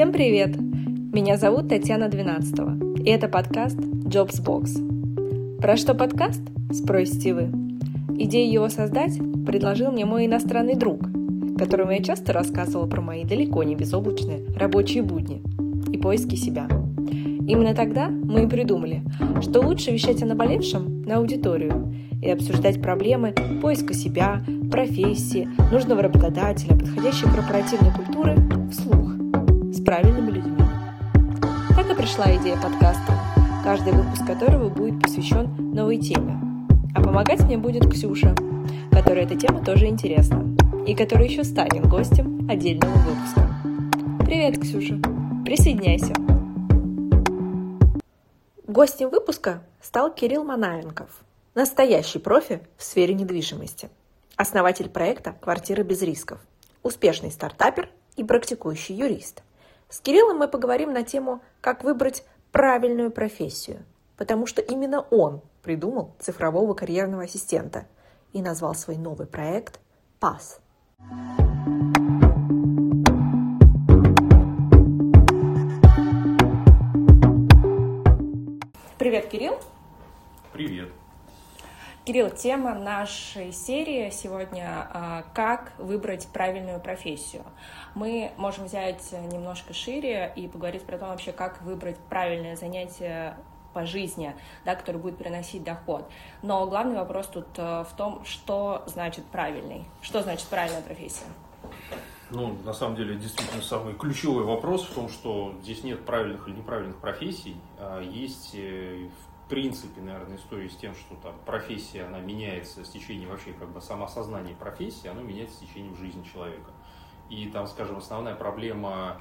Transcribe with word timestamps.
Всем 0.00 0.12
привет! 0.12 0.56
Меня 0.58 1.36
зовут 1.36 1.68
Татьяна 1.68 2.08
Двенадцатого, 2.08 2.74
и 2.96 3.10
это 3.10 3.28
подкаст 3.28 3.78
Jobs 3.78 4.42
Box. 4.42 5.58
Про 5.58 5.76
что 5.76 5.92
подкаст? 5.92 6.40
Спросите 6.72 7.34
вы. 7.34 7.50
Идею 8.16 8.50
его 8.50 8.70
создать 8.70 9.18
предложил 9.44 9.92
мне 9.92 10.06
мой 10.06 10.24
иностранный 10.24 10.74
друг, 10.74 11.02
которому 11.58 11.90
я 11.90 12.02
часто 12.02 12.32
рассказывала 12.32 12.86
про 12.86 13.02
мои 13.02 13.24
далеко 13.24 13.62
не 13.62 13.76
безоблачные 13.76 14.46
рабочие 14.56 15.02
будни 15.02 15.42
и 15.92 15.98
поиски 15.98 16.34
себя. 16.34 16.66
Именно 17.46 17.74
тогда 17.74 18.08
мы 18.08 18.44
и 18.44 18.48
придумали, 18.48 19.02
что 19.42 19.60
лучше 19.60 19.90
вещать 19.90 20.22
о 20.22 20.26
наболевшем 20.26 21.02
на 21.02 21.16
аудиторию 21.16 21.92
и 22.22 22.30
обсуждать 22.30 22.80
проблемы 22.80 23.34
поиска 23.60 23.92
себя, 23.92 24.42
профессии, 24.70 25.46
нужного 25.70 26.00
работодателя, 26.00 26.74
подходящей 26.74 27.28
корпоративной 27.30 27.92
культуры 27.92 28.36
вслух, 28.70 28.99
правильными 29.90 30.30
людьми. 30.30 30.62
Так 31.74 31.90
и 31.90 31.94
пришла 31.96 32.26
идея 32.36 32.56
подкаста, 32.56 33.12
каждый 33.64 33.92
выпуск 33.92 34.24
которого 34.24 34.68
будет 34.68 35.02
посвящен 35.02 35.52
новой 35.74 35.98
теме. 35.98 36.40
А 36.94 37.02
помогать 37.02 37.40
мне 37.40 37.58
будет 37.58 37.90
Ксюша, 37.90 38.36
которой 38.92 39.24
эта 39.24 39.34
тема 39.34 39.64
тоже 39.64 39.88
интересна, 39.88 40.46
и 40.86 40.94
которая 40.94 41.26
еще 41.26 41.42
станет 41.42 41.88
гостем 41.88 42.48
отдельного 42.48 42.94
выпуска. 42.98 43.50
Привет, 44.24 44.60
Ксюша! 44.60 44.96
Присоединяйся! 45.44 46.14
Гостем 48.68 49.10
выпуска 49.10 49.60
стал 49.82 50.14
Кирилл 50.14 50.44
Манаенков, 50.44 51.08
настоящий 51.56 52.20
профи 52.20 52.60
в 52.76 52.84
сфере 52.84 53.14
недвижимости, 53.14 53.88
основатель 54.36 54.88
проекта 54.88 55.34
«Квартира 55.40 55.82
без 55.82 56.00
рисков», 56.02 56.38
успешный 56.84 57.32
стартапер 57.32 57.90
и 58.14 58.22
практикующий 58.22 58.94
юрист. 58.94 59.42
С 59.90 59.98
Кириллом 59.98 60.38
мы 60.38 60.46
поговорим 60.46 60.92
на 60.92 61.02
тему 61.02 61.42
«Как 61.60 61.82
выбрать 61.82 62.24
правильную 62.52 63.10
профессию», 63.10 63.84
потому 64.16 64.46
что 64.46 64.62
именно 64.62 65.00
он 65.00 65.42
придумал 65.64 66.14
цифрового 66.20 66.74
карьерного 66.74 67.24
ассистента 67.24 67.88
и 68.32 68.40
назвал 68.40 68.76
свой 68.76 68.96
новый 68.96 69.26
проект 69.26 69.80
«ПАС». 70.20 70.60
Привет, 78.96 79.26
Кирилл. 79.26 79.58
Кирилл, 82.10 82.30
тема 82.30 82.74
нашей 82.74 83.52
серии 83.52 84.10
сегодня 84.10 84.88
а, 84.92 85.24
«Как 85.32 85.72
выбрать 85.78 86.26
правильную 86.26 86.80
профессию». 86.80 87.44
Мы 87.94 88.32
можем 88.36 88.64
взять 88.64 89.12
немножко 89.12 89.72
шире 89.72 90.32
и 90.34 90.48
поговорить 90.48 90.82
про 90.82 90.98
то 90.98 91.06
вообще, 91.06 91.30
как 91.30 91.62
выбрать 91.62 91.96
правильное 92.08 92.56
занятие 92.56 93.36
по 93.74 93.86
жизни, 93.86 94.34
да, 94.64 94.74
который 94.74 94.96
будет 94.96 95.18
приносить 95.18 95.62
доход. 95.62 96.10
Но 96.42 96.66
главный 96.66 96.96
вопрос 96.96 97.28
тут 97.28 97.46
э, 97.58 97.84
в 97.88 97.96
том, 97.96 98.24
что 98.24 98.82
значит 98.88 99.24
правильный, 99.26 99.84
что 100.02 100.20
значит 100.22 100.48
правильная 100.48 100.82
профессия. 100.82 101.26
Ну, 102.30 102.56
на 102.64 102.72
самом 102.72 102.96
деле, 102.96 103.14
действительно, 103.14 103.62
самый 103.62 103.94
ключевой 103.94 104.42
вопрос 104.42 104.84
в 104.84 104.94
том, 104.94 105.08
что 105.08 105.54
здесь 105.62 105.84
нет 105.84 106.04
правильных 106.04 106.48
или 106.48 106.56
неправильных 106.56 106.96
профессий. 106.96 107.56
А 107.78 108.00
есть, 108.00 108.50
э, 108.54 109.06
принципе, 109.50 110.00
наверное, 110.00 110.36
история 110.36 110.70
с 110.70 110.76
тем, 110.76 110.94
что 110.94 111.16
там 111.16 111.34
профессия, 111.44 112.04
она 112.04 112.20
меняется 112.20 112.84
с 112.84 112.88
течением 112.88 113.30
вообще, 113.30 113.52
как 113.52 113.68
бы 113.68 113.80
самоосознание 113.80 114.54
профессии, 114.54 115.08
оно 115.08 115.22
меняется 115.22 115.56
с 115.56 115.58
течением 115.58 115.96
жизни 115.96 116.22
человека. 116.22 116.70
И 117.28 117.48
там, 117.48 117.66
скажем, 117.66 117.98
основная 117.98 118.36
проблема, 118.36 119.20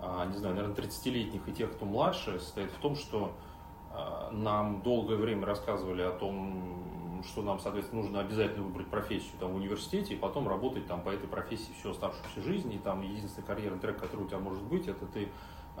а, 0.00 0.26
не 0.26 0.36
знаю, 0.36 0.56
наверное, 0.56 0.76
30-летних 0.76 1.48
и 1.48 1.52
тех, 1.52 1.72
кто 1.72 1.86
младше, 1.86 2.40
состоит 2.40 2.72
в 2.72 2.78
том, 2.78 2.96
что 2.96 3.32
а, 3.92 4.30
нам 4.32 4.82
долгое 4.82 5.16
время 5.16 5.46
рассказывали 5.46 6.02
о 6.02 6.10
том, 6.10 7.22
что 7.24 7.42
нам, 7.42 7.60
соответственно, 7.60 8.02
нужно 8.02 8.20
обязательно 8.20 8.64
выбрать 8.64 8.88
профессию 8.88 9.32
там, 9.38 9.52
в 9.52 9.56
университете 9.56 10.14
и 10.14 10.16
потом 10.16 10.48
работать 10.48 10.86
там, 10.86 11.00
по 11.02 11.10
этой 11.10 11.28
профессии 11.28 11.72
всю 11.78 11.90
оставшуюся 11.90 12.42
жизнь. 12.42 12.72
И 12.72 12.78
там 12.78 13.02
единственный 13.02 13.44
карьерный 13.44 13.78
трек, 13.78 14.00
который 14.00 14.24
у 14.24 14.28
тебя 14.28 14.38
может 14.38 14.62
быть, 14.64 14.88
это 14.88 15.06
ты 15.06 15.28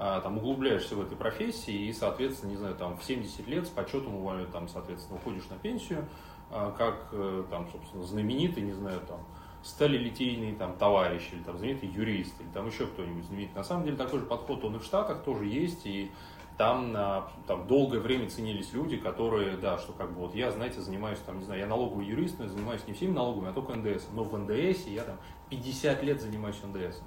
там 0.00 0.38
углубляешься 0.38 0.96
в 0.96 1.02
этой 1.02 1.16
профессии 1.16 1.74
и, 1.88 1.92
соответственно, 1.92 2.50
не 2.50 2.56
знаю, 2.56 2.74
там 2.74 2.96
в 2.96 3.04
70 3.04 3.46
лет 3.46 3.66
с 3.66 3.70
почетом 3.70 4.14
уволят, 4.14 4.50
там, 4.50 4.66
соответственно, 4.66 5.18
уходишь 5.18 5.46
на 5.50 5.56
пенсию, 5.56 6.06
а, 6.50 6.72
как 6.72 7.08
э, 7.12 7.44
там, 7.50 7.68
собственно, 7.70 8.02
знаменитый, 8.02 8.62
не 8.62 8.72
знаю, 8.72 9.00
там, 9.06 9.20
сталелитейный 9.62 10.54
там, 10.54 10.76
товарищ 10.78 11.28
или 11.32 11.42
там, 11.42 11.58
знаменитый 11.58 11.90
юрист 11.90 12.34
или 12.40 12.48
там 12.48 12.66
еще 12.66 12.86
кто-нибудь 12.86 13.24
знаменитый. 13.26 13.56
На 13.56 13.64
самом 13.64 13.84
деле 13.84 13.96
такой 13.96 14.20
же 14.20 14.24
подход 14.24 14.64
он 14.64 14.76
и 14.76 14.78
в 14.78 14.84
Штатах 14.84 15.22
тоже 15.22 15.44
есть, 15.44 15.84
и 15.84 16.10
там, 16.56 16.92
на, 16.92 17.28
там 17.46 17.66
долгое 17.66 18.00
время 18.00 18.28
ценились 18.28 18.72
люди, 18.72 18.96
которые, 18.96 19.56
да, 19.56 19.78
что 19.78 19.92
как 19.92 20.12
бы 20.12 20.20
вот 20.20 20.34
я, 20.34 20.50
знаете, 20.50 20.80
занимаюсь, 20.80 21.18
там, 21.24 21.38
не 21.38 21.44
знаю, 21.44 21.60
я 21.60 21.66
налоговый 21.66 22.06
юрист, 22.06 22.38
но 22.38 22.44
я 22.44 22.50
занимаюсь 22.50 22.86
не 22.86 22.94
всеми 22.94 23.12
налогами, 23.12 23.50
а 23.50 23.52
только 23.52 23.74
НДС. 23.74 24.06
Но 24.12 24.24
в 24.24 24.36
НДС 24.36 24.86
я 24.86 25.04
там 25.04 25.16
50 25.50 26.02
лет 26.02 26.20
занимаюсь 26.20 26.56
НДС. 26.62 27.00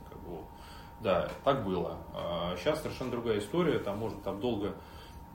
Да, 1.03 1.29
так 1.43 1.65
было. 1.65 1.97
Сейчас 2.57 2.79
а 2.79 2.83
совершенно 2.83 3.11
другая 3.11 3.39
история, 3.39 3.77
там 3.79 3.97
можно 3.97 4.19
там 4.21 4.39
долго 4.39 4.73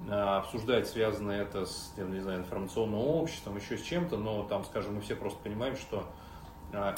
а, 0.08 0.38
обсуждать, 0.38 0.88
связано 0.88 1.32
это 1.32 1.66
с, 1.66 1.92
не 1.96 2.20
знаю, 2.20 2.40
информационным 2.40 3.00
обществом, 3.00 3.56
еще 3.56 3.76
с 3.76 3.82
чем-то, 3.82 4.16
но 4.16 4.44
там, 4.44 4.64
скажем, 4.64 4.94
мы 4.94 5.00
все 5.00 5.16
просто 5.16 5.38
понимаем, 5.42 5.76
что 5.76 6.04
а, 6.72 6.94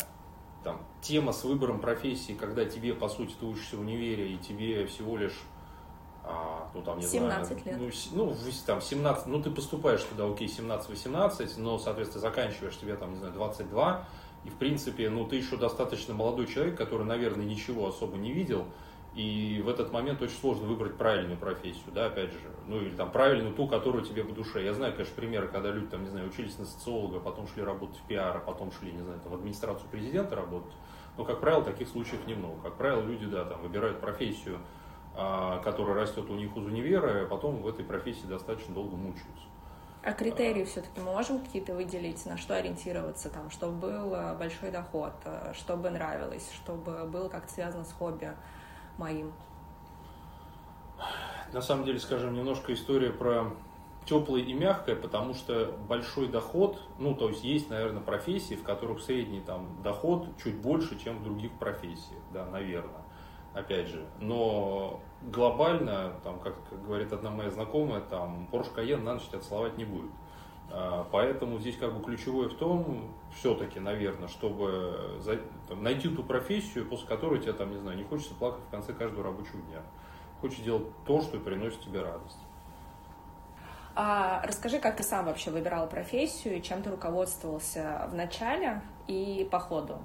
там, 0.62 0.82
тема 1.00 1.32
с 1.32 1.44
выбором 1.44 1.80
профессии, 1.80 2.32
когда 2.32 2.64
тебе, 2.64 2.94
по 2.94 3.08
сути, 3.08 3.34
ты 3.38 3.46
учишься 3.46 3.76
в 3.76 3.80
универе, 3.80 4.34
и 4.34 4.38
тебе 4.38 4.86
всего 4.86 5.16
лишь 5.16 5.40
а, 6.22 6.68
ну, 6.74 6.82
там, 6.82 6.98
не 6.98 7.06
17 7.06 7.46
знаю, 7.46 7.64
лет. 7.64 7.92
Ну, 8.12 8.26
ну, 8.26 8.36
там, 8.66 8.80
17, 8.80 9.26
ну, 9.26 9.42
ты 9.42 9.50
поступаешь 9.50 10.02
туда, 10.02 10.30
окей, 10.30 10.46
17-18, 10.46 11.54
но, 11.56 11.78
соответственно, 11.78 12.20
заканчиваешь 12.20 12.76
тебе, 12.78 12.94
там, 12.96 13.12
не 13.12 13.16
знаю, 13.16 13.32
22, 13.32 14.04
и, 14.44 14.48
в 14.48 14.54
принципе, 14.54 15.10
ну, 15.10 15.26
ты 15.26 15.36
еще 15.36 15.56
достаточно 15.56 16.14
молодой 16.14 16.46
человек, 16.46 16.76
который, 16.76 17.04
наверное, 17.04 17.44
ничего 17.44 17.88
особо 17.88 18.16
не 18.16 18.32
видел, 18.32 18.66
и 19.14 19.60
в 19.64 19.68
этот 19.68 19.92
момент 19.92 20.22
очень 20.22 20.36
сложно 20.36 20.66
выбрать 20.66 20.96
правильную 20.96 21.36
профессию, 21.36 21.92
да, 21.92 22.06
опять 22.06 22.30
же, 22.30 22.38
ну, 22.66 22.80
или 22.80 22.94
там 22.94 23.10
правильную 23.10 23.54
ту, 23.54 23.66
которую 23.66 24.04
тебе 24.04 24.24
по 24.24 24.32
душе. 24.32 24.64
Я 24.64 24.72
знаю, 24.72 24.92
конечно, 24.92 25.14
примеры, 25.16 25.48
когда 25.48 25.70
люди, 25.70 25.88
там, 25.88 26.04
не 26.04 26.08
знаю, 26.08 26.28
учились 26.28 26.58
на 26.58 26.64
социолога, 26.64 27.18
потом 27.18 27.48
шли 27.48 27.62
работать 27.62 27.96
в 27.98 28.06
пиар, 28.06 28.36
а 28.36 28.40
потом 28.40 28.70
шли, 28.72 28.92
не 28.92 29.02
знаю, 29.02 29.20
там, 29.20 29.32
в 29.32 29.34
администрацию 29.34 29.88
президента 29.90 30.36
работать, 30.36 30.72
но, 31.16 31.24
как 31.24 31.40
правило, 31.40 31.64
таких 31.64 31.88
случаев 31.88 32.26
немного. 32.26 32.62
Как 32.62 32.76
правило, 32.76 33.02
люди, 33.02 33.26
да, 33.26 33.44
там, 33.44 33.60
выбирают 33.62 34.00
профессию, 34.00 34.60
а, 35.14 35.58
который 35.58 35.94
растет 35.94 36.30
у 36.30 36.34
них 36.34 36.56
из 36.56 36.64
универа, 36.64 37.24
а 37.24 37.26
потом 37.26 37.62
в 37.62 37.66
этой 37.66 37.84
профессии 37.84 38.26
достаточно 38.26 38.72
долго 38.72 38.96
мучаются. 38.96 39.49
А 40.02 40.12
критерии 40.12 40.64
все-таки 40.64 41.00
можем 41.00 41.40
какие-то 41.40 41.74
выделить, 41.74 42.24
на 42.24 42.38
что 42.38 42.56
ориентироваться, 42.56 43.28
там, 43.28 43.50
чтобы 43.50 43.88
был 43.88 44.14
э, 44.14 44.34
большой 44.34 44.70
доход, 44.70 45.12
э, 45.24 45.52
чтобы 45.54 45.90
нравилось, 45.90 46.50
чтобы 46.54 47.04
было 47.04 47.28
как-то 47.28 47.52
связано 47.52 47.84
с 47.84 47.92
хобби 47.92 48.32
моим? 48.96 49.32
На 51.52 51.60
самом 51.60 51.84
деле, 51.84 51.98
скажем, 51.98 52.32
немножко 52.32 52.72
история 52.72 53.10
про 53.10 53.52
теплое 54.06 54.40
и 54.40 54.54
мягкое, 54.54 54.96
потому 54.96 55.34
что 55.34 55.76
большой 55.86 56.28
доход, 56.28 56.80
ну, 56.98 57.14
то 57.14 57.28
есть 57.28 57.44
есть, 57.44 57.68
наверное, 57.68 58.00
профессии, 58.00 58.54
в 58.54 58.62
которых 58.62 59.02
средний 59.02 59.40
там 59.40 59.82
доход 59.82 60.28
чуть 60.42 60.56
больше, 60.56 60.98
чем 60.98 61.18
в 61.18 61.24
других 61.24 61.52
профессиях, 61.58 62.22
да, 62.32 62.46
наверное 62.46 63.02
опять 63.54 63.88
же. 63.88 64.06
Но 64.20 65.00
глобально, 65.22 66.14
там, 66.24 66.38
как, 66.40 66.54
как 66.68 66.82
говорит 66.84 67.12
одна 67.12 67.30
моя 67.30 67.50
знакомая, 67.50 68.00
там 68.00 68.48
Porsche 68.50 68.74
Cayenne 68.74 69.02
на 69.02 69.14
ночь 69.14 69.28
тебя 69.28 69.40
целовать 69.40 69.76
не 69.76 69.84
будет. 69.84 70.10
А, 70.72 71.06
поэтому 71.10 71.58
здесь 71.58 71.76
как 71.76 71.94
бы 71.94 72.02
ключевое 72.02 72.48
в 72.48 72.54
том, 72.54 73.12
все-таки, 73.34 73.80
наверное, 73.80 74.28
чтобы 74.28 75.18
за, 75.20 75.38
там, 75.68 75.82
найти 75.82 76.08
ту 76.08 76.22
профессию, 76.22 76.88
после 76.88 77.06
которой 77.06 77.40
тебе, 77.40 77.52
там, 77.52 77.70
не 77.70 77.78
знаю, 77.78 77.98
не 77.98 78.04
хочется 78.04 78.34
плакать 78.34 78.64
в 78.64 78.70
конце 78.70 78.92
каждого 78.92 79.24
рабочего 79.24 79.60
дня. 79.62 79.82
Хочешь 80.40 80.60
делать 80.60 80.86
то, 81.04 81.20
что 81.20 81.38
приносит 81.38 81.80
тебе 81.80 82.02
радость. 82.02 82.38
А 83.94 84.40
расскажи, 84.46 84.78
как 84.78 84.96
ты 84.96 85.02
сам 85.02 85.26
вообще 85.26 85.50
выбирал 85.50 85.88
профессию 85.88 86.62
чем 86.62 86.82
ты 86.82 86.90
руководствовался 86.90 88.08
в 88.10 88.14
начале 88.14 88.80
и 89.08 89.46
по 89.50 89.58
ходу? 89.58 89.98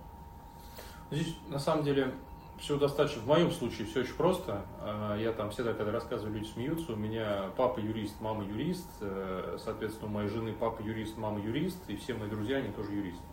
Здесь, 1.12 1.38
на 1.48 1.60
самом 1.60 1.84
деле, 1.84 2.12
все 2.58 2.78
достаточно, 2.78 3.22
в 3.22 3.28
моем 3.28 3.52
случае 3.52 3.86
все 3.86 4.02
очень 4.02 4.16
просто. 4.16 4.66
А, 4.80 5.16
я 5.18 5.32
там 5.34 5.50
всегда, 5.52 5.74
когда 5.74 5.92
рассказываю, 5.92 6.36
люди 6.36 6.48
смеются. 6.48 6.94
У 6.94 6.96
меня 6.96 7.52
папа 7.58 7.80
юрист, 7.80 8.20
мама 8.22 8.44
юрист. 8.44 8.90
Э, 9.02 9.58
соответственно, 9.60 10.10
у 10.10 10.14
моей 10.14 10.30
жены 10.30 10.54
папа 10.54 10.82
юрист, 10.82 11.18
мама 11.18 11.40
юрист. 11.42 11.78
И 11.90 11.96
все 11.96 12.14
мои 12.14 12.30
друзья, 12.30 12.58
они 12.58 12.72
тоже 12.72 12.92
юристы. 12.92 13.24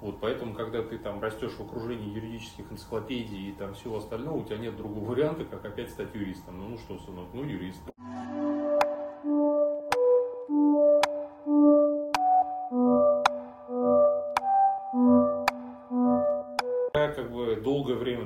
Вот, 0.00 0.18
поэтому, 0.20 0.54
когда 0.54 0.82
ты 0.82 0.98
там 0.98 1.20
растешь 1.20 1.52
в 1.52 1.60
окружении 1.60 2.12
юридических 2.12 2.72
энциклопедий 2.72 3.50
и 3.50 3.52
там 3.52 3.74
всего 3.74 3.98
остального, 3.98 4.38
у 4.38 4.44
тебя 4.44 4.58
нет 4.58 4.76
другого 4.76 5.04
варианта, 5.10 5.44
как 5.44 5.64
опять 5.64 5.90
стать 5.90 6.14
юристом. 6.14 6.58
Ну, 6.58 6.68
ну 6.70 6.78
что, 6.78 6.98
сынок, 6.98 7.28
ну 7.32 7.44
юрист. 7.44 7.80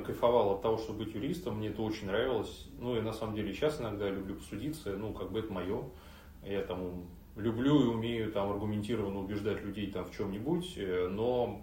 Кайфовал 0.06 0.52
от 0.52 0.62
того, 0.62 0.78
чтобы 0.78 1.04
быть 1.04 1.14
юристом, 1.14 1.58
мне 1.58 1.68
это 1.68 1.82
очень 1.82 2.06
нравилось. 2.06 2.68
Ну 2.78 2.96
и 2.96 3.00
на 3.00 3.12
самом 3.12 3.34
деле 3.34 3.52
сейчас 3.52 3.80
иногда 3.80 4.08
люблю 4.08 4.36
посудиться, 4.36 4.96
ну 4.96 5.12
как 5.12 5.32
бы 5.32 5.40
это 5.40 5.52
мое. 5.52 5.84
Я 6.42 6.62
там 6.62 7.06
люблю 7.36 7.82
и 7.82 7.86
умею 7.86 8.32
там 8.32 8.50
аргументированно 8.50 9.18
убеждать 9.18 9.62
людей 9.62 9.90
там 9.90 10.04
в 10.04 10.16
чем-нибудь, 10.16 10.74
э, 10.78 11.08
но 11.08 11.60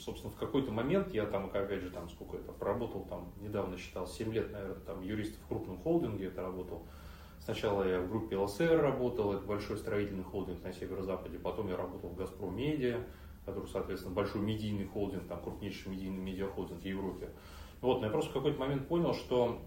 собственно, 0.00 0.32
в 0.32 0.36
какой-то 0.36 0.70
момент 0.72 1.12
я 1.14 1.26
там, 1.26 1.46
опять 1.46 1.80
же, 1.80 1.90
там, 1.90 2.08
сколько 2.08 2.36
это, 2.36 2.52
проработал 2.52 3.04
там, 3.08 3.32
недавно 3.40 3.76
считал, 3.76 4.06
7 4.06 4.32
лет, 4.32 4.52
наверное, 4.52 4.80
там, 4.80 5.02
юрист 5.02 5.36
в 5.40 5.48
крупном 5.48 5.78
холдинге 5.78 6.26
это 6.26 6.42
работал. 6.42 6.82
Сначала 7.38 7.86
я 7.86 8.00
в 8.00 8.08
группе 8.08 8.36
ЛСР 8.36 8.80
работал, 8.80 9.32
это 9.32 9.46
большой 9.46 9.76
строительный 9.76 10.24
холдинг 10.24 10.62
на 10.64 10.72
северо-западе, 10.72 11.38
потом 11.38 11.68
я 11.68 11.76
работал 11.76 12.10
в 12.10 12.16
Газпром 12.16 12.56
Медиа, 12.56 13.00
который, 13.46 13.68
соответственно, 13.68 14.14
большой 14.14 14.42
медийный 14.42 14.86
холдинг, 14.86 15.26
там, 15.28 15.40
крупнейший 15.40 15.92
медийный 15.92 16.18
медиахолдинг 16.18 16.82
в 16.82 16.84
Европе. 16.84 17.30
Вот, 17.80 18.00
но 18.00 18.06
я 18.06 18.12
просто 18.12 18.30
в 18.30 18.34
какой-то 18.34 18.58
момент 18.58 18.88
понял, 18.88 19.14
что 19.14 19.62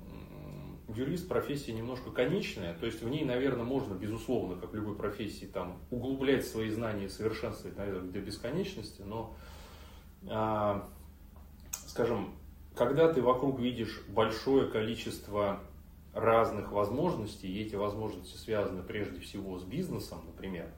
юрист 0.93 1.27
профессия 1.27 1.71
немножко 1.73 2.11
конечная, 2.11 2.73
то 2.75 2.85
есть 2.85 3.01
в 3.01 3.09
ней, 3.09 3.23
наверное, 3.23 3.63
можно, 3.63 3.93
безусловно, 3.93 4.59
как 4.59 4.71
в 4.71 4.75
любой 4.75 4.95
профессии, 4.95 5.45
там, 5.45 5.79
углублять 5.91 6.45
свои 6.45 6.69
знания 6.69 7.09
совершенствовать, 7.09 7.77
наверное, 7.77 8.11
до 8.11 8.19
бесконечности, 8.19 9.01
но 9.01 9.35
а, 10.27 10.87
скажем, 11.87 12.35
когда 12.75 13.11
ты 13.11 13.21
вокруг 13.21 13.59
видишь 13.59 14.01
большое 14.07 14.67
количество 14.67 15.61
разных 16.13 16.71
возможностей, 16.71 17.47
и 17.47 17.63
эти 17.63 17.75
возможности 17.75 18.35
связаны 18.35 18.83
прежде 18.83 19.19
всего 19.19 19.59
с 19.59 19.63
бизнесом, 19.63 20.21
например, 20.25 20.69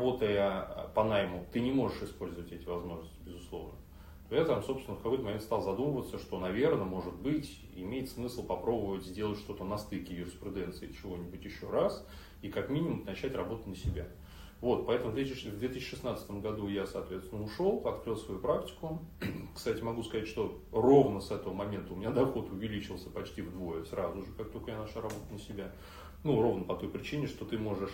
работая 0.00 0.88
по 0.94 1.04
найму, 1.04 1.46
ты 1.52 1.60
не 1.60 1.72
можешь 1.72 2.02
использовать 2.02 2.50
эти 2.52 2.64
возможности, 2.66 3.18
безусловно, 3.24 3.74
я 4.30 4.44
там, 4.44 4.62
собственно, 4.62 4.96
в 4.96 5.02
какой-то 5.02 5.24
момент 5.24 5.42
стал 5.42 5.60
задумываться, 5.60 6.18
что, 6.18 6.38
наверное, 6.38 6.84
может 6.84 7.14
быть, 7.14 7.60
имеет 7.74 8.08
смысл 8.08 8.44
попробовать 8.44 9.04
сделать 9.04 9.38
что-то 9.38 9.64
на 9.64 9.76
стыке 9.76 10.14
юриспруденции 10.14 10.92
чего-нибудь 10.92 11.44
еще 11.44 11.68
раз, 11.68 12.06
и 12.40 12.48
как 12.48 12.70
минимум 12.70 13.04
начать 13.04 13.34
работать 13.34 13.66
на 13.66 13.76
себя. 13.76 14.06
Вот, 14.60 14.86
поэтому 14.86 15.10
в 15.10 15.14
2016 15.14 16.30
году 16.32 16.68
я, 16.68 16.86
соответственно, 16.86 17.42
ушел, 17.42 17.82
открыл 17.86 18.16
свою 18.16 18.40
практику. 18.40 19.00
Кстати, 19.54 19.82
могу 19.82 20.02
сказать, 20.02 20.28
что 20.28 20.62
ровно 20.70 21.20
с 21.20 21.30
этого 21.30 21.52
момента 21.52 21.92
у 21.92 21.96
меня 21.96 22.10
доход 22.10 22.50
увеличился 22.50 23.10
почти 23.10 23.42
вдвое 23.42 23.84
сразу 23.84 24.22
же, 24.22 24.32
как 24.36 24.50
только 24.52 24.70
я 24.70 24.78
начал 24.78 25.00
работать 25.00 25.30
на 25.30 25.38
себя. 25.38 25.72
Ну, 26.22 26.40
ровно 26.40 26.64
по 26.64 26.76
той 26.76 26.88
причине, 26.88 27.26
что 27.26 27.44
ты 27.44 27.58
можешь 27.58 27.92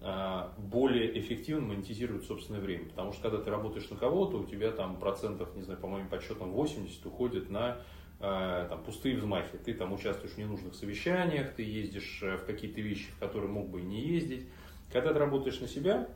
более 0.00 1.18
эффективно 1.18 1.68
монетизировать 1.68 2.24
собственное 2.24 2.60
время. 2.60 2.88
Потому 2.88 3.12
что 3.12 3.22
когда 3.22 3.38
ты 3.38 3.50
работаешь 3.50 3.90
на 3.90 3.96
кого-то, 3.96 4.38
у 4.38 4.44
тебя 4.44 4.70
там 4.70 4.96
процентов, 4.96 5.54
не 5.56 5.62
знаю, 5.62 5.80
по 5.80 5.88
моим 5.88 6.08
подсчетам 6.08 6.52
80 6.52 7.04
уходит 7.06 7.50
на 7.50 7.78
а, 8.20 8.66
там, 8.68 8.82
пустые 8.82 9.16
взмахи. 9.16 9.56
Ты 9.64 9.74
там 9.74 9.92
участвуешь 9.92 10.34
в 10.34 10.38
ненужных 10.38 10.74
совещаниях, 10.74 11.54
ты 11.54 11.62
ездишь 11.62 12.20
э, 12.22 12.36
в 12.36 12.44
какие-то 12.46 12.80
вещи, 12.80 13.10
в 13.12 13.18
которые 13.18 13.48
мог 13.48 13.68
бы 13.68 13.80
и 13.80 13.84
не 13.84 14.00
ездить. 14.00 14.48
Когда 14.92 15.12
ты 15.12 15.20
работаешь 15.20 15.60
на 15.60 15.68
себя, 15.68 16.08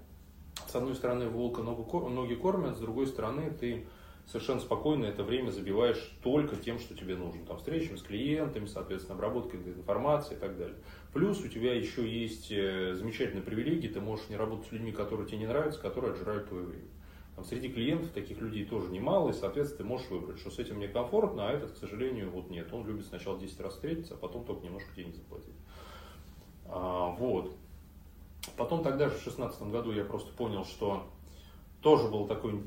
с 0.67 0.75
одной 0.75 0.97
стороны 0.97 1.29
волка 1.29 1.63
ноги 1.63 2.35
кормят, 2.35 2.77
с 2.77 2.81
другой 2.81 3.07
стороны 3.07 3.51
ты 3.53 3.87
совершенно 4.27 4.61
спокойно 4.61 5.05
это 5.05 5.23
время 5.23 5.51
забиваешь 5.51 6.13
только 6.23 6.57
тем, 6.57 6.81
что 6.81 6.95
тебе 6.97 7.15
нужно. 7.15 7.45
Там, 7.47 7.59
встречами 7.59 7.97
с 7.97 8.03
клиентами, 8.03 8.67
соответственно, 8.67 9.15
обработкой 9.15 9.61
информации 9.61 10.35
и 10.35 10.39
так 10.39 10.57
далее. 10.57 10.77
Плюс 11.13 11.41
у 11.43 11.49
тебя 11.49 11.75
еще 11.75 12.09
есть 12.09 12.51
э, 12.51 12.95
замечательные 12.95 13.43
привилегии, 13.43 13.89
ты 13.89 14.01
можешь 14.01 14.31
не 14.31 14.37
работать 14.37 14.69
с 14.69 14.73
людьми, 14.73 14.93
которые 14.93 15.27
тебе 15.27 15.39
не 15.39 15.47
нравятся, 15.47 15.79
которые 15.81 16.13
отжирают 16.13 16.49
твое 16.49 16.65
время. 16.65 16.89
Там, 17.37 17.45
среди 17.45 17.69
клиентов 17.69 18.11
таких 18.13 18.41
людей 18.41 18.65
тоже 18.65 18.91
немало, 18.91 19.31
и, 19.31 19.35
соответственно, 19.35 19.79
ты 19.79 19.85
можешь 19.85 20.09
выбрать, 20.09 20.39
что 20.39 20.51
с 20.51 20.59
этим 20.59 20.77
мне 20.77 20.89
комфортно, 20.89 21.49
а 21.49 21.53
этот, 21.53 21.73
к 21.73 21.77
сожалению, 21.77 22.31
вот 22.31 22.49
нет. 22.49 22.73
Он 22.73 22.87
любит 22.87 23.07
сначала 23.07 23.39
10 23.39 23.61
раз 23.61 23.75
встретиться, 23.75 24.15
а 24.15 24.17
потом 24.17 24.45
только 24.45 24.65
немножко 24.65 24.95
денег 24.95 25.15
заплатить. 25.15 25.55
А, 26.67 27.11
вот. 27.11 27.55
Потом 28.57 28.83
тогда 28.83 29.09
же 29.09 29.15
в 29.15 29.23
2016 29.23 29.63
году 29.65 29.93
я 29.93 30.05
просто 30.05 30.33
понял, 30.33 30.65
что 30.65 31.07
тоже 31.83 32.09
был 32.09 32.27
такой 32.27 32.63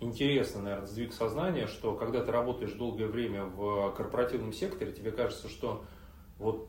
интересный, 0.00 0.62
наверное, 0.62 0.86
сдвиг 0.86 1.12
сознания, 1.12 1.66
что 1.68 1.94
когда 1.94 2.24
ты 2.24 2.32
работаешь 2.32 2.72
долгое 2.72 3.06
время 3.06 3.44
в 3.44 3.92
корпоративном 3.92 4.52
секторе, 4.52 4.92
тебе 4.92 5.12
кажется, 5.12 5.48
что 5.48 5.84
вот 6.38 6.68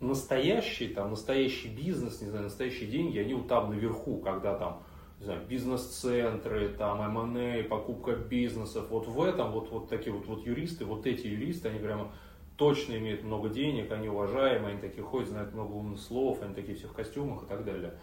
настоящий, 0.00 0.88
там, 0.88 1.10
настоящий 1.10 1.68
бизнес, 1.68 2.20
не 2.20 2.28
знаю, 2.28 2.44
настоящие 2.44 2.88
деньги, 2.88 3.18
они 3.18 3.34
вот 3.34 3.48
там 3.48 3.70
наверху, 3.70 4.18
когда 4.18 4.54
там, 4.56 4.82
не 5.18 5.26
знаю, 5.26 5.42
бизнес-центры, 5.46 6.68
там, 6.70 7.02
M&A, 7.16 7.64
покупка 7.64 8.16
бизнесов, 8.16 8.88
вот 8.90 9.06
в 9.06 9.22
этом 9.22 9.52
вот, 9.52 9.70
вот 9.70 9.88
такие 9.88 10.12
вот, 10.12 10.26
вот 10.26 10.46
юристы, 10.46 10.84
вот 10.84 11.06
эти 11.06 11.26
юристы, 11.26 11.68
они 11.68 11.78
прямо 11.78 12.12
точно 12.56 12.96
имеют 12.96 13.22
много 13.22 13.48
денег, 13.48 13.92
они 13.92 14.08
уважаемые, 14.08 14.72
они 14.72 14.80
такие 14.80 15.04
ходят, 15.04 15.28
знают 15.28 15.54
много 15.54 15.72
умных 15.72 16.00
слов, 16.00 16.42
они 16.42 16.54
такие 16.54 16.76
все 16.76 16.88
в 16.88 16.92
костюмах 16.92 17.44
и 17.44 17.46
так 17.46 17.64
далее. 17.64 17.94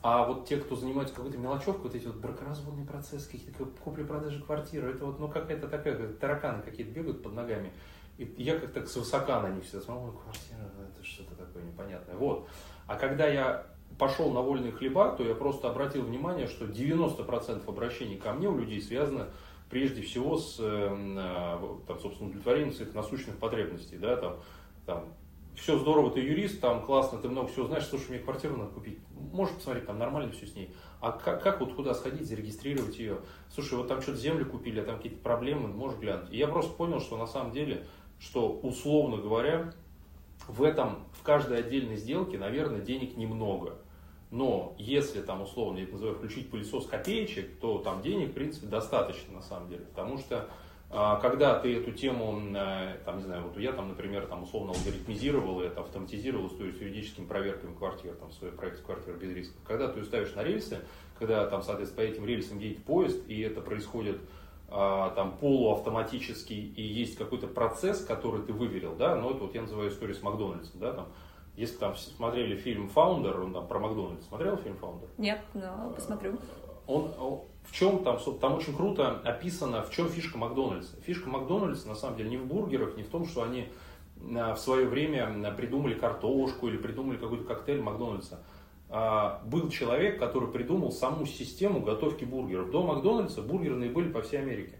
А 0.00 0.26
вот 0.26 0.46
те, 0.48 0.56
кто 0.56 0.76
занимается 0.76 1.14
какой-то 1.14 1.38
мелочевкой, 1.38 1.82
вот 1.82 1.94
эти 1.94 2.06
вот 2.06 2.16
бракоразводные 2.16 2.86
процессы, 2.86 3.30
какие-то 3.30 3.64
купли-продажи 3.84 4.42
квартиры, 4.42 4.90
это 4.90 5.06
вот, 5.06 5.18
ну, 5.18 5.28
какая-то 5.28 5.68
такая, 5.68 5.96
как 5.96 6.18
тараканы 6.18 6.62
какие-то 6.62 6.92
бегают 6.92 7.22
под 7.22 7.34
ногами. 7.34 7.72
И 8.24 8.42
я 8.42 8.58
как-то 8.58 8.86
с 8.86 8.92
свысока 8.92 9.40
на 9.40 9.50
них 9.50 9.64
всегда 9.64 9.80
смотрю, 9.80 10.12
квартира, 10.12 10.70
ну, 10.76 10.84
это 10.84 11.04
что-то 11.04 11.34
такое 11.34 11.62
непонятное. 11.62 12.16
Вот. 12.16 12.48
А 12.86 12.96
когда 12.96 13.26
я 13.26 13.66
пошел 13.98 14.30
на 14.30 14.40
вольные 14.40 14.72
хлеба, 14.72 15.14
то 15.16 15.22
я 15.24 15.34
просто 15.34 15.68
обратил 15.68 16.02
внимание, 16.02 16.46
что 16.46 16.64
90% 16.64 17.68
обращений 17.68 18.16
ко 18.16 18.32
мне 18.32 18.48
у 18.48 18.56
людей 18.56 18.80
связано 18.80 19.28
прежде 19.70 20.02
всего 20.02 20.36
с, 20.36 20.58
э, 20.60 20.88
там, 21.86 21.98
собственно, 21.98 22.28
удовлетворением 22.28 22.72
своих 22.72 22.94
насущных 22.94 23.38
потребностей, 23.38 23.96
да, 23.96 24.16
там, 24.16 24.36
там, 24.84 25.14
все 25.54 25.78
здорово, 25.78 26.10
ты 26.10 26.20
юрист, 26.20 26.60
там 26.60 26.84
классно, 26.84 27.18
ты 27.18 27.28
много 27.28 27.48
всего 27.48 27.66
знаешь, 27.66 27.86
слушай, 27.86 28.10
мне 28.10 28.18
квартиру 28.18 28.56
надо 28.56 28.70
купить, 28.70 28.98
можешь 29.32 29.54
посмотреть, 29.54 29.86
там 29.86 29.98
нормально 29.98 30.32
все 30.32 30.46
с 30.46 30.54
ней, 30.54 30.74
а 31.00 31.12
как, 31.12 31.42
как 31.42 31.60
вот 31.60 31.74
куда 31.74 31.94
сходить, 31.94 32.26
зарегистрировать 32.26 32.98
ее, 32.98 33.18
слушай, 33.50 33.74
вот 33.74 33.88
там 33.88 34.00
что-то 34.00 34.18
землю 34.18 34.46
купили, 34.46 34.80
а 34.80 34.84
там 34.84 34.96
какие-то 34.96 35.18
проблемы, 35.18 35.68
можешь 35.68 35.98
глянуть. 35.98 36.30
И 36.32 36.36
я 36.36 36.48
просто 36.48 36.72
понял, 36.74 37.00
что 37.00 37.16
на 37.16 37.26
самом 37.26 37.52
деле, 37.52 37.86
что 38.22 38.48
условно 38.62 39.16
говоря, 39.16 39.72
в 40.46 40.62
этом, 40.62 41.04
в 41.12 41.22
каждой 41.22 41.58
отдельной 41.58 41.96
сделке, 41.96 42.38
наверное, 42.38 42.80
денег 42.80 43.16
немного. 43.16 43.78
Но 44.30 44.74
если 44.78 45.20
там 45.20 45.42
условно, 45.42 45.78
я 45.78 45.84
это 45.84 45.92
называю, 45.92 46.16
включить 46.16 46.50
пылесос 46.50 46.86
копеечек, 46.86 47.58
то 47.60 47.78
там 47.78 48.00
денег, 48.00 48.30
в 48.30 48.32
принципе, 48.32 48.66
достаточно 48.66 49.34
на 49.34 49.42
самом 49.42 49.68
деле. 49.68 49.84
Потому 49.84 50.18
что 50.18 50.48
а, 50.88 51.16
когда 51.16 51.58
ты 51.58 51.76
эту 51.76 51.92
тему, 51.92 52.40
э, 52.54 52.96
там, 53.04 53.18
не 53.18 53.24
знаю, 53.24 53.42
вот 53.42 53.58
я 53.58 53.72
там, 53.72 53.88
например, 53.88 54.26
там 54.26 54.44
условно 54.44 54.72
алгоритмизировал 54.72 55.60
это 55.60 55.80
автоматизировал 55.80 56.46
историю 56.46 56.74
с 56.74 56.80
юридическими 56.80 57.26
проверками 57.26 57.74
квартир, 57.74 58.14
там, 58.14 58.30
свой 58.32 58.52
проект 58.52 58.82
квартир 58.82 59.16
без 59.16 59.34
риска. 59.34 59.54
Когда 59.66 59.88
ты 59.88 60.04
ставишь 60.04 60.34
на 60.34 60.42
рельсы, 60.42 60.78
когда 61.18 61.46
там, 61.46 61.62
соответственно, 61.62 62.06
по 62.06 62.10
этим 62.10 62.24
рельсам 62.24 62.58
едет 62.58 62.84
поезд, 62.84 63.22
и 63.26 63.40
это 63.40 63.60
происходит 63.60 64.18
там 64.72 65.36
полуавтоматически, 65.38 66.54
и 66.54 66.82
есть 66.82 67.16
какой-то 67.16 67.46
процесс, 67.46 68.04
который 68.04 68.42
ты 68.42 68.52
выверил, 68.52 68.94
да, 68.96 69.14
но 69.16 69.30
это 69.30 69.40
вот 69.40 69.54
я 69.54 69.62
называю 69.62 69.90
историю 69.90 70.16
с 70.16 70.22
Макдональдсом, 70.22 70.80
да, 70.80 70.92
там, 70.92 71.08
если 71.56 71.76
там 71.76 71.94
смотрели 71.96 72.56
фильм 72.56 72.88
«Founder», 72.88 73.38
он 73.38 73.52
там 73.52 73.66
про 73.66 73.78
Макдональдс, 73.78 74.26
смотрел 74.26 74.56
фильм 74.56 74.76
«Founder»? 74.78 75.08
Нет, 75.18 75.40
но 75.52 75.92
посмотрю. 75.94 76.38
Он, 76.86 77.12
в 77.62 77.72
чем 77.72 78.02
там, 78.02 78.18
там 78.40 78.54
очень 78.54 78.74
круто 78.74 79.20
описано, 79.24 79.82
в 79.82 79.90
чем 79.90 80.08
фишка 80.08 80.38
Макдональдса. 80.38 80.96
Фишка 81.02 81.28
Макдональдса 81.28 81.88
на 81.88 81.94
самом 81.94 82.16
деле 82.16 82.30
не 82.30 82.38
в 82.38 82.46
бургерах, 82.46 82.96
не 82.96 83.02
в 83.02 83.08
том, 83.08 83.26
что 83.26 83.42
они 83.42 83.68
а, 84.36 84.54
в 84.54 84.58
свое 84.58 84.86
время 84.86 85.52
придумали 85.56 85.94
картошку 85.94 86.68
или 86.68 86.76
придумали 86.76 87.18
какой-то 87.18 87.44
коктейль 87.44 87.82
Макдональдса. 87.82 88.42
А, 88.94 89.40
был 89.46 89.70
человек, 89.70 90.18
который 90.18 90.50
придумал 90.50 90.92
саму 90.92 91.24
систему 91.24 91.80
готовки 91.80 92.26
бургеров. 92.26 92.70
До 92.70 92.82
Макдональдса 92.82 93.40
бургерные 93.40 93.88
были 93.88 94.12
по 94.12 94.20
всей 94.20 94.40
Америке. 94.40 94.74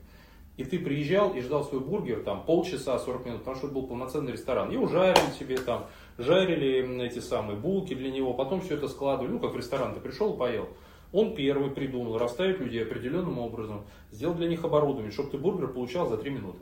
И 0.58 0.64
ты 0.64 0.78
приезжал 0.78 1.32
и 1.32 1.40
ждал 1.40 1.64
свой 1.64 1.80
бургер 1.80 2.20
там 2.20 2.44
полчаса, 2.44 2.98
40 2.98 3.24
минут, 3.24 3.38
потому 3.38 3.56
что 3.56 3.68
это 3.68 3.74
был 3.74 3.86
полноценный 3.86 4.32
ресторан. 4.32 4.70
И 4.70 4.76
ужарили 4.76 5.32
тебе 5.38 5.56
там, 5.56 5.86
жарили 6.18 7.02
эти 7.06 7.20
самые 7.20 7.56
булки 7.56 7.94
для 7.94 8.10
него, 8.10 8.34
потом 8.34 8.60
все 8.60 8.74
это 8.74 8.86
складывали, 8.86 9.32
ну 9.32 9.40
как 9.40 9.54
в 9.54 9.56
ресторан 9.56 9.94
ты 9.94 10.00
пришел, 10.00 10.34
поел. 10.34 10.68
Он 11.10 11.34
первый 11.34 11.70
придумал 11.70 12.18
расставить 12.18 12.60
людей 12.60 12.82
определенным 12.82 13.38
образом, 13.38 13.86
сделал 14.10 14.34
для 14.34 14.46
них 14.46 14.62
оборудование, 14.62 15.10
чтобы 15.10 15.30
ты 15.30 15.38
бургер 15.38 15.68
получал 15.68 16.10
за 16.10 16.18
3 16.18 16.30
минуты. 16.30 16.58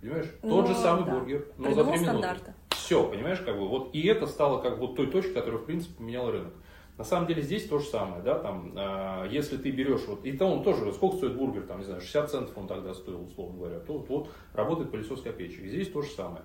Понимаешь? 0.00 0.26
Ну, 0.42 0.60
Тот 0.60 0.66
же 0.66 0.74
самый 0.74 1.04
да. 1.04 1.12
бургер, 1.12 1.46
но 1.56 1.66
Придумал 1.66 1.96
за 1.96 2.04
3 2.04 2.08
минуты. 2.08 2.54
Все, 2.70 3.08
понимаешь, 3.08 3.38
как 3.38 3.56
бы 3.56 3.68
вот. 3.68 3.94
И 3.94 4.04
это 4.08 4.26
стало 4.26 4.60
как 4.60 4.78
вот 4.78 4.96
той 4.96 5.06
точкой, 5.06 5.34
которая, 5.34 5.60
в 5.60 5.64
принципе, 5.66 5.94
поменяла 5.94 6.32
рынок. 6.32 6.52
На 6.96 7.02
самом 7.02 7.26
деле 7.26 7.42
здесь 7.42 7.66
то 7.66 7.80
же 7.80 7.86
самое, 7.86 8.22
да, 8.22 8.38
там, 8.38 8.72
э, 8.76 9.28
если 9.32 9.56
ты 9.56 9.72
берешь, 9.72 10.02
вот, 10.06 10.24
и 10.24 10.32
то 10.32 10.46
он 10.46 10.62
тоже, 10.62 10.92
сколько 10.92 11.16
стоит 11.16 11.36
бургер, 11.36 11.62
там, 11.62 11.78
не 11.78 11.84
знаю, 11.84 12.00
60 12.00 12.30
центов 12.30 12.56
он 12.56 12.68
тогда 12.68 12.94
стоил, 12.94 13.24
условно 13.24 13.58
говоря, 13.58 13.80
то 13.80 13.94
вот, 13.94 14.08
вот 14.08 14.30
работает 14.52 14.92
пылесос 14.92 15.20
копеечек. 15.20 15.66
Здесь 15.66 15.90
то 15.90 16.02
же 16.02 16.10
самое. 16.10 16.44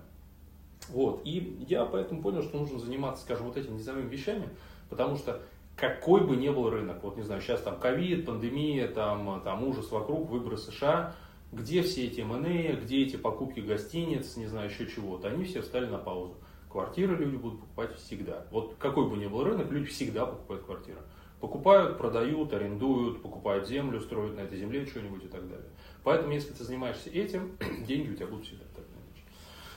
Вот, 0.88 1.22
и 1.24 1.64
я 1.68 1.84
поэтому 1.84 2.20
понял, 2.20 2.42
что 2.42 2.58
нужно 2.58 2.80
заниматься, 2.80 3.22
скажем, 3.22 3.46
вот 3.46 3.56
этими 3.56 3.74
низовыми 3.74 4.08
вещами, 4.08 4.48
потому 4.88 5.14
что 5.14 5.40
какой 5.76 6.26
бы 6.26 6.34
ни 6.34 6.48
был 6.48 6.68
рынок, 6.68 7.02
вот 7.04 7.16
не 7.16 7.22
знаю, 7.22 7.40
сейчас 7.40 7.62
там 7.62 7.78
ковид, 7.78 8.26
пандемия, 8.26 8.88
там, 8.88 9.40
там 9.44 9.62
ужас 9.62 9.90
вокруг, 9.92 10.28
выборы 10.28 10.56
США, 10.56 11.14
где 11.52 11.82
все 11.82 12.06
эти 12.06 12.22
МНЭ, 12.22 12.80
где 12.82 13.02
эти 13.02 13.16
покупки 13.16 13.60
гостиниц, 13.60 14.36
не 14.36 14.46
знаю, 14.46 14.68
еще 14.68 14.86
чего-то, 14.86 15.28
они 15.28 15.44
все 15.44 15.62
встали 15.62 15.86
на 15.86 15.98
паузу. 15.98 16.34
Квартиры 16.70 17.16
люди 17.16 17.36
будут 17.36 17.60
покупать 17.60 17.96
всегда. 17.96 18.46
Вот 18.52 18.76
какой 18.78 19.08
бы 19.08 19.16
ни 19.16 19.26
был 19.26 19.42
рынок, 19.42 19.70
люди 19.70 19.86
всегда 19.86 20.24
покупают 20.24 20.64
квартиры. 20.64 21.00
Покупают, 21.40 21.98
продают, 21.98 22.52
арендуют, 22.52 23.22
покупают 23.22 23.66
землю, 23.66 24.00
строят 24.00 24.36
на 24.36 24.40
этой 24.40 24.58
земле 24.58 24.86
что-нибудь 24.86 25.24
и 25.24 25.28
так 25.28 25.48
далее. 25.48 25.66
Поэтому, 26.04 26.32
если 26.32 26.52
ты 26.52 26.62
занимаешься 26.62 27.10
этим, 27.10 27.56
деньги 27.86 28.10
у 28.10 28.14
тебя 28.14 28.28
будут 28.28 28.46
всегда 28.46 28.64
так 28.76 28.84
иначе. 28.84 29.24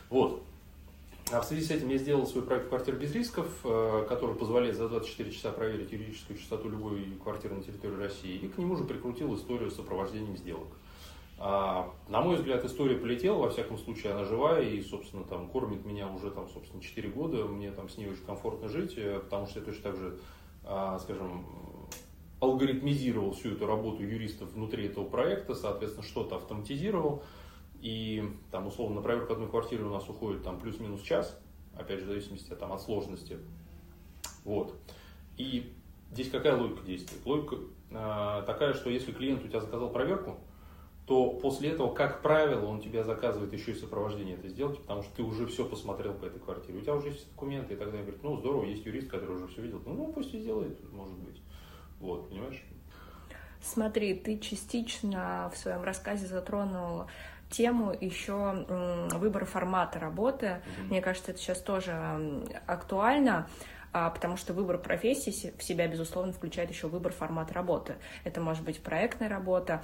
Вот. 0.10 0.44
А 1.32 1.42
в 1.42 1.46
связи 1.46 1.66
с 1.66 1.72
этим 1.72 1.90
я 1.90 1.98
сделал 1.98 2.28
свой 2.28 2.44
проект 2.44 2.68
«Квартира 2.68 2.96
без 2.96 3.12
рисков», 3.16 3.48
э, 3.64 4.06
который 4.08 4.36
позволяет 4.36 4.76
за 4.76 4.88
24 4.88 5.32
часа 5.32 5.52
проверить 5.52 5.92
юридическую 5.92 6.38
частоту 6.38 6.70
любой 6.70 7.06
квартиры 7.24 7.56
на 7.56 7.64
территории 7.64 7.96
России. 7.96 8.36
И 8.36 8.48
к 8.50 8.58
нему 8.58 8.76
же 8.76 8.84
прикрутил 8.84 9.34
историю 9.34 9.72
с 9.72 9.76
сопровождением 9.76 10.38
сделок. 10.38 10.68
А, 11.46 11.94
на 12.08 12.22
мой 12.22 12.38
взгляд, 12.38 12.64
история 12.64 12.96
полетела, 12.96 13.38
во 13.38 13.50
всяком 13.50 13.78
случае, 13.78 14.14
она 14.14 14.24
живая 14.24 14.62
и, 14.62 14.82
собственно, 14.82 15.26
там 15.26 15.50
кормит 15.50 15.84
меня 15.84 16.08
уже, 16.08 16.32
там, 16.32 16.48
собственно, 16.48 16.82
4 16.82 17.10
года, 17.10 17.44
мне 17.44 17.70
там 17.72 17.90
с 17.90 17.98
ней 17.98 18.08
очень 18.08 18.24
комфортно 18.24 18.70
жить, 18.70 18.94
э, 18.96 19.20
потому 19.20 19.46
что 19.46 19.60
я 19.60 19.66
точно 19.66 19.84
так 19.84 19.98
же, 19.98 20.20
а, 20.64 20.98
скажем, 21.00 21.46
алгоритмизировал 22.40 23.34
всю 23.34 23.52
эту 23.52 23.68
работу 23.68 24.04
юристов 24.04 24.54
внутри 24.54 24.86
этого 24.86 25.04
проекта, 25.04 25.54
соответственно, 25.54 26.06
что-то 26.06 26.38
автоматизировал, 26.38 27.24
и 27.82 28.24
там, 28.50 28.68
условно, 28.68 28.96
на 28.96 29.02
проверку 29.02 29.34
одной 29.34 29.50
квартиры 29.50 29.84
у 29.84 29.90
нас 29.90 30.08
уходит 30.08 30.44
там 30.44 30.62
плюс-минус 30.62 31.02
час, 31.02 31.38
опять 31.76 32.00
же, 32.00 32.06
в 32.06 32.08
зависимости 32.08 32.56
там, 32.56 32.72
от 32.72 32.82
сложности. 32.82 33.38
Вот. 34.46 34.74
И 35.36 35.74
здесь 36.10 36.30
какая 36.30 36.56
логика 36.56 36.86
действует? 36.86 37.26
Логика 37.26 37.58
э, 37.92 38.44
такая, 38.48 38.74
что 38.76 38.90
если 38.90 39.12
клиент 39.12 39.44
у 39.44 39.50
тебя 39.50 39.60
заказал 39.60 39.90
проверку, 39.90 40.38
то 41.06 41.32
после 41.32 41.72
этого, 41.72 41.94
как 41.94 42.22
правило, 42.22 42.66
он 42.66 42.80
тебя 42.80 43.04
заказывает 43.04 43.52
еще 43.52 43.72
и 43.72 43.76
сопровождение 43.76 44.36
этой 44.36 44.50
сделки, 44.50 44.80
потому 44.80 45.04
что 45.04 45.16
ты 45.18 45.24
уже 45.24 45.46
все 45.48 45.66
посмотрел 45.66 46.14
по 46.14 46.26
этой 46.26 46.40
квартире. 46.40 46.78
У 46.78 46.82
тебя 46.82 46.96
уже 46.96 47.10
есть 47.10 47.30
документы, 47.32 47.74
и 47.74 47.78
тогда 47.78 47.98
он 47.98 48.04
говорит, 48.04 48.24
ну 48.24 48.38
здорово, 48.38 48.64
есть 48.64 48.86
юрист, 48.86 49.10
который 49.10 49.36
уже 49.36 49.48
все 49.48 49.62
видел. 49.62 49.82
Ну, 49.86 49.94
ну 49.94 50.14
пусть 50.14 50.34
и 50.34 50.40
сделает, 50.40 50.80
может 50.94 51.18
быть. 51.18 51.42
Вот, 52.00 52.30
понимаешь? 52.30 52.64
Смотри, 53.62 54.14
ты 54.14 54.40
частично 54.40 55.52
в 55.54 55.58
своем 55.58 55.84
рассказе 55.84 56.26
затронул 56.26 57.06
тему 57.50 57.96
еще 58.00 58.66
выбора 59.14 59.46
формата 59.46 60.00
работы. 60.00 60.46
Mm-hmm. 60.46 60.88
Мне 60.90 61.02
кажется, 61.02 61.32
это 61.32 61.40
сейчас 61.40 61.60
тоже 61.60 62.44
актуально 62.66 63.48
а, 63.94 64.10
потому 64.10 64.38
что 64.38 64.54
выбор 64.54 64.80
профессии 64.80 65.54
в 65.56 65.64
себя, 65.64 65.88
безусловно, 65.88 66.34
включает 66.34 66.72
еще 66.72 66.88
выбор 66.88 67.14
формата 67.14 67.54
работы. 67.54 67.96
Это 68.24 68.42
может 68.42 68.64
быть 68.64 68.82
проектная 68.82 69.30
работа, 69.30 69.84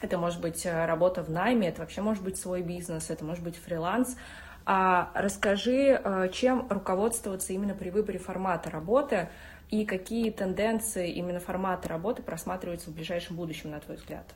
это 0.00 0.18
может 0.18 0.40
быть 0.40 0.64
э, 0.66 0.86
работа 0.86 1.22
в 1.22 1.30
найме, 1.30 1.68
это 1.68 1.80
вообще 1.80 2.02
может 2.02 2.22
быть 2.22 2.36
свой 2.36 2.62
бизнес, 2.62 3.10
это 3.10 3.24
может 3.24 3.42
быть 3.42 3.56
фриланс. 3.56 4.16
А 4.64 5.10
расскажи, 5.14 6.00
э, 6.02 6.28
чем 6.32 6.66
руководствоваться 6.68 7.52
именно 7.52 7.74
при 7.74 7.90
выборе 7.90 8.18
формата 8.18 8.70
работы 8.70 9.28
и 9.70 9.84
какие 9.84 10.30
тенденции 10.30 11.10
именно 11.12 11.40
формата 11.40 11.88
работы 11.88 12.22
просматриваются 12.22 12.90
в 12.90 12.94
ближайшем 12.94 13.36
будущем, 13.36 13.70
на 13.70 13.80
твой 13.80 13.96
взгляд? 13.96 14.34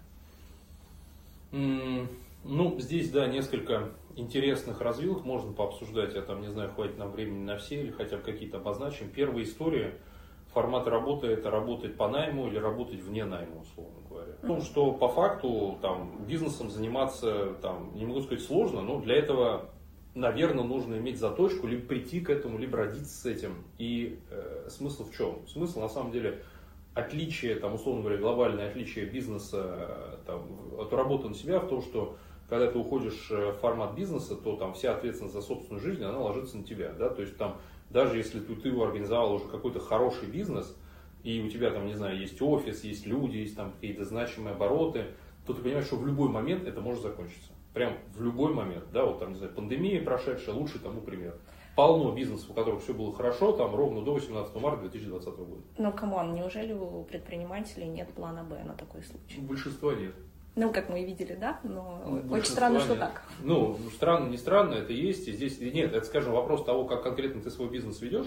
Ну, 1.50 2.80
здесь, 2.80 3.10
да, 3.10 3.26
несколько 3.26 3.90
интересных 4.16 4.80
развилок 4.80 5.24
можно 5.24 5.52
пообсуждать. 5.52 6.14
Я 6.14 6.22
там, 6.22 6.40
не 6.40 6.48
знаю, 6.48 6.70
хватит 6.70 6.98
нам 6.98 7.12
времени 7.12 7.44
на 7.44 7.56
все 7.56 7.80
или 7.80 7.90
хотя 7.90 8.16
бы 8.16 8.22
какие-то 8.22 8.56
обозначим. 8.56 9.10
Первая 9.10 9.44
история– 9.44 9.94
формат 10.52 10.86
работы 10.86 11.28
это 11.28 11.50
работать 11.50 11.96
по 11.96 12.08
найму 12.08 12.48
или 12.48 12.58
работать 12.58 13.00
вне 13.00 13.24
найма, 13.24 13.60
условно 13.60 14.00
говоря. 14.08 14.32
Ну, 14.42 14.60
что 14.60 14.92
по 14.92 15.08
факту 15.08 15.78
там 15.80 16.24
бизнесом 16.26 16.70
заниматься, 16.70 17.54
там, 17.62 17.94
не 17.94 18.04
могу 18.04 18.20
сказать 18.20 18.44
сложно, 18.44 18.82
но 18.82 19.00
для 19.00 19.16
этого, 19.16 19.70
наверное, 20.14 20.64
нужно 20.64 20.96
иметь 20.96 21.18
заточку, 21.18 21.66
либо 21.66 21.86
прийти 21.86 22.20
к 22.20 22.30
этому, 22.30 22.58
либо 22.58 22.78
родиться 22.78 23.16
с 23.16 23.26
этим. 23.26 23.64
И 23.78 24.18
э, 24.30 24.68
смысл 24.68 25.04
в 25.04 25.16
чем? 25.16 25.46
Смысл 25.46 25.80
на 25.80 25.88
самом 25.88 26.12
деле 26.12 26.42
отличие, 26.94 27.56
там, 27.56 27.74
условно 27.74 28.02
говоря, 28.02 28.18
глобальное 28.18 28.68
отличие 28.68 29.06
бизнеса 29.06 30.18
там, 30.26 30.46
от 30.78 30.92
работы 30.92 31.28
на 31.28 31.34
себя 31.34 31.60
в 31.60 31.68
том, 31.68 31.80
что 31.82 32.16
когда 32.48 32.70
ты 32.70 32.76
уходишь 32.76 33.30
в 33.30 33.54
формат 33.62 33.94
бизнеса, 33.94 34.36
то 34.36 34.56
там 34.56 34.74
вся 34.74 34.94
ответственность 34.94 35.34
за 35.34 35.40
собственную 35.40 35.82
жизнь, 35.82 36.04
она 36.04 36.18
ложится 36.18 36.58
на 36.58 36.64
тебя, 36.64 36.92
да, 36.92 37.08
то 37.08 37.22
есть 37.22 37.38
там 37.38 37.56
даже 37.92 38.16
если 38.16 38.40
ты, 38.40 38.54
ты 38.56 38.70
организовал 38.70 39.34
уже 39.34 39.44
какой-то 39.44 39.80
хороший 39.80 40.28
бизнес, 40.28 40.76
и 41.22 41.40
у 41.40 41.48
тебя 41.48 41.70
там, 41.70 41.86
не 41.86 41.94
знаю, 41.94 42.18
есть 42.18 42.40
офис, 42.42 42.82
есть 42.84 43.06
люди, 43.06 43.36
есть 43.36 43.56
там 43.56 43.72
какие-то 43.72 44.04
значимые 44.04 44.54
обороты, 44.54 45.06
то 45.46 45.52
ты 45.52 45.62
понимаешь, 45.62 45.86
что 45.86 45.96
в 45.96 46.06
любой 46.06 46.28
момент 46.28 46.66
это 46.66 46.80
может 46.80 47.02
закончиться. 47.02 47.52
Прям 47.74 47.94
в 48.14 48.22
любой 48.22 48.52
момент, 48.52 48.84
да, 48.92 49.04
вот 49.04 49.18
там, 49.18 49.32
не 49.32 49.38
знаю, 49.38 49.54
пандемия 49.54 50.02
прошедшая, 50.02 50.54
лучший 50.54 50.80
тому 50.80 51.00
пример. 51.00 51.36
Полно 51.74 52.12
бизнесов, 52.12 52.50
у 52.50 52.52
которых 52.52 52.82
все 52.82 52.92
было 52.92 53.14
хорошо, 53.14 53.52
там 53.52 53.74
ровно 53.74 54.02
до 54.02 54.12
18 54.12 54.54
марта 54.56 54.82
2020 54.82 55.36
года. 55.36 55.62
Ну, 55.78 55.92
come 55.92 56.16
on, 56.16 56.34
неужели 56.34 56.74
у 56.74 57.04
предпринимателей 57.04 57.86
нет 57.86 58.12
плана 58.12 58.44
Б 58.44 58.62
на 58.62 58.74
такой 58.74 59.02
случай? 59.02 59.40
У 59.40 59.42
большинства 59.42 59.94
нет. 59.94 60.14
Ну, 60.54 60.70
как 60.72 60.90
мы 60.90 61.04
видели, 61.04 61.34
да, 61.34 61.60
но 61.62 62.02
ну, 62.06 62.34
очень 62.34 62.50
странно, 62.50 62.80
что 62.80 62.94
так. 62.94 63.22
Ну, 63.42 63.78
странно, 63.94 64.28
не 64.28 64.36
странно, 64.36 64.74
это 64.74 64.92
есть. 64.92 65.26
И 65.26 65.32
здесь 65.32 65.58
нет, 65.60 65.94
это, 65.94 66.04
скажем, 66.04 66.32
вопрос 66.32 66.64
того, 66.64 66.84
как 66.84 67.02
конкретно 67.02 67.40
ты 67.40 67.50
свой 67.50 67.70
бизнес 67.70 68.02
ведешь. 68.02 68.26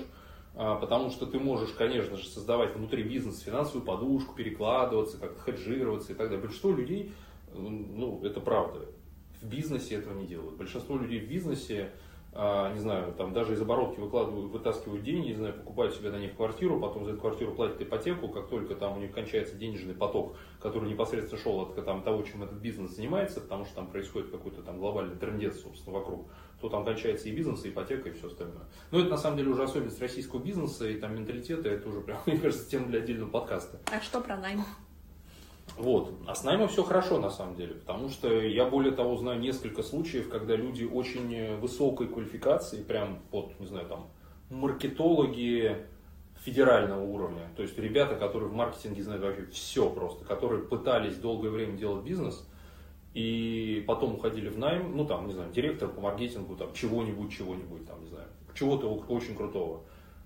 А, 0.55 0.75
потому 0.75 1.11
что 1.11 1.25
ты 1.25 1.37
можешь, 1.37 1.71
конечно 1.71 2.17
же, 2.17 2.27
создавать 2.27 2.75
внутри 2.75 3.03
бизнеса 3.03 3.43
финансовую 3.43 3.85
подушку, 3.85 4.33
перекладываться, 4.33 5.17
как-то 5.17 5.39
хеджироваться 5.41 6.13
и 6.13 6.15
так 6.15 6.27
далее. 6.27 6.41
Большинство 6.41 6.71
людей, 6.71 7.13
ну, 7.53 8.23
это 8.23 8.39
правда, 8.39 8.87
в 9.41 9.45
бизнесе 9.45 9.95
этого 9.95 10.17
не 10.17 10.25
делают. 10.25 10.55
Большинство 10.55 10.97
людей 10.97 11.19
в 11.19 11.29
бизнесе 11.29 11.91
а, 12.37 12.73
не 12.73 12.79
знаю, 12.79 13.13
там 13.13 13.31
даже 13.31 13.53
из 13.53 13.61
оборотки 13.61 13.97
выкладывают, 13.97 14.51
вытаскивают 14.51 15.03
деньги, 15.03 15.29
не 15.29 15.35
знаю, 15.35 15.53
покупают 15.53 15.95
себе 15.95 16.09
на 16.09 16.17
них 16.17 16.35
квартиру, 16.35 16.81
потом 16.81 17.05
за 17.05 17.11
эту 17.11 17.21
квартиру 17.21 17.53
платят 17.53 17.81
ипотеку, 17.81 18.27
как 18.27 18.49
только 18.49 18.75
там 18.75 18.97
у 18.97 18.99
них 18.99 19.13
кончается 19.13 19.55
денежный 19.55 19.93
поток, 19.93 20.35
который 20.59 20.89
непосредственно 20.89 21.41
шел 21.41 21.61
от 21.61 21.85
там, 21.85 22.03
того, 22.03 22.23
чем 22.23 22.43
этот 22.43 22.57
бизнес 22.57 22.91
занимается, 22.91 23.39
потому 23.39 23.63
что 23.63 23.75
там 23.75 23.87
происходит 23.87 24.31
какой-то 24.31 24.63
там 24.63 24.79
глобальный 24.79 25.15
трендец, 25.15 25.61
собственно, 25.61 25.97
вокруг, 25.97 26.27
то 26.59 26.67
там 26.67 26.83
кончается 26.83 27.29
и 27.29 27.31
бизнес, 27.31 27.63
и 27.63 27.69
ипотека, 27.69 28.09
и 28.09 28.11
все 28.11 28.27
остальное. 28.27 28.65
Но 28.91 28.99
это 28.99 29.09
на 29.09 29.17
самом 29.17 29.37
деле 29.37 29.51
уже 29.51 29.63
особенность 29.63 30.01
российского 30.01 30.41
бизнеса 30.41 30.89
и 30.89 30.99
там 30.99 31.15
менталитета, 31.15 31.69
это 31.69 31.87
уже 31.87 32.01
прям, 32.01 32.19
мне 32.25 32.37
кажется, 32.37 32.69
тема 32.69 32.87
для 32.87 32.99
отдельного 32.99 33.29
подкаста. 33.29 33.79
А 33.89 34.01
что 34.01 34.19
про 34.19 34.35
найм? 34.35 34.65
Вот. 35.77 36.13
А 36.25 36.35
с 36.35 36.43
наймом 36.43 36.69
все 36.69 36.83
хорошо 36.83 37.19
на 37.19 37.29
самом 37.29 37.55
деле, 37.55 37.75
потому 37.75 38.09
что 38.09 38.29
я 38.29 38.65
более 38.65 38.93
того 38.93 39.17
знаю 39.17 39.39
несколько 39.39 39.83
случаев, 39.83 40.29
когда 40.29 40.55
люди 40.55 40.85
очень 40.85 41.57
высокой 41.57 42.07
квалификации, 42.07 42.81
прям 42.81 43.19
вот, 43.31 43.59
не 43.59 43.65
знаю, 43.65 43.85
там, 43.87 44.07
маркетологи 44.49 45.85
федерального 46.43 47.03
уровня, 47.03 47.49
то 47.55 47.63
есть 47.63 47.77
ребята, 47.77 48.15
которые 48.15 48.49
в 48.49 48.53
маркетинге 48.53 49.03
знают 49.03 49.23
вообще 49.23 49.45
все 49.47 49.89
просто, 49.89 50.23
которые 50.23 50.61
пытались 50.61 51.15
долгое 51.17 51.49
время 51.49 51.77
делать 51.77 52.05
бизнес, 52.05 52.47
и 53.13 53.83
потом 53.87 54.15
уходили 54.15 54.49
в 54.49 54.57
найм, 54.57 54.95
ну 54.95 55.05
там, 55.05 55.27
не 55.27 55.33
знаю, 55.33 55.51
директор 55.51 55.89
по 55.89 56.01
маркетингу, 56.01 56.55
там, 56.55 56.71
чего-нибудь, 56.73 57.31
чего-нибудь, 57.31 57.85
там, 57.87 58.01
не 58.01 58.09
знаю, 58.09 58.27
чего-то 58.53 58.93
очень 58.93 59.35
крутого, 59.35 59.81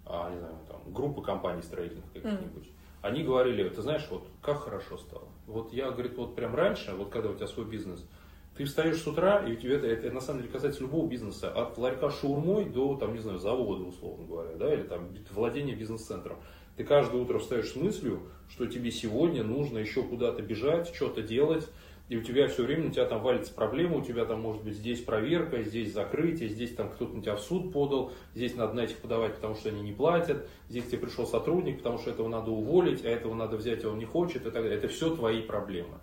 а, 0.06 0.29
не 0.32 0.39
знаю, 0.39 0.56
там, 0.68 0.82
группы 0.94 1.22
компаний 1.22 1.62
строительных 1.62 2.06
каких-нибудь. 2.13 2.65
Mm 2.65 2.79
они 3.01 3.24
говорили, 3.24 3.68
ты 3.70 3.82
знаешь, 3.82 4.08
вот 4.10 4.27
как 4.41 4.60
хорошо 4.60 4.98
стало. 4.98 5.27
Вот 5.48 5.74
я, 5.74 5.91
говорит, 5.91 6.18
вот 6.18 6.36
прям 6.36 6.56
раньше, 6.56 6.94
вот 6.96 7.10
когда 7.10 7.29
у 7.29 7.36
тебя 7.36 7.48
свой 7.48 7.65
бизнес, 7.65 8.06
ты 8.56 8.65
встаешь 8.65 8.98
с 8.98 9.08
утра, 9.08 9.39
и 9.46 9.53
у 9.53 9.56
тебя 9.56 9.75
это, 9.75 9.88
это 9.88 10.12
на 10.12 10.20
самом 10.20 10.41
деле 10.41 10.51
касается 10.51 10.82
любого 10.82 11.08
бизнеса, 11.08 11.50
от 11.50 11.77
ларька 11.77 12.10
шаурмой 12.10 12.65
до, 12.65 12.98
там, 12.98 13.13
не 13.13 13.20
знаю, 13.20 13.39
завода, 13.39 13.84
условно 13.84 14.25
говоря, 14.25 14.56
да, 14.58 14.74
или 14.74 14.84
там 14.84 15.15
владения 15.32 15.75
бизнес-центром. 15.75 16.39
Ты 16.75 16.84
каждое 16.84 17.22
утро 17.22 17.39
встаешь 17.39 17.72
с 17.72 17.75
мыслью, 17.75 18.24
что 18.50 18.65
тебе 18.65 18.91
сегодня 18.91 19.44
нужно 19.44 19.77
еще 19.77 20.03
куда-то 20.03 20.41
бежать, 20.41 20.94
что-то 20.94 21.22
делать, 21.22 21.68
и 22.10 22.18
у 22.18 22.22
тебя 22.22 22.48
все 22.48 22.63
время, 22.63 22.88
у 22.88 22.92
тебя 22.92 23.06
там 23.06 23.22
валится 23.22 23.54
проблема, 23.54 23.98
у 23.98 24.01
тебя 24.01 24.25
там 24.25 24.42
может 24.42 24.63
быть 24.63 24.74
здесь 24.74 25.00
проверка, 25.01 25.62
здесь 25.62 25.94
закрытие, 25.94 26.50
здесь 26.50 26.75
там 26.75 26.89
кто-то 26.89 27.16
на 27.16 27.22
тебя 27.22 27.36
в 27.36 27.42
суд 27.42 27.72
подал, 27.72 28.12
здесь 28.34 28.56
надо 28.56 28.74
на 28.74 28.82
этих 28.82 28.98
подавать, 28.98 29.36
потому 29.36 29.54
что 29.54 29.70
они 29.70 29.82
не 29.82 29.94
платят, 29.94 30.48
здесь 30.68 30.86
тебе 30.86 30.98
пришел 30.98 31.28
сотрудник, 31.28 31.78
потому 31.78 32.00
что 32.00 32.10
этого 32.10 32.28
надо 32.28 32.50
уволить, 32.50 33.06
а 33.06 33.10
этого 33.10 33.36
надо 33.36 33.58
взять, 33.58 33.86
а 33.86 33.89
он 33.89 34.00
не 34.00 34.06
хочет 34.06 34.42
и 34.42 34.51
так 34.51 34.54
далее. 34.54 34.75
Это 34.75 34.88
все 34.88 35.16
твои 35.16 35.42
проблемы. 35.44 36.00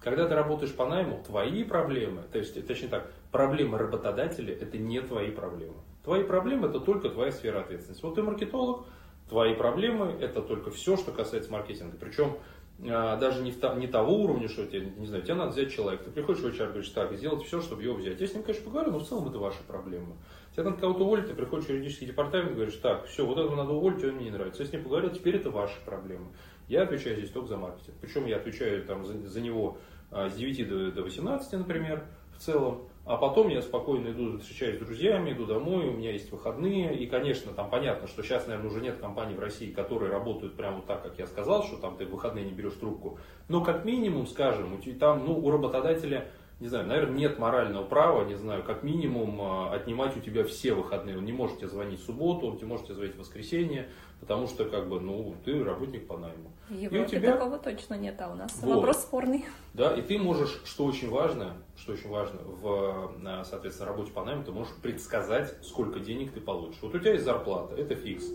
Когда 0.00 0.26
ты 0.26 0.34
работаешь 0.34 0.74
по 0.74 0.86
найму, 0.86 1.22
твои 1.26 1.62
проблемы, 1.62 2.22
то 2.32 2.38
есть, 2.38 2.66
точнее 2.66 2.88
так, 2.88 3.12
проблемы 3.30 3.76
работодателя– 3.76 4.54
это 4.60 4.78
не 4.78 5.02
твои 5.02 5.30
проблемы. 5.30 5.76
Твои 6.02 6.24
проблемы– 6.24 6.68
это 6.68 6.80
только 6.80 7.10
твоя 7.10 7.32
сфера 7.32 7.60
ответственности. 7.60 8.02
Вот 8.02 8.14
ты 8.14 8.22
маркетолог, 8.22 8.86
твои 9.28 9.54
проблемы– 9.54 10.16
это 10.20 10.40
только 10.40 10.70
все, 10.70 10.96
что 10.96 11.12
касается 11.12 11.52
маркетинга. 11.52 11.98
Причем 12.00 12.38
даже 12.82 13.42
не, 13.42 13.50
в, 13.50 13.78
не 13.78 13.86
того 13.86 14.22
уровня, 14.22 14.48
что 14.48 14.66
тебе, 14.66 14.92
не 14.96 15.06
знаю, 15.06 15.22
тебе 15.22 15.34
надо 15.34 15.52
взять 15.52 15.72
человека. 15.72 16.04
Ты 16.04 16.10
приходишь 16.10 16.40
в 16.40 16.46
HR, 16.46 16.68
говоришь, 16.68 16.88
так, 16.88 17.12
сделать 17.12 17.44
все, 17.44 17.60
чтобы 17.60 17.82
его 17.82 17.94
взять. 17.94 18.20
Я 18.20 18.26
с 18.26 18.32
ним, 18.32 18.42
конечно, 18.42 18.64
поговорю, 18.64 18.92
но 18.92 18.98
в 19.00 19.06
целом 19.06 19.28
это 19.28 19.38
ваши 19.38 19.62
проблемы. 19.64 20.16
Тебе 20.52 20.64
надо 20.64 20.78
кого-то 20.78 21.04
уволить, 21.04 21.26
ты 21.26 21.34
приходишь 21.34 21.66
в 21.66 21.70
юридический 21.70 22.06
департамент, 22.06 22.54
говоришь, 22.54 22.76
так, 22.76 23.06
все, 23.06 23.26
вот 23.26 23.38
этого 23.38 23.54
надо 23.54 23.72
уволить, 23.72 24.02
он 24.02 24.12
мне 24.12 24.26
не 24.26 24.30
нравится. 24.30 24.62
Я 24.62 24.68
с 24.68 24.72
ним 24.72 24.82
поговорил, 24.82 25.10
теперь 25.10 25.36
это 25.36 25.50
ваши 25.50 25.78
проблемы. 25.84 26.26
Я 26.68 26.82
отвечаю 26.82 27.16
здесь 27.16 27.30
только 27.30 27.48
за 27.48 27.56
маркетинг. 27.56 27.96
Причем 28.00 28.26
я 28.26 28.36
отвечаю 28.36 28.84
там, 28.84 29.04
за, 29.04 29.18
за 29.28 29.40
него 29.40 29.78
а, 30.10 30.30
с 30.30 30.34
9 30.34 30.68
до, 30.68 30.92
до 30.92 31.02
18, 31.02 31.52
например, 31.52 32.06
в 32.36 32.40
целом. 32.40 32.88
А 33.06 33.16
потом 33.16 33.48
я 33.48 33.62
спокойно 33.62 34.08
иду, 34.08 34.38
встречаюсь 34.38 34.76
с 34.76 34.84
друзьями, 34.84 35.32
иду 35.32 35.46
домой, 35.46 35.88
у 35.88 35.92
меня 35.92 36.12
есть 36.12 36.30
выходные. 36.30 36.94
И, 36.96 37.06
конечно, 37.06 37.52
там 37.52 37.70
понятно, 37.70 38.06
что 38.06 38.22
сейчас, 38.22 38.46
наверное, 38.46 38.70
уже 38.70 38.80
нет 38.80 38.98
компаний 38.98 39.34
в 39.34 39.40
России, 39.40 39.72
которые 39.72 40.12
работают 40.12 40.54
прямо 40.54 40.76
вот 40.76 40.86
так, 40.86 41.02
как 41.02 41.18
я 41.18 41.26
сказал, 41.26 41.64
что 41.64 41.76
там 41.78 41.96
ты 41.96 42.04
в 42.04 42.10
выходные 42.10 42.44
не 42.44 42.52
берешь 42.52 42.74
трубку. 42.74 43.18
Но 43.48 43.62
как 43.64 43.84
минимум, 43.84 44.26
скажем, 44.26 44.80
там, 45.00 45.24
ну, 45.24 45.38
у 45.38 45.50
работодателя 45.50 46.30
не 46.60 46.68
знаю, 46.68 46.86
наверное, 46.86 47.16
нет 47.16 47.38
морального 47.38 47.84
права, 47.84 48.26
не 48.26 48.34
знаю, 48.34 48.62
как 48.62 48.82
минимум 48.82 49.40
а, 49.40 49.72
отнимать 49.72 50.14
у 50.16 50.20
тебя 50.20 50.44
все 50.44 50.74
выходные. 50.74 51.16
Он 51.16 51.24
не 51.24 51.32
может 51.32 51.56
тебе 51.56 51.68
звонить 51.68 52.00
в 52.00 52.04
субботу, 52.04 52.48
он 52.48 52.56
не 52.56 52.64
может 52.64 52.84
тебе 52.86 52.96
звонить 52.96 53.16
в 53.16 53.18
воскресенье, 53.18 53.88
потому 54.20 54.46
что, 54.46 54.66
как 54.66 54.86
бы, 54.90 55.00
ну, 55.00 55.34
ты 55.42 55.64
работник 55.64 56.06
по 56.06 56.18
найму. 56.18 56.52
В 56.68 56.74
Европе 56.74 56.98
и 56.98 57.00
у 57.00 57.06
тебя... 57.06 57.32
такого 57.32 57.58
точно 57.58 57.94
нет, 57.94 58.20
а 58.20 58.30
у 58.30 58.34
нас 58.34 58.58
вот. 58.60 58.76
вопрос 58.76 58.98
спорный. 58.98 59.46
Да, 59.72 59.94
и 59.94 60.02
ты 60.02 60.18
можешь, 60.18 60.60
что 60.66 60.84
очень 60.84 61.08
важно, 61.08 61.56
что 61.76 61.92
очень 61.92 62.10
важно, 62.10 62.40
в, 62.42 63.44
соответственно, 63.44 63.88
работе 63.88 64.12
по 64.12 64.22
найму, 64.22 64.44
ты 64.44 64.52
можешь 64.52 64.74
предсказать, 64.82 65.54
сколько 65.62 65.98
денег 65.98 66.32
ты 66.32 66.42
получишь. 66.42 66.82
Вот 66.82 66.94
у 66.94 66.98
тебя 66.98 67.12
есть 67.12 67.24
зарплата, 67.24 67.74
это 67.74 67.94
фикс. 67.94 68.26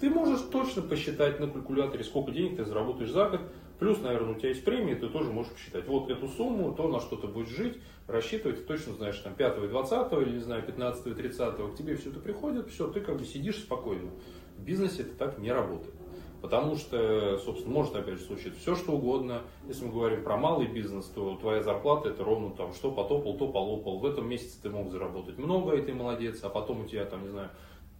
Ты 0.00 0.08
можешь 0.08 0.40
точно 0.50 0.80
посчитать 0.80 1.40
на 1.40 1.48
калькуляторе, 1.48 2.04
сколько 2.04 2.30
денег 2.30 2.56
ты 2.56 2.64
заработаешь 2.64 3.10
за 3.10 3.28
год, 3.28 3.40
Плюс, 3.78 4.00
наверное, 4.00 4.34
у 4.34 4.38
тебя 4.38 4.48
есть 4.50 4.64
премии, 4.64 4.94
ты 4.94 5.08
тоже 5.08 5.30
можешь 5.30 5.52
посчитать. 5.52 5.86
Вот 5.86 6.10
эту 6.10 6.28
сумму, 6.28 6.72
то, 6.74 6.88
на 6.88 7.00
что 7.00 7.16
ты 7.16 7.26
будешь 7.26 7.48
жить, 7.48 7.78
рассчитывать, 8.06 8.58
ты 8.58 8.62
точно 8.62 8.94
знаешь, 8.94 9.18
там, 9.18 9.34
5 9.34 9.64
и 9.64 9.68
20 9.68 10.12
или, 10.12 10.30
не 10.30 10.40
знаю, 10.40 10.62
15 10.62 11.06
и 11.06 11.14
30 11.14 11.56
к 11.56 11.74
тебе 11.76 11.96
все 11.96 12.10
это 12.10 12.20
приходит, 12.20 12.68
все, 12.70 12.88
ты 12.88 13.00
как 13.00 13.18
бы 13.18 13.24
сидишь 13.24 13.58
спокойно. 13.58 14.10
В 14.56 14.62
бизнесе 14.62 15.02
это 15.02 15.14
так 15.16 15.38
не 15.38 15.52
работает. 15.52 15.94
Потому 16.40 16.76
что, 16.76 17.38
собственно, 17.38 17.74
может 17.74 17.96
опять 17.96 18.18
же 18.18 18.24
случиться 18.24 18.60
все, 18.60 18.76
что 18.76 18.92
угодно. 18.92 19.42
Если 19.66 19.84
мы 19.84 19.92
говорим 19.92 20.22
про 20.22 20.36
малый 20.36 20.66
бизнес, 20.66 21.06
то 21.06 21.34
твоя 21.36 21.62
зарплата 21.62 22.10
это 22.10 22.24
ровно 22.24 22.50
там, 22.50 22.72
что 22.72 22.92
потопал, 22.92 23.36
то 23.36 23.48
полопал. 23.48 23.98
В 23.98 24.06
этом 24.06 24.28
месяце 24.28 24.60
ты 24.62 24.70
мог 24.70 24.90
заработать 24.90 25.38
много, 25.38 25.74
и 25.74 25.82
ты 25.82 25.92
молодец, 25.92 26.44
а 26.44 26.48
потом 26.48 26.82
у 26.82 26.84
тебя 26.84 27.04
там, 27.04 27.22
не 27.22 27.30
знаю, 27.30 27.50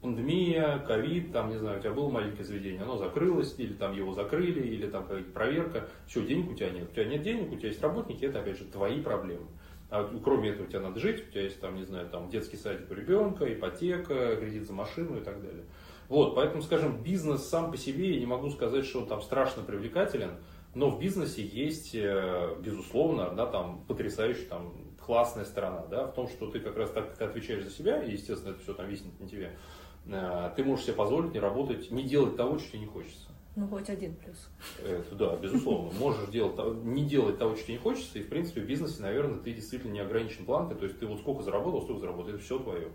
пандемия, 0.00 0.78
ковид, 0.78 1.32
там, 1.32 1.50
не 1.50 1.56
знаю, 1.56 1.78
у 1.78 1.80
тебя 1.80 1.92
было 1.92 2.08
маленькое 2.08 2.44
заведение, 2.44 2.82
оно 2.82 2.96
закрылось, 2.96 3.54
или 3.58 3.72
там 3.72 3.94
его 3.94 4.12
закрыли, 4.12 4.66
или 4.66 4.86
там 4.86 5.04
какая-то 5.04 5.30
проверка, 5.32 5.88
все, 6.06 6.24
денег 6.24 6.50
у 6.50 6.54
тебя 6.54 6.70
нет. 6.70 6.90
У 6.90 6.94
тебя 6.94 7.04
нет 7.04 7.22
денег, 7.22 7.52
у 7.52 7.56
тебя 7.56 7.68
есть 7.68 7.82
работники, 7.82 8.24
это, 8.24 8.40
опять 8.40 8.58
же, 8.58 8.64
твои 8.64 9.00
проблемы. 9.00 9.46
А 9.88 10.08
кроме 10.22 10.50
этого, 10.50 10.66
у 10.66 10.68
тебя 10.68 10.80
надо 10.80 10.98
жить, 10.98 11.28
у 11.28 11.30
тебя 11.30 11.42
есть 11.42 11.60
там, 11.60 11.76
не 11.76 11.84
знаю, 11.84 12.08
там 12.08 12.28
детский 12.28 12.56
садик 12.56 12.90
у 12.90 12.94
ребенка, 12.94 13.52
ипотека, 13.52 14.36
кредит 14.36 14.66
за 14.66 14.72
машину 14.72 15.18
и 15.18 15.24
так 15.24 15.40
далее. 15.40 15.64
Вот, 16.08 16.34
поэтому, 16.34 16.62
скажем, 16.62 17.02
бизнес 17.02 17.48
сам 17.48 17.70
по 17.70 17.76
себе, 17.76 18.14
я 18.14 18.20
не 18.20 18.26
могу 18.26 18.50
сказать, 18.50 18.84
что 18.84 19.00
он 19.00 19.06
там 19.06 19.22
страшно 19.22 19.62
привлекателен, 19.62 20.32
но 20.74 20.90
в 20.90 21.00
бизнесе 21.00 21.42
есть, 21.42 21.94
э, 21.94 22.56
безусловно, 22.60 23.30
да, 23.30 23.46
там 23.46 23.84
потрясающая, 23.86 24.46
там, 24.48 24.74
классная 25.04 25.44
сторона, 25.44 25.86
да, 25.86 26.06
в 26.06 26.14
том, 26.14 26.28
что 26.28 26.50
ты 26.50 26.60
как 26.60 26.76
раз 26.76 26.90
так, 26.90 27.16
как 27.16 27.30
отвечаешь 27.30 27.64
за 27.64 27.70
себя, 27.70 28.02
и, 28.02 28.12
естественно, 28.12 28.50
это 28.50 28.60
все 28.60 28.74
там 28.74 28.88
виснет 28.88 29.18
на 29.20 29.28
тебе, 29.28 29.56
ты 30.06 30.64
можешь 30.64 30.84
себе 30.84 30.94
позволить 30.94 31.34
не 31.34 31.40
работать, 31.40 31.90
не 31.90 32.04
делать 32.04 32.36
того, 32.36 32.58
что 32.58 32.70
тебе 32.70 32.80
не 32.80 32.86
хочется. 32.86 33.26
Ну, 33.56 33.66
хоть 33.68 33.88
один 33.88 34.14
плюс. 34.16 34.48
Это, 34.84 35.14
да, 35.14 35.36
безусловно. 35.36 35.90
Можешь 35.98 36.28
делать, 36.28 36.58
не 36.84 37.06
делать 37.06 37.38
того, 37.38 37.56
что 37.56 37.64
тебе 37.64 37.74
не 37.74 37.80
хочется, 37.80 38.18
и, 38.18 38.22
в 38.22 38.28
принципе, 38.28 38.60
в 38.60 38.66
бизнесе, 38.66 39.00
наверное, 39.02 39.38
ты 39.38 39.52
действительно 39.54 39.92
не 39.92 40.00
ограничен 40.00 40.44
планкой, 40.44 40.76
то 40.76 40.84
есть 40.84 40.98
ты 40.98 41.06
вот 41.06 41.20
сколько 41.20 41.42
заработал, 41.42 41.80
столько 41.80 42.02
заработал, 42.02 42.34
это 42.34 42.38
все 42.38 42.58
твое. 42.58 42.88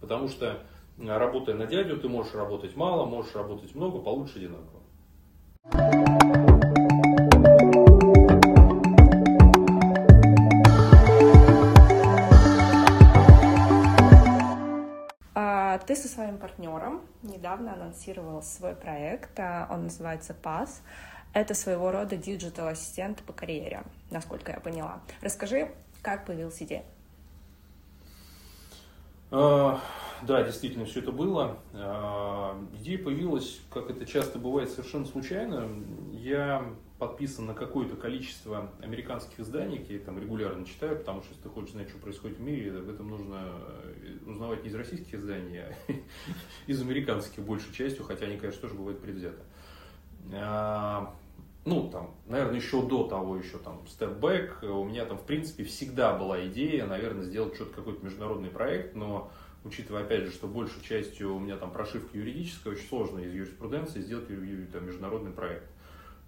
Потому 0.00 0.28
что, 0.28 0.62
э, 0.98 1.18
работая 1.18 1.56
на 1.56 1.66
дядю, 1.66 1.98
ты 1.98 2.08
можешь 2.08 2.34
работать 2.34 2.76
мало, 2.76 3.04
можешь 3.04 3.34
работать 3.34 3.74
много, 3.74 3.98
получишь 3.98 4.36
одинаково. 4.36 4.82
Ты 15.86 15.94
со 15.94 16.08
своим 16.08 16.38
партнером 16.38 17.02
недавно 17.22 17.74
анонсировал 17.74 18.42
свой 18.42 18.74
проект, 18.74 19.38
а, 19.38 19.68
он 19.70 19.84
называется 19.84 20.34
PAS. 20.42 20.80
Это 21.32 21.54
своего 21.54 21.92
рода 21.92 22.16
digital-ассистент 22.16 23.22
по 23.22 23.32
карьере, 23.32 23.84
насколько 24.10 24.50
я 24.50 24.58
поняла. 24.58 25.00
Расскажи, 25.20 25.70
как 26.02 26.26
появилась 26.26 26.60
идея? 26.60 26.84
А, 29.30 29.80
да, 30.22 30.42
действительно, 30.42 30.86
все 30.86 31.00
это 31.00 31.12
было. 31.12 31.58
А, 31.72 32.60
идея 32.80 32.98
появилась, 32.98 33.60
как 33.70 33.88
это 33.88 34.04
часто 34.06 34.40
бывает, 34.40 34.70
совершенно 34.70 35.04
случайно. 35.04 35.68
Я 36.12 36.64
подписан 36.98 37.46
на 37.46 37.54
какое-то 37.54 37.96
количество 37.96 38.70
американских 38.80 39.40
изданий, 39.40 39.84
я 39.88 39.96
их 39.96 40.04
там 40.04 40.18
регулярно 40.18 40.64
читаю, 40.64 40.96
потому 40.96 41.20
что 41.20 41.30
если 41.30 41.42
ты 41.42 41.48
хочешь 41.50 41.72
знать, 41.72 41.88
что 41.90 41.98
происходит 41.98 42.38
в 42.38 42.40
мире, 42.40 42.78
об 42.78 42.88
этом 42.88 43.08
нужно 43.08 43.52
э, 43.94 44.16
узнавать 44.26 44.62
не 44.62 44.70
из 44.70 44.74
российских 44.74 45.14
изданий, 45.14 45.60
а 45.60 45.72
из 46.66 46.80
американских 46.80 47.42
большей 47.42 47.72
частью, 47.74 48.04
хотя 48.04 48.26
они, 48.26 48.38
конечно, 48.38 48.62
тоже 48.62 48.74
бывают 48.74 49.00
предвзяты. 49.00 49.42
А, 50.32 51.14
ну, 51.66 51.90
там, 51.90 52.14
наверное, 52.26 52.56
еще 52.56 52.80
до 52.80 53.06
того, 53.06 53.36
еще 53.36 53.58
там, 53.58 53.82
step 53.86 54.18
back, 54.18 54.64
у 54.66 54.84
меня 54.84 55.04
там, 55.04 55.18
в 55.18 55.24
принципе, 55.24 55.64
всегда 55.64 56.16
была 56.16 56.46
идея, 56.46 56.86
наверное, 56.86 57.24
сделать 57.24 57.54
что-то, 57.56 57.74
какой-то 57.74 58.04
международный 58.04 58.48
проект, 58.48 58.94
но 58.94 59.30
учитывая, 59.64 60.04
опять 60.04 60.24
же, 60.24 60.30
что 60.30 60.46
большей 60.46 60.82
частью 60.82 61.34
у 61.34 61.40
меня 61.40 61.56
там 61.56 61.72
прошивка 61.72 62.16
юридическая, 62.16 62.72
очень 62.72 62.88
сложно 62.88 63.18
из 63.18 63.34
юриспруденции 63.34 64.00
сделать 64.00 64.28
там, 64.72 64.86
международный 64.86 65.32
проект. 65.32 65.66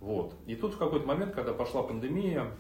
Вот. 0.01 0.35
И 0.47 0.55
тут 0.55 0.75
в 0.75 0.79
какой-то 0.79 1.07
момент, 1.07 1.35
когда 1.35 1.53
пошла 1.53 1.83
пандемия, 1.83 2.53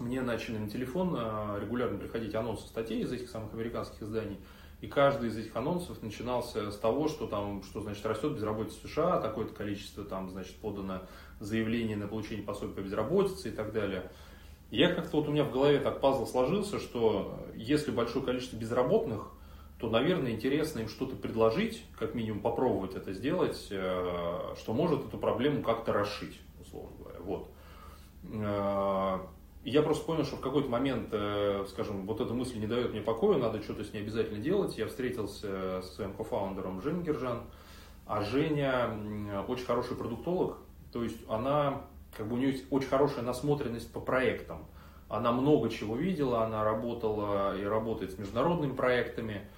мне 0.00 0.22
начали 0.22 0.58
на 0.58 0.68
телефон 0.68 1.14
а, 1.16 1.58
регулярно 1.60 1.98
приходить 1.98 2.34
анонсы 2.34 2.66
статей 2.66 3.02
из 3.02 3.12
этих 3.12 3.28
самых 3.28 3.52
американских 3.52 4.02
изданий. 4.02 4.38
И 4.80 4.86
каждый 4.86 5.28
из 5.28 5.36
этих 5.36 5.54
анонсов 5.56 6.02
начинался 6.02 6.70
с 6.70 6.76
того, 6.76 7.08
что 7.08 7.26
там, 7.26 7.62
что 7.62 7.80
значит 7.80 8.04
растет 8.04 8.34
безработица 8.34 8.86
в 8.86 8.90
США, 8.90 9.20
такое-то 9.20 9.54
количество 9.54 10.04
там, 10.04 10.30
значит, 10.30 10.56
подано 10.56 11.02
заявление 11.40 11.96
на 11.96 12.06
получение 12.06 12.44
пособия 12.44 12.74
по 12.74 12.80
безработице 12.80 13.48
и 13.48 13.52
так 13.52 13.72
далее. 13.72 14.10
И 14.70 14.78
я 14.78 14.92
как-то 14.92 15.18
вот 15.18 15.28
у 15.28 15.32
меня 15.32 15.44
в 15.44 15.52
голове 15.52 15.78
так 15.78 16.00
пазл 16.00 16.26
сложился, 16.26 16.80
что 16.80 17.46
если 17.54 17.92
большое 17.92 18.24
количество 18.24 18.56
безработных, 18.56 19.30
то, 19.78 19.88
наверное, 19.88 20.32
интересно 20.32 20.80
им 20.80 20.88
что-то 20.88 21.16
предложить, 21.16 21.84
как 21.98 22.14
минимум 22.14 22.40
попробовать 22.40 22.94
это 22.94 23.12
сделать, 23.12 23.68
э, 23.70 24.54
что 24.58 24.72
может 24.72 25.06
эту 25.06 25.18
проблему 25.18 25.62
как-то 25.62 25.92
расшить. 25.92 26.40
Вот. 27.24 27.48
Э, 28.32 29.18
я 29.64 29.82
просто 29.82 30.04
понял, 30.04 30.24
что 30.24 30.36
в 30.36 30.40
какой-то 30.40 30.68
момент, 30.68 31.08
э, 31.12 31.64
скажем, 31.68 32.06
вот 32.06 32.20
эта 32.20 32.34
мысль 32.34 32.58
не 32.58 32.66
дает 32.66 32.92
мне 32.92 33.00
покоя, 33.00 33.38
надо 33.38 33.62
что-то 33.62 33.84
с 33.84 33.92
ней 33.92 34.00
обязательно 34.00 34.38
делать. 34.38 34.76
Я 34.76 34.86
встретился 34.86 35.82
со 35.82 35.92
своим 35.94 36.12
кофаундером 36.12 36.82
Женей 36.82 37.02
Гержан, 37.02 37.42
а 38.06 38.22
Женя 38.22 38.90
очень 39.48 39.64
хороший 39.64 39.96
продуктолог, 39.96 40.58
то 40.92 41.02
есть 41.02 41.18
она, 41.28 41.82
как 42.16 42.28
бы 42.28 42.34
у 42.34 42.38
нее 42.38 42.52
есть 42.52 42.66
очень 42.70 42.88
хорошая 42.88 43.24
насмотренность 43.24 43.90
по 43.92 44.00
проектам. 44.00 44.66
Она 45.08 45.32
много 45.32 45.70
чего 45.70 45.96
видела, 45.96 46.44
она 46.44 46.64
работала 46.64 47.56
и 47.58 47.64
работает 47.64 48.12
с 48.12 48.18
международными 48.18 48.74
проектами– 48.74 49.42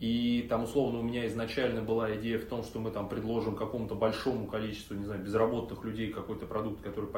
и 0.00 0.46
там, 0.48 0.64
условно, 0.64 1.00
у 1.00 1.02
меня 1.02 1.26
изначально 1.26 1.82
была 1.82 2.16
идея 2.16 2.38
в 2.38 2.46
том, 2.46 2.62
что 2.62 2.80
мы 2.80 2.90
там 2.90 3.06
предложим 3.06 3.54
какому-то 3.54 3.94
большому 3.94 4.46
количеству, 4.46 4.96
не 4.96 5.04
знаю, 5.04 5.22
безработных 5.22 5.84
людей 5.84 6.10
какой-то 6.10 6.46
продукт, 6.46 6.80
который 6.82 7.10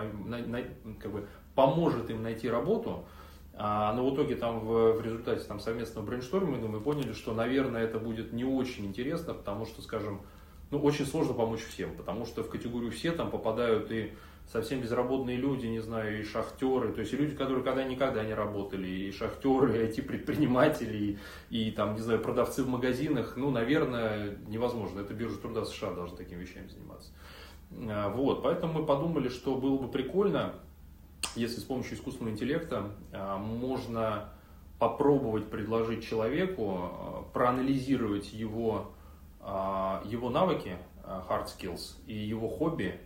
как 0.98 1.12
бы 1.12 1.28
поможет 1.54 2.10
им 2.10 2.24
найти 2.24 2.50
работу. 2.50 3.04
А, 3.54 3.92
но 3.92 4.04
в 4.04 4.12
итоге 4.12 4.34
там 4.34 4.60
в, 4.60 4.94
в 4.94 5.00
результате 5.00 5.44
там, 5.44 5.60
совместного 5.60 6.04
брейншторминга 6.04 6.66
мы 6.66 6.80
поняли, 6.80 7.12
что, 7.12 7.32
наверное, 7.34 7.84
это 7.84 8.00
будет 8.00 8.32
не 8.32 8.44
очень 8.44 8.86
интересно, 8.86 9.32
потому 9.32 9.64
что, 9.64 9.80
скажем, 9.80 10.22
ну, 10.72 10.80
очень 10.80 11.06
сложно 11.06 11.34
помочь 11.34 11.60
всем, 11.60 11.94
потому 11.94 12.26
что 12.26 12.42
в 12.42 12.48
категорию 12.48 12.90
все 12.90 13.12
там 13.12 13.30
попадают 13.30 13.92
и 13.92 14.12
совсем 14.50 14.80
безработные 14.80 15.36
люди, 15.36 15.66
не 15.66 15.80
знаю, 15.80 16.20
и 16.20 16.24
шахтеры, 16.24 16.92
то 16.92 17.00
есть 17.00 17.12
и 17.12 17.16
люди, 17.16 17.34
которые 17.34 17.64
когда 17.64 17.84
никогда 17.84 18.24
не 18.24 18.34
работали, 18.34 18.86
и 18.86 19.12
шахтеры, 19.12 19.76
и 19.76 19.88
IT-предприниматели, 19.88 21.18
и, 21.50 21.68
и 21.68 21.70
там, 21.70 21.94
не 21.94 22.00
знаю, 22.00 22.20
продавцы 22.20 22.62
в 22.62 22.68
магазинах, 22.68 23.34
ну, 23.36 23.50
наверное, 23.50 24.36
невозможно. 24.48 25.00
Это 25.00 25.14
биржа 25.14 25.38
труда 25.38 25.64
США 25.64 25.92
должна 25.92 26.16
такими 26.16 26.40
вещами 26.40 26.68
заниматься. 26.68 27.10
А, 27.88 28.10
вот, 28.10 28.42
поэтому 28.42 28.80
мы 28.80 28.86
подумали, 28.86 29.28
что 29.28 29.54
было 29.54 29.78
бы 29.78 29.88
прикольно, 29.88 30.54
если 31.34 31.60
с 31.60 31.64
помощью 31.64 31.96
искусственного 31.96 32.34
интеллекта 32.34 32.90
а, 33.12 33.38
можно 33.38 34.28
попробовать 34.78 35.48
предложить 35.48 36.06
человеку, 36.06 36.78
а, 36.78 37.24
проанализировать 37.32 38.32
его, 38.32 38.92
его 40.04 40.30
навыки, 40.30 40.76
hard 41.04 41.46
skills, 41.46 41.96
и 42.06 42.14
его 42.14 42.48
хобби, 42.48 43.00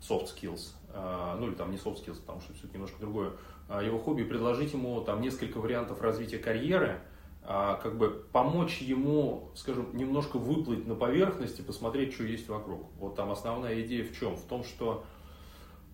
soft 0.00 0.28
skills, 0.32 0.72
ну 0.94 1.46
или 1.46 1.54
там 1.54 1.70
не 1.70 1.76
soft 1.76 2.04
skills, 2.04 2.20
потому 2.20 2.40
что 2.40 2.52
все-таки 2.52 2.74
немножко 2.74 2.98
другое, 3.00 3.32
а, 3.68 3.82
его 3.82 3.98
хобби, 3.98 4.24
предложить 4.24 4.72
ему 4.72 5.00
там 5.02 5.20
несколько 5.20 5.58
вариантов 5.58 6.00
развития 6.02 6.38
карьеры, 6.38 7.00
а, 7.42 7.76
как 7.76 7.96
бы 7.96 8.10
помочь 8.32 8.78
ему, 8.80 9.50
скажем, 9.54 9.96
немножко 9.96 10.38
выплыть 10.38 10.86
на 10.86 10.94
поверхность 10.94 11.58
и 11.60 11.62
посмотреть, 11.62 12.14
что 12.14 12.24
есть 12.24 12.48
вокруг. 12.48 12.86
Вот 12.98 13.16
там 13.16 13.30
основная 13.30 13.80
идея 13.82 14.04
в 14.04 14.16
чем? 14.18 14.36
В 14.36 14.44
том, 14.44 14.64
что 14.64 15.04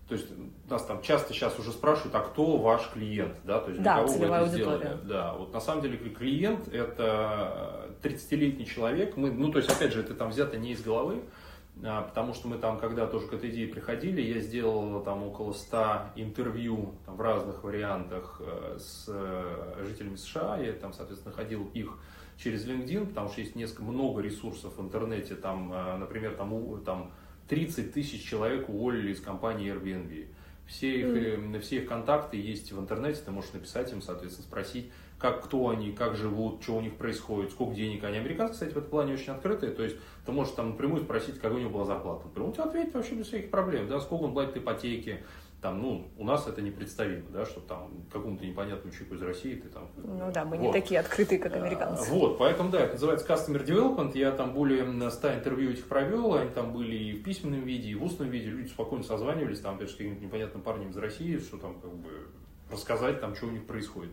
то 0.07 0.15
есть 0.15 0.27
нас 0.69 0.85
там 0.85 1.01
часто 1.01 1.33
сейчас 1.33 1.59
уже 1.59 1.71
спрашивают, 1.71 2.15
а 2.15 2.21
кто 2.21 2.57
ваш 2.57 2.89
клиент, 2.93 3.35
да, 3.43 3.59
то 3.59 3.71
есть 3.71 3.83
да, 3.83 3.95
для 3.95 4.05
кого 4.05 4.17
вы 4.17 4.25
это 4.25 4.47
сделали? 4.47 4.97
Да, 5.03 5.33
вот 5.33 5.53
на 5.53 5.59
самом 5.59 5.81
деле 5.81 5.97
клиент 5.97 6.67
это 6.69 7.91
30-летний 8.01 8.65
человек, 8.65 9.17
мы, 9.17 9.31
ну 9.31 9.51
то 9.51 9.57
есть 9.57 9.69
опять 9.69 9.91
же 9.91 9.99
это 9.99 10.13
там 10.13 10.29
взято 10.29 10.57
не 10.57 10.71
из 10.71 10.81
головы, 10.81 11.23
а, 11.25 11.46
потому 11.81 12.33
что 12.33 12.47
мы 12.47 12.57
там, 12.57 12.79
когда 12.79 13.05
тоже 13.07 13.27
к 13.27 13.33
этой 13.33 13.49
идее 13.51 13.67
приходили, 13.67 14.21
я 14.21 14.39
сделал 14.39 15.01
там 15.03 15.23
около 15.23 15.53
100 15.53 16.13
интервью 16.15 16.95
там, 17.05 17.17
в 17.17 17.21
разных 17.21 17.63
вариантах 17.63 18.41
э, 18.43 18.77
с 18.79 19.05
э, 19.07 19.83
жителями 19.85 20.15
США, 20.15 20.57
я 20.57 20.73
там, 20.73 20.93
соответственно, 20.93 21.35
ходил 21.35 21.69
их 21.73 21.97
через 22.37 22.67
LinkedIn, 22.67 23.07
потому 23.07 23.29
что 23.29 23.41
есть 23.41 23.55
несколько, 23.55 23.83
много 23.83 24.21
ресурсов 24.21 24.77
в 24.77 24.81
интернете, 24.81 25.35
там, 25.35 25.71
э, 25.71 25.97
например, 25.97 26.35
там, 26.35 26.83
там 26.83 27.11
30 27.47 27.93
тысяч 27.93 28.23
человек 28.23 28.69
уволили 28.69 29.11
из 29.11 29.21
компании 29.21 29.71
Airbnb. 29.71 30.27
Все 30.65 30.99
их, 30.99 31.05
mm. 31.05 31.59
все 31.61 31.77
их 31.77 31.87
контакты 31.87 32.37
есть 32.37 32.71
в 32.71 32.79
интернете, 32.79 33.21
ты 33.23 33.31
можешь 33.31 33.53
написать 33.53 33.91
им, 33.93 34.01
соответственно, 34.01 34.47
спросить, 34.47 34.91
как, 35.17 35.43
кто 35.43 35.69
они, 35.69 35.91
как 35.91 36.15
живут, 36.15 36.61
что 36.61 36.75
у 36.75 36.81
них 36.81 36.95
происходит, 36.95 37.51
сколько 37.51 37.73
денег 37.73 38.03
они. 38.03 38.17
Американцы, 38.17 38.53
кстати, 38.53 38.73
в 38.73 38.77
этом 38.77 38.89
плане 38.89 39.13
очень 39.13 39.33
открытые, 39.33 39.71
то 39.71 39.83
есть 39.83 39.97
ты 40.25 40.31
можешь 40.31 40.53
там 40.53 40.71
напрямую 40.71 41.03
спросить, 41.03 41.35
какая 41.35 41.53
у 41.53 41.59
него 41.59 41.71
была 41.71 41.85
зарплата. 41.85 42.25
Например, 42.25 42.49
он 42.49 42.53
тебе 42.53 42.63
ответит 42.63 42.93
вообще 42.93 43.15
без 43.15 43.27
всяких 43.27 43.49
проблем, 43.49 43.87
да, 43.87 43.99
сколько 43.99 44.23
он 44.23 44.33
платит 44.33 44.57
ипотеки, 44.57 45.23
там, 45.61 45.81
ну, 45.81 46.07
у 46.17 46.23
нас 46.23 46.47
это 46.47 46.61
непредставимо, 46.61 47.29
да, 47.31 47.43
что 47.43 47.61
там 47.61 47.89
какому-то 48.13 48.45
непонятному 48.45 48.91
человеку 48.91 49.15
из 49.15 49.21
России 49.23 49.55
ты 49.55 49.69
там... 49.69 49.89
Ну 49.95 50.31
да, 50.31 50.45
мы 50.45 50.55
вот. 50.55 50.67
не 50.67 50.71
такие 50.71 50.99
открытые, 50.99 51.39
как 51.39 51.55
американцы. 51.55 52.11
Вот, 52.11 52.37
поэтому, 52.37 52.69
да, 52.69 52.81
это 52.81 52.93
называется 52.93 53.25
Customer 53.25 53.65
Development, 53.65 54.15
я 54.15 54.31
там 54.31 54.53
более 54.53 55.09
100 55.09 55.33
интервью 55.33 55.71
этих 55.71 55.87
провел, 55.87 56.35
они 56.35 56.51
там 56.51 56.73
были 56.73 56.95
и 56.95 57.13
в 57.13 57.23
письменном 57.23 57.61
виде, 57.61 57.89
и 57.89 57.95
в 57.95 58.03
устном 58.03 58.29
виде, 58.29 58.49
люди 58.49 58.67
спокойно 58.67 59.03
созванивались, 59.03 59.59
там, 59.59 59.79
даже 59.79 59.93
с 59.93 59.95
каким-то 59.95 60.23
непонятным 60.23 60.61
парнем 60.61 60.91
из 60.91 60.97
России, 60.97 61.39
что 61.39 61.57
там, 61.57 61.79
как 61.79 61.91
бы, 61.91 62.27
рассказать 62.71 63.19
там, 63.19 63.35
что 63.35 63.47
у 63.47 63.51
них 63.51 63.65
происходит. 63.65 64.11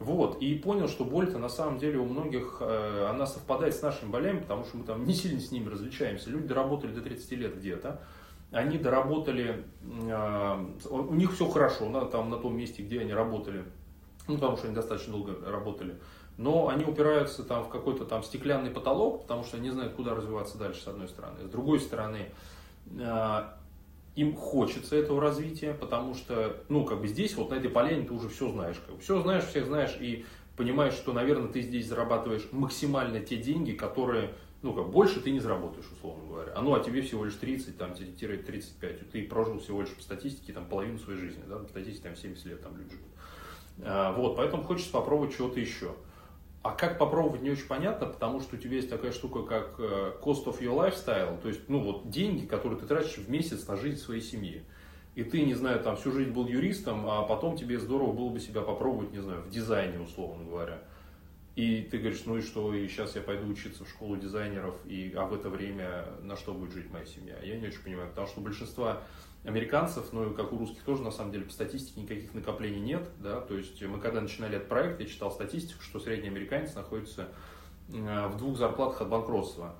Вот, 0.00 0.40
и 0.40 0.54
понял, 0.54 0.88
что 0.88 1.04
боль-то 1.04 1.38
на 1.38 1.50
самом 1.50 1.78
деле 1.78 1.98
у 1.98 2.06
многих, 2.06 2.56
э, 2.60 3.06
она 3.10 3.26
совпадает 3.26 3.74
с 3.74 3.82
нашими 3.82 4.08
болями, 4.08 4.40
потому 4.40 4.64
что 4.64 4.78
мы 4.78 4.84
там 4.84 5.04
не 5.04 5.12
сильно 5.12 5.38
с 5.40 5.52
ними 5.52 5.68
различаемся. 5.68 6.30
Люди 6.30 6.48
доработали 6.48 6.90
до 6.90 7.02
30 7.02 7.32
лет 7.32 7.58
где-то, 7.58 8.00
они 8.50 8.78
доработали, 8.78 9.66
э, 9.82 10.66
у 10.88 11.14
них 11.14 11.34
все 11.34 11.46
хорошо, 11.50 11.90
на, 11.90 12.06
там, 12.06 12.30
на 12.30 12.38
том 12.38 12.56
месте, 12.56 12.82
где 12.82 13.00
они 13.00 13.12
работали, 13.12 13.62
ну, 14.26 14.36
потому 14.36 14.56
что 14.56 14.68
они 14.68 14.74
достаточно 14.74 15.12
долго 15.12 15.36
работали, 15.44 16.00
но 16.38 16.68
они 16.68 16.86
упираются 16.86 17.44
там 17.44 17.64
в 17.64 17.68
какой-то 17.68 18.06
там 18.06 18.22
стеклянный 18.22 18.70
потолок, 18.70 19.22
потому 19.22 19.44
что 19.44 19.58
они 19.58 19.68
не 19.68 19.74
знают, 19.74 19.92
куда 19.92 20.14
развиваться 20.14 20.56
дальше, 20.56 20.80
с 20.80 20.86
одной 20.88 21.08
стороны. 21.08 21.46
С 21.46 21.50
другой 21.50 21.78
стороны, 21.78 22.30
э, 22.98 23.42
им 24.16 24.34
хочется 24.34 24.96
этого 24.96 25.20
развития, 25.20 25.74
потому 25.74 26.14
что, 26.14 26.62
ну, 26.68 26.84
как 26.84 27.00
бы 27.00 27.08
здесь, 27.08 27.36
вот 27.36 27.50
на 27.50 27.54
этой 27.54 27.70
поляне 27.70 28.04
ты 28.04 28.12
уже 28.12 28.28
все 28.28 28.50
знаешь. 28.50 28.76
Как 28.84 28.96
бы, 28.96 29.00
все 29.00 29.20
знаешь, 29.22 29.44
всех 29.44 29.66
знаешь, 29.66 29.96
и 30.00 30.24
понимаешь, 30.56 30.94
что, 30.94 31.12
наверное, 31.12 31.48
ты 31.48 31.62
здесь 31.62 31.86
зарабатываешь 31.86 32.48
максимально 32.52 33.20
те 33.20 33.36
деньги, 33.36 33.72
которые, 33.72 34.34
ну, 34.62 34.74
как 34.74 34.90
больше 34.90 35.20
ты 35.20 35.30
не 35.30 35.40
заработаешь, 35.40 35.86
условно 35.92 36.26
говоря. 36.28 36.52
А 36.54 36.60
ну, 36.60 36.74
а 36.74 36.80
тебе 36.80 37.02
всего 37.02 37.24
лишь 37.24 37.34
30, 37.34 37.78
там, 37.78 37.94
35. 37.94 39.10
Ты 39.10 39.22
прожил 39.26 39.58
всего 39.58 39.82
лишь 39.82 39.90
по 39.90 40.02
статистике, 40.02 40.52
там, 40.52 40.66
половину 40.66 40.98
своей 40.98 41.18
жизни, 41.18 41.42
да, 41.48 41.56
по 41.56 41.68
статистике, 41.68 42.08
там, 42.08 42.16
70 42.16 42.44
лет 42.46 42.62
там 42.62 42.76
люди 42.76 42.90
живут. 42.90 43.08
А, 43.82 44.12
вот, 44.12 44.36
поэтому 44.36 44.64
хочется 44.64 44.92
попробовать 44.92 45.36
чего-то 45.36 45.60
еще. 45.60 45.94
А 46.62 46.72
как 46.72 46.98
попробовать 46.98 47.40
не 47.40 47.50
очень 47.50 47.66
понятно, 47.66 48.06
потому 48.06 48.40
что 48.40 48.56
у 48.56 48.58
тебя 48.58 48.76
есть 48.76 48.90
такая 48.90 49.12
штука, 49.12 49.42
как 49.42 49.76
э, 49.78 50.12
cost 50.20 50.44
of 50.44 50.60
your 50.60 50.76
lifestyle, 50.76 51.40
то 51.40 51.48
есть, 51.48 51.68
ну 51.68 51.80
вот 51.80 52.10
деньги, 52.10 52.44
которые 52.44 52.78
ты 52.78 52.86
тратишь 52.86 53.16
в 53.16 53.30
месяц 53.30 53.66
на 53.66 53.76
жизнь 53.76 53.96
своей 53.96 54.20
семьи. 54.20 54.62
И 55.14 55.24
ты, 55.24 55.42
не 55.42 55.54
знаю, 55.54 55.80
там 55.80 55.96
всю 55.96 56.12
жизнь 56.12 56.30
был 56.30 56.46
юристом, 56.46 57.08
а 57.08 57.22
потом 57.22 57.56
тебе 57.56 57.80
здорово 57.80 58.12
было 58.12 58.28
бы 58.28 58.40
себя 58.40 58.60
попробовать, 58.60 59.10
не 59.12 59.20
знаю, 59.20 59.40
в 59.40 59.48
дизайне, 59.48 59.98
условно 59.98 60.44
говоря. 60.44 60.82
И 61.56 61.82
ты 61.90 61.98
говоришь, 61.98 62.22
ну 62.26 62.36
и 62.36 62.42
что, 62.42 62.74
и 62.74 62.86
сейчас 62.88 63.16
я 63.16 63.22
пойду 63.22 63.48
учиться 63.48 63.84
в 63.84 63.88
школу 63.88 64.16
дизайнеров, 64.16 64.74
и, 64.86 65.12
а 65.16 65.24
в 65.24 65.34
это 65.34 65.48
время 65.48 66.04
на 66.22 66.36
что 66.36 66.52
будет 66.52 66.72
жить 66.72 66.90
моя 66.92 67.06
семья? 67.06 67.36
Я 67.42 67.58
не 67.58 67.68
очень 67.68 67.82
понимаю, 67.82 68.08
потому 68.10 68.28
что 68.28 68.40
большинство 68.40 68.98
американцев, 69.44 70.12
ну 70.12 70.30
и 70.30 70.34
как 70.34 70.52
у 70.52 70.58
русских 70.58 70.82
тоже, 70.82 71.02
на 71.02 71.10
самом 71.10 71.32
деле, 71.32 71.44
по 71.44 71.52
статистике 71.52 72.02
никаких 72.02 72.34
накоплений 72.34 72.80
нет, 72.80 73.08
да, 73.18 73.40
то 73.40 73.56
есть 73.56 73.82
мы 73.82 73.98
когда 73.98 74.20
начинали 74.20 74.56
этот 74.56 74.68
проект, 74.68 75.00
я 75.00 75.06
читал 75.06 75.30
статистику, 75.30 75.82
что 75.82 75.98
средний 75.98 76.28
американец 76.28 76.74
находится 76.74 77.28
э, 77.92 78.26
в 78.28 78.36
двух 78.36 78.56
зарплатах 78.58 79.00
от 79.00 79.08
банкротства. 79.08 79.74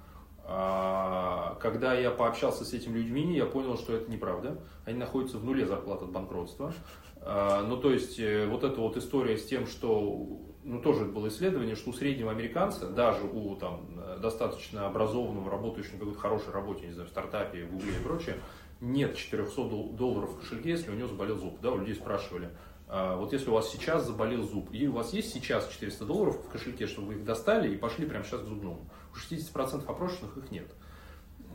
А, 0.44 1.56
когда 1.60 1.94
я 1.94 2.10
пообщался 2.10 2.64
с 2.64 2.72
этими 2.72 2.98
людьми, 2.98 3.36
я 3.36 3.46
понял, 3.46 3.76
что 3.76 3.94
это 3.94 4.10
неправда. 4.10 4.58
Они 4.84 4.98
находятся 4.98 5.38
в 5.38 5.44
нуле 5.44 5.66
зарплат 5.66 6.02
от 6.02 6.10
банкротства. 6.10 6.72
А, 7.20 7.62
ну, 7.62 7.76
то 7.76 7.92
есть, 7.92 8.18
э, 8.18 8.46
вот 8.46 8.64
эта 8.64 8.80
вот 8.80 8.96
история 8.96 9.36
с 9.36 9.44
тем, 9.44 9.66
что, 9.66 10.40
ну, 10.64 10.80
тоже 10.80 11.04
было 11.04 11.28
исследование, 11.28 11.76
что 11.76 11.90
у 11.90 11.92
среднего 11.92 12.30
американца, 12.30 12.88
даже 12.88 13.26
у 13.26 13.54
там 13.56 14.00
достаточно 14.20 14.86
образованного, 14.86 15.50
работающего 15.50 15.94
на 15.94 15.98
какой-то 16.00 16.18
хорошей 16.18 16.52
работе, 16.52 16.86
не 16.86 16.92
знаю, 16.92 17.08
в 17.08 17.12
стартапе, 17.12 17.64
в 17.64 17.72
Гугле 17.72 17.92
и 17.92 18.02
прочее, 18.02 18.36
нет 18.80 19.16
400 19.16 19.62
долларов 19.92 20.30
в 20.30 20.40
кошельке, 20.40 20.70
если 20.70 20.90
у 20.90 20.94
него 20.94 21.08
заболел 21.08 21.36
зуб. 21.36 21.60
Да, 21.60 21.72
у 21.72 21.78
людей 21.78 21.94
спрашивали, 21.94 22.50
а, 22.88 23.16
вот 23.16 23.32
если 23.32 23.50
у 23.50 23.54
вас 23.54 23.70
сейчас 23.70 24.06
заболел 24.06 24.42
зуб, 24.42 24.68
и 24.72 24.88
у 24.88 24.92
вас 24.92 25.12
есть 25.12 25.32
сейчас 25.32 25.68
400 25.68 26.04
долларов 26.04 26.36
в 26.44 26.48
кошельке, 26.50 26.86
чтобы 26.86 27.08
вы 27.08 27.14
их 27.14 27.24
достали 27.24 27.72
и 27.72 27.76
пошли 27.76 28.06
прямо 28.06 28.24
сейчас 28.24 28.40
к 28.40 28.44
зубному. 28.44 28.90
У 29.12 29.16
60% 29.16 29.84
опрошенных 29.86 30.36
их 30.36 30.50
нет. 30.50 30.66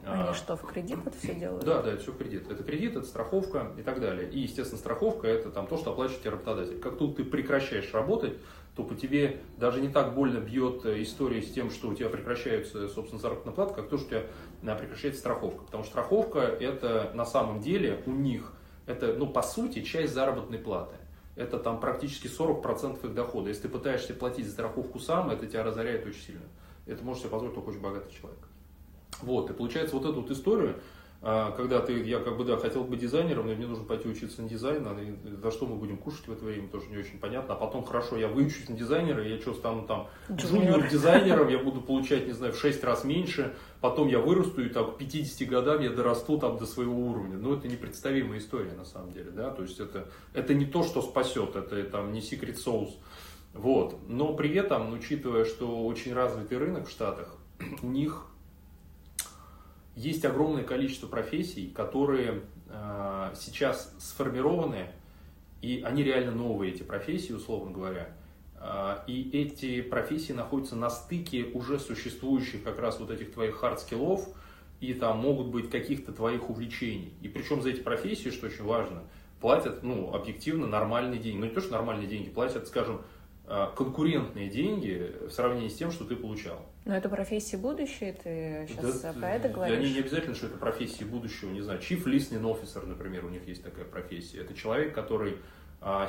Они 0.06 0.24
а, 0.24 0.34
что, 0.34 0.56
в 0.56 0.62
кредит 0.62 1.00
это 1.06 1.18
все 1.18 1.34
делают? 1.34 1.66
Да, 1.66 1.82
да, 1.82 1.94
это 1.94 2.02
все 2.02 2.12
в 2.12 2.18
кредит. 2.18 2.50
Это 2.50 2.64
кредит, 2.64 2.96
это 2.96 3.06
страховка 3.06 3.74
и 3.78 3.82
так 3.82 4.00
далее. 4.00 4.30
И, 4.30 4.40
естественно, 4.40 4.78
страховка 4.78 5.28
это 5.28 5.50
там 5.50 5.66
то, 5.66 5.78
что 5.78 5.92
оплачивает 5.92 6.22
тебе 6.22 6.32
работодатель. 6.32 6.80
Как 6.80 6.98
тут 6.98 7.18
ты 7.18 7.24
прекращаешь 7.24 7.92
работать, 7.92 8.38
то 8.76 8.84
по 8.84 8.94
тебе 8.94 9.42
даже 9.58 9.82
не 9.82 9.90
так 9.90 10.14
больно 10.14 10.40
бьет 10.40 10.86
э, 10.86 11.02
история 11.02 11.42
с 11.42 11.52
тем, 11.52 11.72
что 11.72 11.90
у 11.90 11.96
тебя 11.96 12.10
прекращается, 12.10 12.88
собственно, 12.88 13.20
заработная 13.20 13.54
плата, 13.54 13.74
как 13.74 13.90
то, 13.90 13.98
что 13.98 14.06
у 14.06 14.10
тебя 14.10 14.24
прекращается 14.74 15.20
страховка. 15.20 15.66
Потому 15.66 15.84
что 15.84 15.92
страховка 15.92 16.40
это 16.40 17.12
на 17.14 17.26
самом 17.26 17.60
деле 17.60 18.02
у 18.08 18.12
них, 18.12 18.54
это, 18.88 19.14
ну, 19.14 19.28
по 19.28 19.44
сути, 19.44 19.84
часть 19.84 20.14
заработной 20.14 20.58
платы. 20.58 20.96
Это 21.36 21.60
там 21.60 21.80
практически 21.80 22.26
40% 22.26 23.06
их 23.06 23.14
дохода. 23.14 23.50
Если 23.50 23.64
ты 23.64 23.70
пытаешься 23.70 24.16
платить 24.16 24.48
за 24.48 24.54
страховку 24.54 25.00
сам, 25.00 25.30
это 25.30 25.46
тебя 25.46 25.64
разоряет 25.64 26.08
очень 26.08 26.22
сильно. 26.22 26.46
Это 26.88 27.04
может 27.04 27.22
себе 27.22 27.32
позволить 27.32 27.54
только 27.54 27.70
очень 27.70 27.82
богатый 27.82 28.12
человек. 28.12 28.40
Вот, 29.22 29.50
и 29.50 29.54
получается 29.54 29.96
вот 29.96 30.06
эту 30.06 30.22
вот 30.22 30.32
историю, 30.32 30.80
а, 31.28 31.54
когда 31.54 31.82
ты, 31.82 32.04
я 32.04 32.20
как 32.20 32.38
бы, 32.38 32.44
да, 32.44 32.56
хотел 32.56 32.84
быть 32.84 33.00
дизайнером, 33.00 33.48
но 33.48 33.56
мне 33.56 33.66
нужно 33.66 33.84
пойти 33.84 34.08
учиться 34.08 34.44
на 34.44 34.48
дизайн, 34.48 34.86
а 34.86 34.96
за 35.42 35.50
что 35.50 35.66
мы 35.66 35.76
будем 35.76 35.98
кушать 35.98 36.28
в 36.28 36.32
это 36.32 36.46
время, 36.46 36.68
тоже 36.68 36.86
не 36.92 36.98
очень 36.98 37.18
понятно. 37.18 37.56
А 37.56 37.58
потом, 37.58 37.84
хорошо, 37.84 38.16
я 38.16 38.28
выучусь 38.28 38.70
на 38.70 38.76
дизайнера, 38.76 39.28
я 39.28 39.42
что, 39.42 39.56
стану 39.56 39.88
там 39.88 40.08
джуниор-дизайнером, 40.30 41.50
я 41.50 41.58
буду 41.58 41.82
получать, 41.82 42.28
не 42.28 42.34
знаю, 42.34 42.54
в 42.54 42.60
6 42.60 42.84
раз 42.84 43.04
меньше, 43.06 43.56
потом 43.82 44.08
я 44.08 44.20
вырасту, 44.20 44.64
и 44.64 44.70
там 44.70 44.92
к 44.92 44.98
50 45.00 45.50
годам 45.50 45.82
я 45.82 45.90
дорасту 45.90 46.38
там 46.38 46.60
до 46.60 46.68
своего 46.68 46.94
уровня. 46.94 47.40
Ну, 47.40 47.56
это 47.56 47.68
непредставимая 47.68 48.38
история, 48.38 48.74
на 48.74 48.86
самом 48.86 49.12
деле, 49.12 49.32
да, 49.32 49.50
то 49.50 49.64
есть 49.64 49.80
это, 49.80 50.08
это 50.34 50.54
не 50.54 50.68
то, 50.68 50.84
что 50.84 51.02
спасет, 51.02 51.56
это 51.56 51.84
там 51.86 52.14
не 52.14 52.20
secret 52.20 52.58
sauce. 52.64 52.92
Вот. 53.56 53.98
Но 54.08 54.36
при 54.36 54.54
этом, 54.54 54.94
учитывая, 54.94 55.46
что 55.46 55.88
очень 55.88 56.14
развитый 56.14 56.60
рынок 56.60 56.88
в 56.88 56.92
Штатах, 56.92 57.36
у 57.82 57.88
них 57.88 58.28
есть 59.96 60.26
огромное 60.26 60.64
количество 60.64 61.08
профессий, 61.08 61.68
которые 61.68 62.42
э, 62.70 63.34
сейчас 63.36 63.94
сформированы, 64.00 64.88
и 65.62 65.82
они 65.86 66.04
реально 66.04 66.32
новые, 66.32 66.74
эти 66.74 66.84
профессии, 66.84 67.34
условно 67.34 67.72
говоря. 67.72 68.10
Э, 68.60 68.98
и 69.08 69.30
эти 69.32 69.82
профессии 69.82 70.34
находятся 70.34 70.76
на 70.76 70.90
стыке 70.90 71.46
уже 71.54 71.80
существующих 71.80 72.64
как 72.64 72.80
раз 72.80 73.00
вот 73.00 73.10
этих 73.10 73.34
твоих 73.34 73.56
hard 73.56 73.80
skill 73.80 74.10
ов, 74.10 74.28
и 74.82 74.94
там 74.94 75.20
могут 75.20 75.48
быть 75.48 75.70
каких-то 75.70 76.12
твоих 76.12 76.50
увлечений. 76.50 77.14
И 77.22 77.30
причем 77.30 77.62
за 77.62 77.70
эти 77.70 77.80
профессии, 77.80 78.30
что 78.30 78.48
очень 78.48 78.66
важно, 78.66 79.04
платят, 79.40 79.84
ну, 79.84 80.14
объективно 80.14 80.68
нормальные 80.68 81.20
деньги. 81.20 81.38
Ну, 81.38 81.46
не 81.46 81.52
то, 81.52 81.62
что 81.62 81.72
нормальные 81.72 82.08
деньги, 82.08 82.30
платят, 82.30 82.68
скажем, 82.68 83.02
конкурентные 83.76 84.50
деньги 84.50 85.12
в 85.28 85.32
сравнении 85.32 85.70
с 85.70 85.76
тем, 85.76 85.92
что 85.92 86.06
ты 86.06 86.16
получал. 86.16 86.66
Но 86.86 86.96
это 86.96 87.10
профессии 87.10 87.56
будущее, 87.56 88.14
ты 88.14 88.68
сейчас 88.70 89.02
да, 89.02 89.14
про 89.14 89.36
это 89.36 89.50
говоришь? 89.50 89.78
Они 89.78 89.94
не 89.94 90.00
обязательно, 90.00 90.36
что 90.36 90.48
это 90.48 90.58
профессии 90.58 91.04
будущего, 91.04 91.50
не 91.50 91.62
знаю, 91.62 91.80
Chief 91.80 92.04
Listening 92.04 92.42
Officer, 92.42 92.86
например, 92.86 93.26
у 93.26 93.30
них 93.30 93.48
есть 93.48 93.64
такая 93.64 93.86
профессия. 93.86 94.42
Это 94.42 94.54
человек, 94.54 94.94
который 94.94 95.38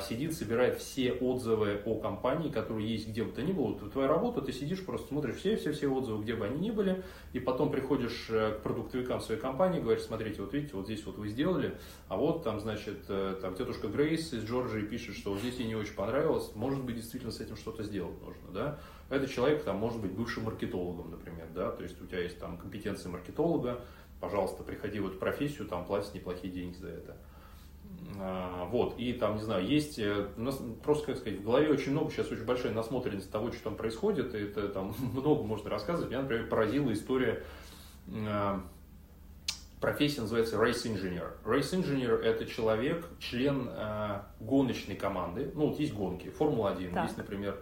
сидит, 0.09 0.33
собирает 0.33 0.79
все 0.79 1.11
отзывы 1.11 1.81
о 1.85 1.99
компании, 1.99 2.49
которые 2.49 2.89
есть 2.89 3.07
где 3.07 3.23
бы 3.23 3.31
то 3.31 3.43
ни 3.43 3.51
было. 3.51 3.67
Вот 3.67 3.91
твоя 3.91 4.07
работа, 4.07 4.41
ты 4.41 4.51
сидишь, 4.51 4.83
просто 4.83 5.09
смотришь 5.09 5.35
все-все-все 5.35 5.87
отзывы, 5.87 6.23
где 6.23 6.35
бы 6.35 6.45
они 6.45 6.59
ни 6.59 6.71
были, 6.71 7.03
и 7.33 7.39
потом 7.39 7.71
приходишь 7.71 8.25
э, 8.29 8.53
к 8.53 8.63
продуктовикам 8.63 9.21
своей 9.21 9.39
компании, 9.39 9.79
говоришь, 9.79 10.03
смотрите, 10.03 10.41
вот 10.41 10.53
видите, 10.53 10.75
вот 10.75 10.85
здесь 10.85 11.05
вот 11.05 11.17
вы 11.17 11.29
сделали, 11.29 11.77
а 12.07 12.17
вот 12.17 12.43
там, 12.43 12.59
значит, 12.59 13.05
э, 13.07 13.37
там 13.39 13.55
тетушка 13.55 13.87
Грейс 13.87 14.33
из 14.33 14.45
Джорджии 14.45 14.81
пишет, 14.81 15.15
что 15.15 15.31
вот 15.31 15.41
здесь 15.41 15.57
ей 15.59 15.67
не 15.67 15.75
очень 15.75 15.93
понравилось, 15.93 16.51
может 16.55 16.83
быть, 16.83 16.95
действительно 16.95 17.31
с 17.31 17.39
этим 17.39 17.55
что-то 17.55 17.83
сделать 17.83 18.19
нужно, 18.21 18.51
да. 18.51 18.79
Этот 19.09 19.29
человек, 19.29 19.63
там, 19.63 19.77
может 19.77 20.01
быть, 20.01 20.11
бывшим 20.11 20.45
маркетологом, 20.45 21.11
например, 21.11 21.47
да, 21.53 21.71
то 21.71 21.83
есть 21.83 22.01
у 22.01 22.07
тебя 22.07 22.21
есть 22.21 22.39
там 22.39 22.57
компетенции 22.57 23.09
маркетолога, 23.09 23.81
пожалуйста, 24.19 24.63
приходи 24.63 24.99
в 24.99 25.07
эту 25.07 25.17
профессию, 25.17 25.67
там 25.67 25.85
платят 25.85 26.13
неплохие 26.13 26.51
деньги 26.51 26.75
за 26.77 26.89
это. 26.89 27.17
А, 28.19 28.65
вот, 28.65 28.95
и 28.97 29.13
там, 29.13 29.35
не 29.35 29.41
знаю, 29.41 29.67
есть, 29.67 29.99
э, 29.99 30.27
у 30.37 30.41
нас, 30.41 30.59
просто, 30.83 31.07
как 31.07 31.17
сказать, 31.17 31.39
в 31.39 31.43
голове 31.43 31.69
очень 31.69 31.91
много, 31.91 32.09
сейчас 32.09 32.31
очень 32.31 32.45
большая 32.45 32.71
насмотренность 32.71 33.31
того, 33.31 33.51
что 33.51 33.65
там 33.65 33.75
происходит, 33.75 34.33
и 34.33 34.39
это 34.39 34.69
там 34.69 34.95
много 35.13 35.43
можно 35.43 35.69
рассказывать. 35.69 36.09
Меня, 36.09 36.21
например, 36.21 36.47
поразила 36.47 36.91
история, 36.93 37.43
а, 38.27 38.61
профессия 39.81 40.21
называется 40.21 40.55
race 40.55 40.85
engineer. 40.85 41.31
Race 41.43 41.73
engineer– 41.73 42.17
это 42.23 42.45
человек, 42.45 43.05
член 43.19 43.69
э, 43.69 44.21
гоночной 44.39 44.95
команды, 44.95 45.51
ну, 45.53 45.67
вот 45.67 45.79
есть 45.79 45.93
гонки, 45.93 46.29
Формула-1, 46.29 47.03
есть, 47.03 47.17
например, 47.17 47.59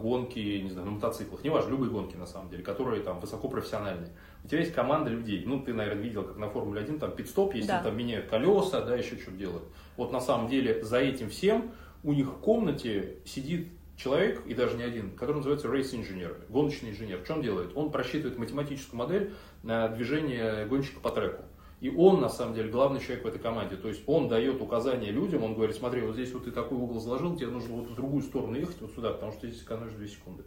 гонки, 0.00 0.38
не 0.38 0.70
знаю, 0.70 0.86
на 0.86 0.92
мотоциклах, 0.92 1.42
неважно, 1.42 1.70
любые 1.70 1.90
гонки, 1.90 2.14
на 2.14 2.26
самом 2.26 2.48
деле, 2.48 2.62
которые 2.62 3.02
там 3.02 3.18
высокопрофессиональные 3.18 4.12
у 4.44 4.48
тебя 4.48 4.60
есть 4.60 4.72
команда 4.72 5.10
людей. 5.10 5.42
Ну, 5.44 5.60
ты, 5.60 5.72
наверное, 5.74 6.02
видел, 6.02 6.22
как 6.22 6.36
на 6.36 6.48
Формуле 6.48 6.80
1, 6.82 6.98
там 6.98 7.12
пит-стоп, 7.12 7.54
если 7.54 7.68
да. 7.68 7.82
там 7.82 7.96
меняют 7.96 8.26
колеса, 8.26 8.80
да, 8.82 8.96
еще 8.96 9.16
что-то 9.16 9.36
делают. 9.36 9.64
Вот 9.96 10.12
на 10.12 10.20
самом 10.20 10.48
деле 10.48 10.84
за 10.84 10.98
этим 10.98 11.30
всем 11.30 11.72
у 12.02 12.12
них 12.12 12.28
в 12.28 12.38
комнате 12.38 13.16
сидит 13.24 13.68
человек, 13.96 14.46
и 14.46 14.54
даже 14.54 14.76
не 14.76 14.84
один, 14.84 15.10
который 15.16 15.36
называется 15.36 15.68
engineer, 15.68 16.36
гоночный 16.48 16.90
инженер. 16.90 17.20
Что 17.24 17.34
он 17.34 17.42
делает? 17.42 17.72
Он 17.74 17.90
просчитывает 17.90 18.38
математическую 18.38 18.98
модель 18.98 19.32
на 19.62 19.88
движение 19.88 20.66
гонщика 20.66 21.00
по 21.00 21.10
треку. 21.10 21.42
И 21.80 21.90
он, 21.90 22.20
на 22.20 22.28
самом 22.28 22.54
деле, 22.54 22.70
главный 22.70 23.00
человек 23.00 23.24
в 23.24 23.28
этой 23.28 23.38
команде. 23.38 23.76
То 23.76 23.88
есть 23.88 24.02
он 24.06 24.28
дает 24.28 24.60
указания 24.62 25.10
людям, 25.10 25.44
он 25.44 25.54
говорит, 25.54 25.76
смотри, 25.76 26.00
вот 26.02 26.14
здесь 26.14 26.32
вот 26.32 26.44
ты 26.44 26.50
такой 26.50 26.78
угол 26.78 27.00
заложил, 27.00 27.36
тебе 27.36 27.48
нужно 27.48 27.74
вот 27.76 27.88
в 27.88 27.94
другую 27.94 28.22
сторону 28.22 28.56
ехать, 28.56 28.80
вот 28.80 28.92
сюда, 28.92 29.12
потому 29.12 29.32
что 29.32 29.46
здесь 29.46 29.62
экономишь 29.62 29.92
2 29.92 30.06
секунды. 30.06 30.44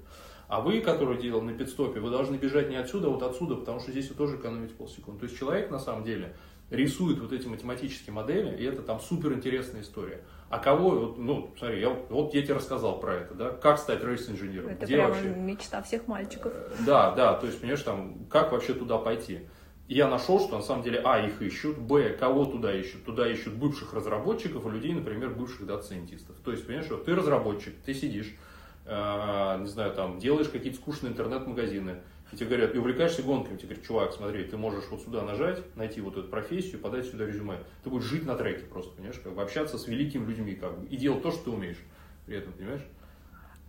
А 0.49 0.61
вы, 0.61 0.81
который 0.81 1.21
делал 1.21 1.41
на 1.41 1.53
пидстопе, 1.53 1.99
вы 1.99 2.09
должны 2.09 2.35
бежать 2.35 2.69
не 2.69 2.75
отсюда, 2.75 3.07
а 3.07 3.11
вот 3.11 3.21
отсюда, 3.21 3.55
потому 3.55 3.79
что 3.79 3.91
здесь 3.91 4.09
вы 4.09 4.15
тоже 4.15 4.37
экономите 4.37 4.73
полсекунды. 4.73 5.19
То 5.21 5.25
есть 5.27 5.37
человек, 5.37 5.69
на 5.69 5.77
самом 5.77 6.03
деле, 6.03 6.35
рисует 6.71 7.19
вот 7.19 7.31
эти 7.31 7.47
математические 7.47 8.13
модели, 8.13 8.57
и 8.57 8.63
это 8.63 8.81
там 8.81 8.99
супер 8.99 9.33
интересная 9.33 9.81
история. 9.81 10.23
А 10.49 10.57
кого, 10.57 10.89
вот, 10.89 11.17
ну, 11.19 11.53
смотри, 11.57 11.81
я, 11.81 11.89
вот 12.09 12.33
я 12.33 12.41
тебе 12.41 12.55
рассказал 12.55 12.99
про 12.99 13.17
это, 13.17 13.35
да, 13.35 13.49
как 13.51 13.77
стать 13.77 14.03
рейс-инженером. 14.03 14.69
Это 14.69 14.87
Где 14.87 14.95
прямо 14.95 15.13
вообще? 15.13 15.29
мечта 15.29 15.83
всех 15.83 16.07
мальчиков. 16.07 16.51
Э, 16.51 16.69
да, 16.83 17.11
да, 17.11 17.35
то 17.35 17.45
есть, 17.45 17.59
понимаешь, 17.59 17.83
там, 17.83 18.25
как 18.27 18.51
вообще 18.51 18.73
туда 18.73 18.97
пойти. 18.97 19.41
я 19.87 20.07
нашел, 20.07 20.39
что 20.39 20.55
на 20.57 20.63
самом 20.63 20.81
деле, 20.81 20.99
а, 21.03 21.19
их 21.19 21.43
ищут, 21.43 21.77
б, 21.77 22.09
кого 22.19 22.45
туда 22.45 22.73
ищут? 22.73 23.05
Туда 23.05 23.31
ищут 23.31 23.53
бывших 23.53 23.93
разработчиков 23.93 24.65
и 24.65 24.69
людей, 24.69 24.93
например, 24.93 25.29
бывших 25.29 25.67
data 25.67 25.85
scientist 25.85 26.24
ов. 26.24 26.37
То 26.43 26.51
есть, 26.51 26.65
понимаешь, 26.65 26.89
вот 26.89 27.05
ты 27.05 27.13
разработчик, 27.13 27.75
ты 27.85 27.93
сидишь, 27.93 28.35
не 28.89 29.67
знаю, 29.67 29.93
там, 29.93 30.19
делаешь 30.19 30.49
какие-то 30.49 30.79
скучные 30.79 31.11
интернет-магазины, 31.11 31.97
и 32.31 32.35
тебе 32.35 32.49
говорят, 32.49 32.75
и 32.75 32.77
увлекаешься 32.77 33.23
гонками, 33.23 33.57
тебе 33.57 33.69
говорят, 33.69 33.85
чувак, 33.85 34.13
смотри, 34.13 34.43
ты 34.43 34.57
можешь 34.57 34.85
вот 34.91 35.01
сюда 35.01 35.23
нажать, 35.23 35.63
найти 35.75 36.01
вот 36.01 36.17
эту 36.17 36.27
профессию, 36.27 36.79
подать 36.79 37.05
сюда 37.05 37.25
резюме. 37.25 37.57
Ты 37.83 37.89
будешь 37.89 38.05
жить 38.05 38.25
на 38.25 38.35
треке 38.35 38.65
просто, 38.65 38.95
понимаешь, 38.95 39.19
как 39.23 39.33
бы 39.33 39.41
общаться 39.41 39.77
с 39.77 39.87
великими 39.87 40.25
людьми, 40.25 40.55
как 40.55 40.79
бы, 40.79 40.85
и 40.87 40.97
делать 40.97 41.23
то, 41.23 41.31
что 41.31 41.45
ты 41.45 41.49
умеешь 41.51 41.79
при 42.25 42.37
этом, 42.37 42.53
понимаешь? 42.53 42.85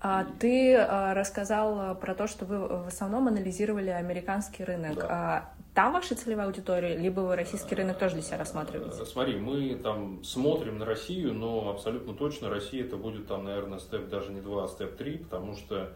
А, 0.02 0.26
ты 0.38 0.76
а, 0.76 1.14
рассказал 1.14 1.94
про 1.96 2.14
то, 2.14 2.26
что 2.26 2.44
вы 2.46 2.58
в 2.84 2.86
основном 2.86 3.28
анализировали 3.28 3.90
американский 3.90 4.64
рынок. 4.64 4.96
Да. 4.96 5.06
А, 5.08 5.52
там 5.74 5.92
ваша 5.92 6.16
целевая 6.16 6.46
аудитория, 6.46 6.96
либо 6.96 7.20
вы 7.20 7.36
российский 7.36 7.76
рынок 7.76 7.98
тоже 7.98 8.14
для 8.14 8.22
себя 8.22 8.38
рассматриваете? 8.38 9.04
Смотри, 9.04 9.36
мы 9.36 9.76
там 9.76 10.24
смотрим 10.24 10.78
на 10.78 10.84
Россию, 10.84 11.32
но 11.34 11.70
абсолютно 11.70 12.12
точно 12.12 12.50
Россия 12.50 12.84
это 12.84 12.96
будет 12.96 13.28
там, 13.28 13.44
наверное, 13.44 13.78
степ 13.78 14.08
даже 14.08 14.32
не 14.32 14.40
2, 14.40 14.64
а 14.64 14.68
степ 14.68 14.96
3, 14.96 15.18
потому 15.18 15.54
что 15.54 15.92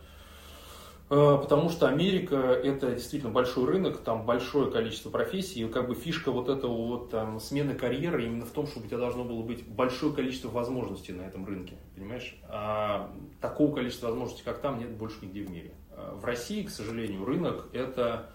э, 1.11 1.39
Потому 1.41 1.71
что 1.71 1.89
Америка 1.89 2.37
это 2.37 2.93
действительно 2.93 3.33
большой 3.33 3.65
рынок, 3.65 3.99
там 3.99 4.25
большое 4.25 4.71
количество 4.71 5.11
профессий, 5.11 5.65
и 5.65 5.69
как 5.69 5.89
бы 5.89 5.97
фишка 5.97 6.31
вот 6.31 6.49
этого 6.49 6.73
вот 6.73 7.11
там, 7.11 7.41
смены 7.41 7.75
карьеры 7.75 8.27
именно 8.27 8.47
в 8.47 8.51
том, 8.51 8.69
чтобы 8.69 8.87
у 8.87 8.89
тебя 8.89 8.99
должно 8.99 9.25
было 9.25 9.43
быть 9.43 9.67
большое 9.67 10.13
количество 10.13 10.51
возможностей 10.51 11.13
на 11.13 11.23
этом 11.23 11.45
рынке, 11.45 11.75
понимаешь? 11.97 12.39
А 12.49 13.11
такого 13.41 13.75
количества 13.75 14.07
возможностей, 14.07 14.45
как 14.45 14.61
там, 14.61 14.79
нет 14.79 14.91
больше 14.91 15.17
нигде 15.23 15.43
в 15.43 15.51
мире. 15.51 15.75
А 15.91 16.15
в 16.15 16.25
России, 16.25 16.63
к 16.63 16.71
сожалению, 16.71 17.25
рынок 17.25 17.69
это 17.73 18.31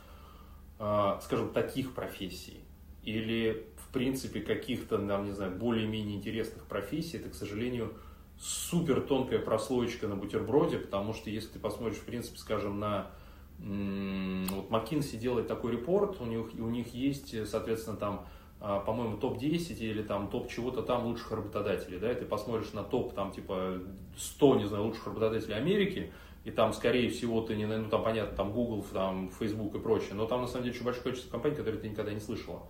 скажем, 1.21 1.49
таких 1.53 1.93
профессий? 1.93 2.61
Или, 3.03 3.67
в 3.77 3.91
принципе, 3.91 4.41
каких-то, 4.41 4.97
нам, 4.97 5.25
не 5.25 5.31
знаю, 5.31 5.55
более-менее 5.55 6.17
интересных 6.17 6.63
профессий, 6.65 7.17
это, 7.17 7.29
к 7.29 7.35
сожалению, 7.35 7.93
супер 8.39 9.01
тонкая 9.01 9.39
прослоечка 9.39 10.07
на 10.07 10.15
бутерброде, 10.15 10.77
потому 10.77 11.13
что 11.13 11.29
если 11.29 11.49
ты 11.49 11.59
посмотришь, 11.59 11.97
в 11.97 12.05
принципе, 12.05 12.37
скажем, 12.37 12.79
на 12.79 13.11
вот 13.59 14.69
McKinsey 14.69 15.17
делает 15.17 15.47
такой 15.47 15.73
репорт, 15.73 16.21
у 16.21 16.25
них, 16.25 16.47
у 16.57 16.69
них 16.69 16.93
есть, 16.93 17.47
соответственно, 17.47 17.97
там, 17.97 18.25
а, 18.61 18.79
по-моему, 18.79 19.17
топ-10 19.17 19.77
или 19.79 20.01
там 20.01 20.29
топ 20.29 20.49
чего-то 20.49 20.81
там 20.81 21.05
лучших 21.05 21.31
работодателей, 21.31 21.99
да, 21.99 22.11
и 22.11 22.15
ты 22.15 22.25
посмотришь 22.25 22.71
на 22.73 22.83
топ, 22.83 23.13
там, 23.13 23.31
типа, 23.31 23.79
100, 24.17 24.55
не 24.55 24.65
знаю, 24.65 24.85
лучших 24.85 25.07
работодателей 25.07 25.55
Америки, 25.55 26.13
и 26.45 26.51
там, 26.51 26.73
скорее 26.73 27.09
всего, 27.09 27.41
ты 27.41 27.55
не, 27.55 27.65
ну, 27.65 27.89
там, 27.89 28.03
понятно, 28.03 28.35
там 28.35 28.51
Google, 28.51 28.85
там, 28.93 29.29
Facebook 29.39 29.75
и 29.75 29.79
прочее, 29.79 30.13
но 30.13 30.25
там, 30.25 30.41
на 30.41 30.47
самом 30.47 30.63
деле, 30.63 30.75
очень 30.75 30.85
большое 30.85 31.03
количество 31.03 31.31
компаний, 31.31 31.55
которые 31.55 31.81
ты 31.81 31.89
никогда 31.89 32.13
не 32.13 32.19
слышала. 32.19 32.63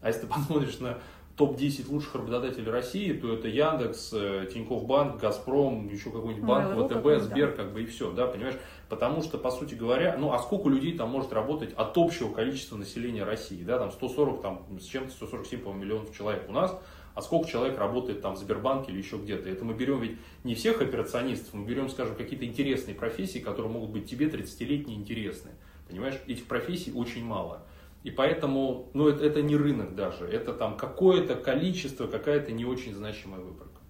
А 0.00 0.08
если 0.08 0.22
ты 0.22 0.26
посмотришь 0.32 0.78
на 0.80 0.98
топ-10 1.36 1.90
лучших 1.90 2.14
работодателей 2.16 2.70
России, 2.70 3.12
то 3.12 3.32
это 3.32 3.48
Яндекс, 3.48 4.12
э, 4.12 4.46
Тинькофф 4.52 4.84
Банк, 4.84 5.20
Газпром, 5.20 5.88
еще 5.88 6.10
какой-нибудь 6.10 6.44
банк, 6.44 6.74
ну, 6.74 6.86
ВТБ, 6.86 7.22
Сбер, 7.22 7.52
как 7.52 7.72
бы 7.72 7.82
и 7.82 7.86
все, 7.86 8.10
да, 8.12 8.26
понимаешь? 8.26 8.56
Потому 8.90 9.22
что, 9.22 9.38
по 9.38 9.50
сути 9.50 9.74
говоря, 9.74 10.16
ну, 10.18 10.32
а 10.32 10.38
сколько 10.38 10.68
людей 10.68 10.96
там 10.98 11.08
может 11.08 11.32
работать 11.32 11.72
от 11.72 11.96
общего 11.96 12.32
количества 12.32 12.76
населения 12.76 13.24
России, 13.24 13.62
да, 13.62 13.78
там 13.78 13.90
140, 13.90 14.42
там, 14.42 14.66
с 14.78 14.84
чем-то 14.84 15.12
147, 15.12 15.60
по 15.60 15.70
миллионов 15.70 16.14
человек 16.14 16.44
у 16.48 16.52
нас, 16.52 16.78
а 17.14 17.22
сколько 17.22 17.48
человек 17.48 17.78
работает 17.78 18.22
там 18.22 18.34
в 18.34 18.38
Сбербанке 18.38 18.92
или 18.92 18.98
еще 18.98 19.16
где-то. 19.16 19.48
Это 19.48 19.64
мы 19.64 19.74
берем 19.74 20.00
ведь 20.00 20.18
не 20.44 20.54
всех 20.54 20.80
операционистов, 20.80 21.54
мы 21.54 21.66
берем, 21.66 21.88
скажем, 21.88 22.14
какие-то 22.14 22.44
интересные 22.44 22.94
профессии, 22.94 23.38
которые 23.38 23.72
могут 23.72 23.90
быть 23.90 24.08
тебе 24.08 24.26
30-летние 24.26 24.96
интересны. 24.96 25.50
Понимаешь, 25.88 26.20
этих 26.26 26.46
профессий 26.46 26.92
очень 26.92 27.24
мало. 27.24 27.62
И 28.04 28.10
поэтому, 28.10 28.88
ну, 28.94 29.08
это, 29.08 29.24
это 29.24 29.42
не 29.42 29.56
рынок 29.56 29.94
даже, 29.94 30.24
это 30.24 30.54
там 30.54 30.76
какое-то 30.76 31.34
количество, 31.34 32.06
какая-то 32.06 32.52
не 32.52 32.64
очень 32.64 32.94
значимая 32.94 33.40
выборка. 33.40 33.80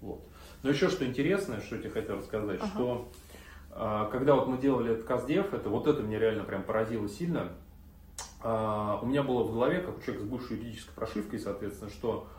Вот. 0.00 0.20
Но 0.62 0.70
еще 0.70 0.88
что 0.88 1.04
интересное, 1.04 1.60
что 1.60 1.76
я 1.76 1.82
тебе 1.82 1.90
хотел 1.90 2.18
рассказать, 2.18 2.60
ага. 2.60 2.70
что 2.72 3.08
э, 3.72 4.08
когда 4.12 4.36
вот 4.36 4.46
мы 4.46 4.58
делали 4.58 4.92
этот 4.92 5.04
Каздев, 5.04 5.52
это 5.52 5.68
вот 5.68 5.88
это 5.88 6.02
меня 6.02 6.20
реально 6.20 6.44
прям 6.44 6.62
поразило 6.62 7.08
сильно. 7.08 7.52
Э, 8.44 8.98
у 9.02 9.06
меня 9.06 9.24
было 9.24 9.42
в 9.42 9.52
голове, 9.52 9.80
как 9.80 9.98
у 9.98 10.00
человека 10.00 10.24
с 10.24 10.28
бывшей 10.28 10.58
юридической 10.58 10.94
прошивкой, 10.94 11.40
соответственно, 11.40 11.90
что 11.90 12.28
а, 12.28 12.35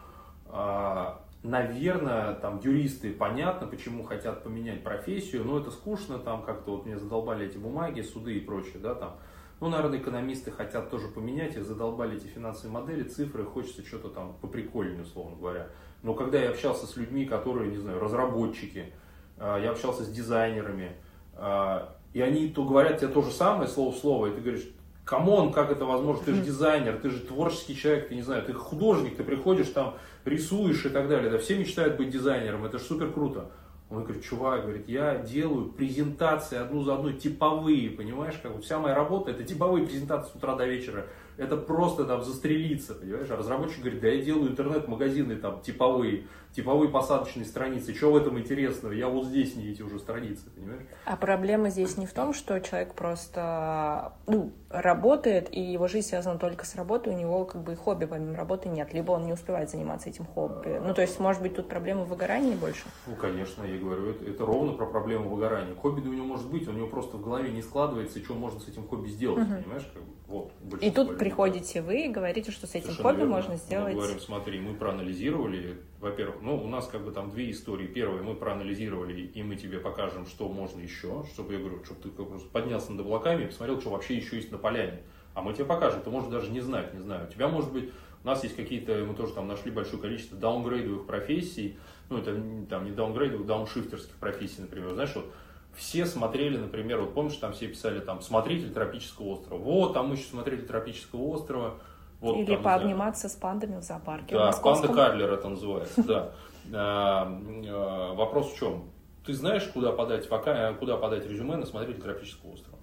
наверное, 1.44 2.34
там 2.36 2.60
юристы 2.64 3.14
понятно, 3.14 3.68
почему 3.68 4.04
хотят 4.04 4.44
поменять 4.44 4.84
профессию, 4.84 5.46
но 5.46 5.60
это 5.60 5.72
скучно, 5.72 6.20
там 6.20 6.44
как-то 6.44 6.72
вот 6.72 6.86
мне 6.86 6.98
задолбали 6.98 7.48
эти 7.48 7.58
бумаги, 7.58 8.02
суды 8.02 8.38
и 8.38 8.40
прочее, 8.40 8.80
да, 8.82 8.96
там. 8.96 9.18
Ну, 9.60 9.70
наверное, 9.70 10.00
экономисты 10.00 10.52
хотят 10.52 10.92
тоже 10.92 11.08
поменять, 11.08 11.56
их 11.56 11.66
задолбали 11.66 12.18
эти 12.18 12.28
финансовые 12.28 12.80
модели, 12.80 13.04
цифры, 13.04 13.44
хочется 13.44 13.84
что-то 13.84 14.10
там 14.10 14.36
поприкольнее, 14.40 15.02
условно 15.02 15.36
говоря. 15.36 15.68
Но 16.04 16.14
когда 16.14 16.40
я 16.40 16.50
общался 16.50 16.86
с 16.86 16.96
людьми, 16.96 17.26
которые, 17.26 17.72
не 17.72 17.78
знаю, 17.78 18.00
разработчики, 18.00 18.94
а, 19.40 19.60
я 19.60 19.72
общался 19.72 20.04
с 20.04 20.10
дизайнерами, 20.10 20.92
а, 21.34 21.96
и 22.14 22.22
они 22.22 22.50
то 22.50 22.66
говорят 22.66 23.00
тебе 23.00 23.08
то 23.08 23.24
же 23.24 23.32
самое, 23.32 23.68
слово 23.68 23.92
в 23.92 23.98
слово, 23.98 24.28
и 24.28 24.36
ты 24.36 24.42
говоришь, 24.42 24.70
come 25.06 25.32
on, 25.32 25.52
как 25.52 25.72
это 25.72 25.86
возможно, 25.86 26.24
ты 26.24 26.34
же 26.36 26.42
дизайнер, 26.44 27.00
ты 27.00 27.10
же 27.10 27.20
творческий 27.22 27.76
человек, 27.76 28.10
ты 28.10 28.16
не 28.16 28.22
знаю, 28.22 28.44
ты 28.44 28.54
художник, 28.54 29.16
ты 29.18 29.24
приходишь 29.24 29.70
там, 29.70 29.96
рисуешь 30.28 30.86
и 30.86 30.90
так 30.90 31.10
далее, 31.10 31.30
да, 31.30 31.38
все 31.38 31.58
мечтают 31.58 31.98
быть 31.98 32.10
дизайнером, 32.10 32.66
это 32.66 32.78
же 32.80 32.84
супер 32.84 33.12
круто. 33.12 33.52
Он 33.90 34.04
говорит, 34.04 34.24
чувак, 34.24 34.64
говорит, 34.64 34.90
я 34.90 35.16
делаю 35.16 35.70
презентации 35.70 36.58
одну 36.58 36.84
за 36.84 36.96
одной, 36.96 37.14
типовые, 37.14 37.90
понимаешь, 37.90 38.36
как 38.44 38.54
вот 38.54 38.66
вся 38.66 38.80
моя 38.80 38.96
работа, 38.96 39.32
это 39.32 39.44
типовые 39.44 39.86
презентации 39.86 40.32
с 40.32 40.36
утра 40.36 40.56
до 40.56 40.66
вечера. 40.66 41.06
Это 41.38 41.56
просто 41.58 42.06
там 42.06 42.24
застрелиться, 42.24 42.96
понимаешь? 42.96 43.30
А 43.30 43.36
разработчик 43.36 43.80
говорит, 43.82 44.02
да 44.02 44.08
я 44.08 44.22
делаю 44.22 44.52
интернет-магазины 44.52 45.36
там 45.36 45.62
типовые, 45.62 46.26
типовые 46.52 46.90
посадочные 46.90 47.46
страницы, 47.46 47.94
что 47.94 48.12
в 48.12 48.18
этом 48.18 48.40
интересного? 48.40 48.92
Я 48.92 49.08
вот 49.08 49.26
здесь 49.26 49.56
не 49.56 49.68
эти 49.68 49.82
уже 49.84 50.00
страницы, 50.00 50.50
понимаешь? 50.50 50.82
А 51.06 51.16
проблема 51.16 51.70
здесь 51.70 51.98
не 51.98 52.08
в 52.08 52.14
том, 52.14 52.34
что 52.34 52.60
человек 52.60 52.96
просто 52.96 54.14
ну, 54.26 54.52
работает, 54.70 55.56
и 55.56 55.62
его 55.62 55.88
жизнь 55.88 56.08
связана 56.08 56.40
только 56.40 56.66
с 56.66 56.76
работой, 56.76 57.14
у 57.14 57.18
него 57.18 57.46
как 57.46 57.62
бы 57.62 57.76
хобби 57.76 58.06
помимо 58.06 58.36
работы 58.36 58.70
нет, 58.70 58.94
либо 58.94 59.12
он 59.12 59.26
не 59.26 59.34
успевает 59.34 59.70
заниматься 59.70 60.10
этим 60.10 60.26
хобби. 60.26 60.80
Ну, 60.84 60.94
то 60.94 61.02
есть, 61.02 61.20
может 61.20 61.42
быть, 61.42 61.56
тут 61.56 61.70
проблема 61.70 62.04
выгорания 62.04 62.56
больше? 62.56 62.86
Ну, 63.06 63.16
конечно, 63.16 63.64
я 63.64 63.78
говорю, 63.78 64.10
это, 64.10 64.26
это 64.26 64.46
ровно 64.46 64.74
про 64.74 64.88
проблему 64.88 65.30
выгорания. 65.30 65.76
Хобби 65.76 66.02
у 66.08 66.14
него 66.14 66.26
может 66.26 66.50
быть, 66.50 66.68
у 66.68 66.72
него 66.72 66.88
просто 66.88 67.18
в 67.18 67.24
голове 67.24 67.52
не 67.52 67.62
складывается, 67.62 68.20
что 68.20 68.34
можно 68.34 68.60
с 68.60 68.68
этим 68.68 68.88
хобби 68.88 69.08
сделать, 69.10 69.44
угу. 69.44 69.64
понимаешь? 69.64 69.90
Как 69.94 70.04
бы, 70.04 70.10
вот, 70.28 70.52
и 70.82 70.92
тут 70.92 71.18
приходите 71.18 71.82
вы 71.82 72.06
и 72.06 72.10
говорите, 72.10 72.52
что 72.52 72.68
с 72.68 72.72
этим 72.72 72.88
Совершенно 72.88 73.10
хобби 73.10 73.20
верно. 73.20 73.36
можно 73.36 73.56
сделать. 73.56 73.94
Мы 73.94 74.02
говорим, 74.02 74.20
смотри, 74.20 74.60
мы 74.60 74.74
проанализировали, 74.74 75.78
во-первых, 76.02 76.42
ну, 76.42 76.62
у 76.62 76.68
нас 76.68 76.88
как 76.88 77.06
бы 77.06 77.12
там 77.12 77.32
две 77.32 77.50
истории. 77.50 77.88
Первая, 77.88 78.22
мы 78.22 78.36
проанализировали, 78.36 79.22
и 79.22 79.42
мы 79.42 79.56
тебе 79.56 79.80
покажем, 79.80 80.26
что 80.26 80.50
можно 80.50 80.82
еще, 80.82 81.24
чтобы, 81.32 81.54
я 81.54 81.60
говорю, 81.60 81.82
чтобы 81.86 82.02
ты 82.02 82.10
как 82.10 82.30
бы 82.30 82.40
поднялся 82.40 82.92
над 82.92 83.06
облаками 83.06 83.44
и 83.44 83.48
посмотрел, 83.48 83.80
что 83.80 83.92
вообще 83.92 84.18
еще 84.18 84.36
есть 84.36 84.52
на 84.52 84.58
поляне. 84.58 85.02
А 85.34 85.42
мы 85.42 85.54
тебе 85.54 85.64
покажем, 85.64 86.02
ты 86.02 86.10
можешь 86.10 86.30
даже 86.30 86.52
не 86.52 86.60
знать, 86.60 86.94
не 86.94 87.00
знаю. 87.00 87.28
У 87.30 87.32
тебя 87.32 87.48
может 87.48 87.72
быть, 87.72 87.92
у 88.24 88.28
нас 88.28 88.44
есть 88.44 88.58
какие-то, 88.58 89.06
мы 89.06 89.16
тоже 89.16 89.34
там 89.34 89.48
нашли 89.48 89.72
большое 89.72 90.02
количество 90.02 90.38
даунгрейдовых 90.38 91.06
профессий, 91.06 91.78
ну, 92.10 92.18
это 92.18 92.36
там 92.70 92.84
не 92.84 92.92
даунгрейдовых, 92.92 93.48
дауншифтерских 93.48 94.16
профессий, 94.16 94.60
например. 94.60 94.94
Знаешь, 94.94 95.16
вот 95.16 95.32
все 95.78 96.06
смотрели, 96.06 96.58
например, 96.58 97.02
вот 97.02 97.14
помнишь, 97.14 97.36
там 97.36 97.54
все 97.54 97.68
писали 97.68 98.00
там 98.00 98.22
«Смотритель 98.22 98.74
тропического 98.74 99.28
острова». 99.28 99.60
Вот, 99.60 99.94
там 99.94 100.12
еще 100.12 100.24
«Смотритель 100.24 100.66
тропического 100.66 101.22
острова». 101.30 101.76
Вот, 102.20 102.38
Или 102.38 102.56
там, 102.56 102.64
пообниматься 102.64 103.30
с 103.30 103.36
пандами 103.36 103.78
в 103.78 103.84
зоопарке. 103.84 104.36
Да, 104.36 104.52
в 104.52 104.62
панда 104.62 104.88
Карлер 104.88 105.32
это 105.32 105.50
называется, 105.50 106.04
да. 106.04 106.32
А, 106.74 107.40
а, 107.68 108.14
вопрос 108.16 108.52
в 108.52 108.58
чем? 108.58 108.90
Ты 109.24 109.34
знаешь, 109.34 109.64
куда 109.68 109.92
подать, 109.92 110.28
куда 110.28 110.98
подать 110.98 111.28
резюме 111.28 111.58
на 111.58 111.66
«Смотритель 111.66 112.02
тропического 112.02 112.54
острова»? 112.54 112.80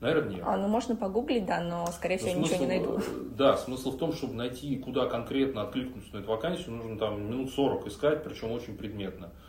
Наверное, 0.00 0.36
нет. 0.36 0.44
А, 0.46 0.56
ну 0.56 0.68
можно 0.68 0.94
погуглить, 0.94 1.44
да, 1.44 1.60
но, 1.60 1.84
скорее 1.88 2.18
всего, 2.18 2.38
но 2.38 2.46
смысл, 2.46 2.52
ничего 2.52 2.64
не 2.64 2.78
найду. 2.78 2.98
Э, 2.98 3.02
да, 3.36 3.56
смысл 3.56 3.90
в 3.90 3.98
том, 3.98 4.12
чтобы 4.12 4.34
найти, 4.34 4.76
куда 4.76 5.06
конкретно 5.06 5.62
откликнуться 5.62 6.14
на 6.14 6.20
эту 6.20 6.30
вакансию, 6.30 6.76
нужно 6.76 6.96
там 6.96 7.28
минут 7.28 7.50
40 7.50 7.88
искать, 7.88 8.22
причем 8.22 8.52
очень 8.52 8.76
предметно. 8.76 9.26
А, 9.26 9.47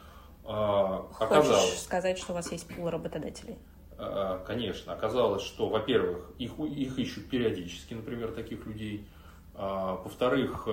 оказалось, 0.50 1.62
Хочешь 1.62 1.80
сказать, 1.80 2.18
что 2.18 2.32
у 2.32 2.36
вас 2.36 2.52
есть 2.52 2.68
пул 2.68 2.90
работодателей? 2.90 3.58
А, 3.98 4.44
конечно. 4.46 4.94
Оказалось, 4.94 5.44
что, 5.44 5.70
во-первых, 5.70 6.32
их, 6.38 6.58
их 6.60 6.98
ищут 6.98 7.30
периодически, 7.30 7.94
например, 7.94 8.32
таких 8.32 8.66
людей. 8.66 9.08
А, 9.54 9.96
во-вторых, 10.04 10.68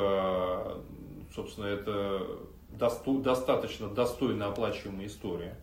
собственно, 1.34 1.66
это 1.66 2.22
досту, 2.70 3.20
достаточно 3.20 3.88
достойно 3.88 4.46
оплачиваемая 4.46 5.06
история. 5.06 5.58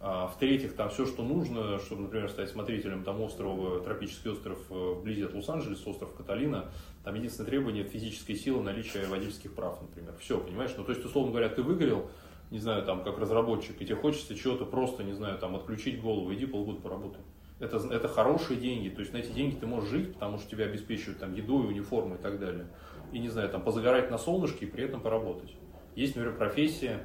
В-третьих, 0.00 0.76
там 0.76 0.88
все, 0.88 1.04
что 1.04 1.22
нужно, 1.22 1.78
чтобы, 1.78 2.02
например, 2.04 2.30
стать 2.30 2.48
смотрителем 2.48 3.04
там 3.04 3.20
острова, 3.20 3.80
тропический 3.80 4.30
остров 4.30 4.58
э, 4.70 4.74
вблизи 4.74 5.24
от 5.24 5.34
Лос-Анджелеса, 5.34 5.90
остров 5.90 6.14
Каталина, 6.14 6.70
там 7.04 7.14
единственное 7.16 7.50
требование– 7.50 7.84
физической 7.86 8.34
силы, 8.34 8.62
наличие 8.62 9.04
водительских 9.08 9.54
прав, 9.54 9.78
например. 9.82 10.14
Все, 10.18 10.38
понимаешь? 10.38 10.70
Ну, 10.78 10.84
то 10.84 10.92
есть, 10.92 11.04
условно 11.04 11.32
говоря, 11.32 11.50
ты 11.50 11.62
выгорел, 11.62 12.10
не 12.50 12.58
знаю, 12.58 12.84
там, 12.84 13.04
как 13.04 13.18
разработчик, 13.18 13.80
и 13.80 13.84
тебе 13.84 13.96
хочется 13.96 14.34
чего-то 14.34 14.64
просто, 14.64 15.04
не 15.04 15.12
знаю, 15.12 15.38
там, 15.38 15.54
отключить 15.56 16.00
голову, 16.00 16.32
иди 16.34 16.46
полгода 16.46 16.80
поработай. 16.80 17.22
Это, 17.60 17.76
это 17.76 18.08
хорошие 18.08 18.58
деньги, 18.58 18.88
то 18.88 19.00
есть 19.00 19.12
на 19.12 19.18
эти 19.18 19.32
деньги 19.32 19.54
ты 19.54 19.66
можешь 19.66 19.90
жить, 19.90 20.14
потому 20.14 20.38
что 20.38 20.50
тебя 20.50 20.64
обеспечивают 20.64 21.18
там 21.18 21.34
едой, 21.34 21.66
униформой 21.66 22.18
и 22.18 22.20
так 22.20 22.40
далее. 22.40 22.66
И, 23.12 23.18
не 23.18 23.28
знаю, 23.28 23.48
там, 23.50 23.62
позагорать 23.62 24.10
на 24.10 24.18
солнышке 24.18 24.66
и 24.66 24.68
при 24.68 24.84
этом 24.84 25.00
поработать. 25.00 25.54
Есть, 25.94 26.16
например, 26.16 26.38
профессия 26.38 27.02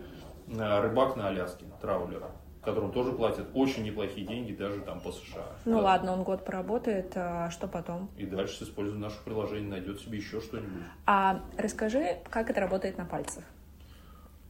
э, 0.47 0.81
рыбак 0.81 1.15
на 1.15 1.27
Аляске, 1.27 1.65
траулера 1.81 2.31
которому 2.65 2.91
тоже 2.91 3.13
платят 3.13 3.47
очень 3.53 3.83
неплохие 3.83 4.25
деньги 4.25 4.51
даже 4.51 4.81
там 4.81 4.99
по 4.99 5.11
США. 5.11 5.45
Ну 5.65 5.77
да. 5.77 5.83
ладно, 5.83 6.13
он 6.13 6.23
год 6.23 6.43
поработает, 6.43 7.13
а 7.15 7.49
что 7.51 7.67
потом? 7.67 8.09
И 8.17 8.25
дальше 8.25 8.57
с 8.57 8.63
использованием 8.63 9.03
наших 9.03 9.23
приложений 9.23 9.67
найдет 9.67 9.99
себе 10.01 10.17
еще 10.17 10.41
что-нибудь. 10.41 10.83
А 11.05 11.41
расскажи, 11.57 12.17
как 12.29 12.49
это 12.49 12.59
работает 12.59 12.97
на 12.97 13.05
пальцах? 13.05 13.43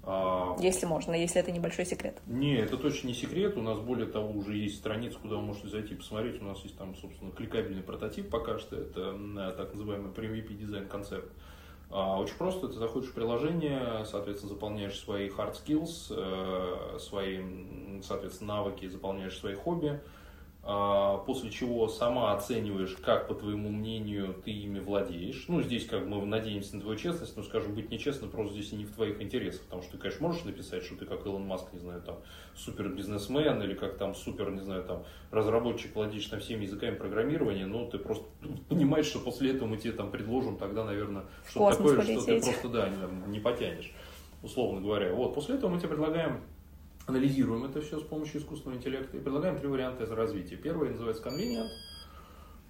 А, 0.05 0.55
если 0.59 0.85
можно, 0.85 1.13
если 1.13 1.41
это 1.41 1.51
небольшой 1.51 1.85
секрет. 1.85 2.21
Не, 2.27 2.57
это 2.57 2.77
точно 2.77 3.07
не 3.07 3.13
секрет. 3.13 3.57
У 3.57 3.61
нас, 3.61 3.79
более 3.79 4.07
того, 4.07 4.31
уже 4.31 4.55
есть 4.55 4.77
страница, 4.77 5.17
куда 5.19 5.37
вы 5.37 5.41
можете 5.41 5.67
зайти 5.67 5.93
и 5.93 5.97
посмотреть. 5.97 6.41
У 6.41 6.45
нас 6.45 6.59
есть 6.59 6.77
там, 6.77 6.95
собственно, 6.95 7.31
кликабельный 7.31 7.83
прототип 7.83 8.29
пока 8.29 8.59
что. 8.59 8.75
Это 8.75 9.17
так 9.57 9.73
называемый 9.73 10.11
MVP 10.11 10.53
дизайн 10.53 10.87
концепт. 10.87 11.31
А, 11.89 12.19
очень 12.19 12.35
просто, 12.35 12.67
ты 12.67 12.73
заходишь 12.73 13.09
в 13.09 13.13
приложение, 13.13 14.05
соответственно, 14.05 14.53
заполняешь 14.53 14.99
свои 14.99 15.29
hard 15.29 15.55
skills, 15.55 16.07
э, 16.09 16.99
свои, 16.99 17.41
соответственно, 18.01 18.55
навыки, 18.55 18.87
заполняешь 18.87 19.37
свои 19.37 19.53
хобби, 19.53 20.01
после 20.65 21.51
чего 21.51 21.87
сама 21.87 22.33
оцениваешь, 22.33 22.95
как, 23.03 23.27
по 23.27 23.35
твоему 23.35 23.69
мнению, 23.69 24.33
ты 24.43 24.49
ими 24.49 24.79
владеешь. 24.79 25.45
Ну, 25.47 25.61
здесь 25.61 25.85
как 25.85 26.07
мы 26.07 26.25
надеемся 26.25 26.75
на 26.75 26.81
твою 26.81 26.97
честность, 26.97 27.37
но, 27.37 27.43
скажем, 27.43 27.75
быть 27.75 27.91
нечестным 27.91 28.31
просто 28.31 28.55
здесь 28.55 28.73
и 28.73 28.75
не 28.75 28.85
в 28.85 28.91
твоих 28.91 29.21
интересах, 29.21 29.61
потому 29.61 29.83
что 29.83 29.91
ты, 29.91 29.97
конечно, 29.99 30.27
можешь 30.27 30.43
написать, 30.43 30.83
что 30.83 30.95
ты 30.95 31.05
как 31.05 31.23
Илон 31.23 31.45
Маск, 31.45 31.71
не 31.71 31.77
знаю, 31.77 32.01
там, 32.01 32.17
супер 32.55 32.89
бизнесмен 32.89 33.61
или 33.61 33.75
как 33.75 33.97
там 33.97 34.15
супер, 34.15 34.49
не 34.49 34.61
знаю, 34.61 34.83
там, 34.83 35.03
разработчик, 35.29 35.93
владеешь 35.95 36.25
там 36.25 36.39
всеми 36.39 36.63
языками 36.63 36.95
программирования, 36.95 37.67
но 37.67 37.85
ты 37.85 37.99
просто 37.99 38.25
понимаешь, 38.67 39.05
что 39.05 39.19
после 39.19 39.51
этого 39.51 39.67
мы 39.67 39.77
тебе 39.77 39.93
там 39.93 40.09
предложим 40.09 40.57
тогда, 40.57 40.83
наверное, 40.83 41.25
что-то 41.47 41.77
такое, 41.77 41.97
полететь. 41.97 42.21
что 42.21 42.25
ты 42.25 42.41
просто, 42.41 42.69
да, 42.69 42.89
не, 42.89 43.33
не 43.33 43.39
потянешь, 43.39 43.93
условно 44.41 44.81
говоря. 44.81 45.13
Вот, 45.13 45.35
после 45.35 45.57
этого 45.57 45.69
мы 45.69 45.77
тебе 45.77 45.89
предлагаем 45.89 46.41
анализируем 47.07 47.65
это 47.65 47.81
все 47.81 47.99
с 47.99 48.03
помощью 48.03 48.41
искусственного 48.41 48.77
интеллекта 48.77 49.17
и 49.17 49.19
предлагаем 49.19 49.57
три 49.57 49.67
варианта 49.67 50.05
развития. 50.15 50.55
Первый 50.55 50.89
называется 50.89 51.23
convenient. 51.23 51.69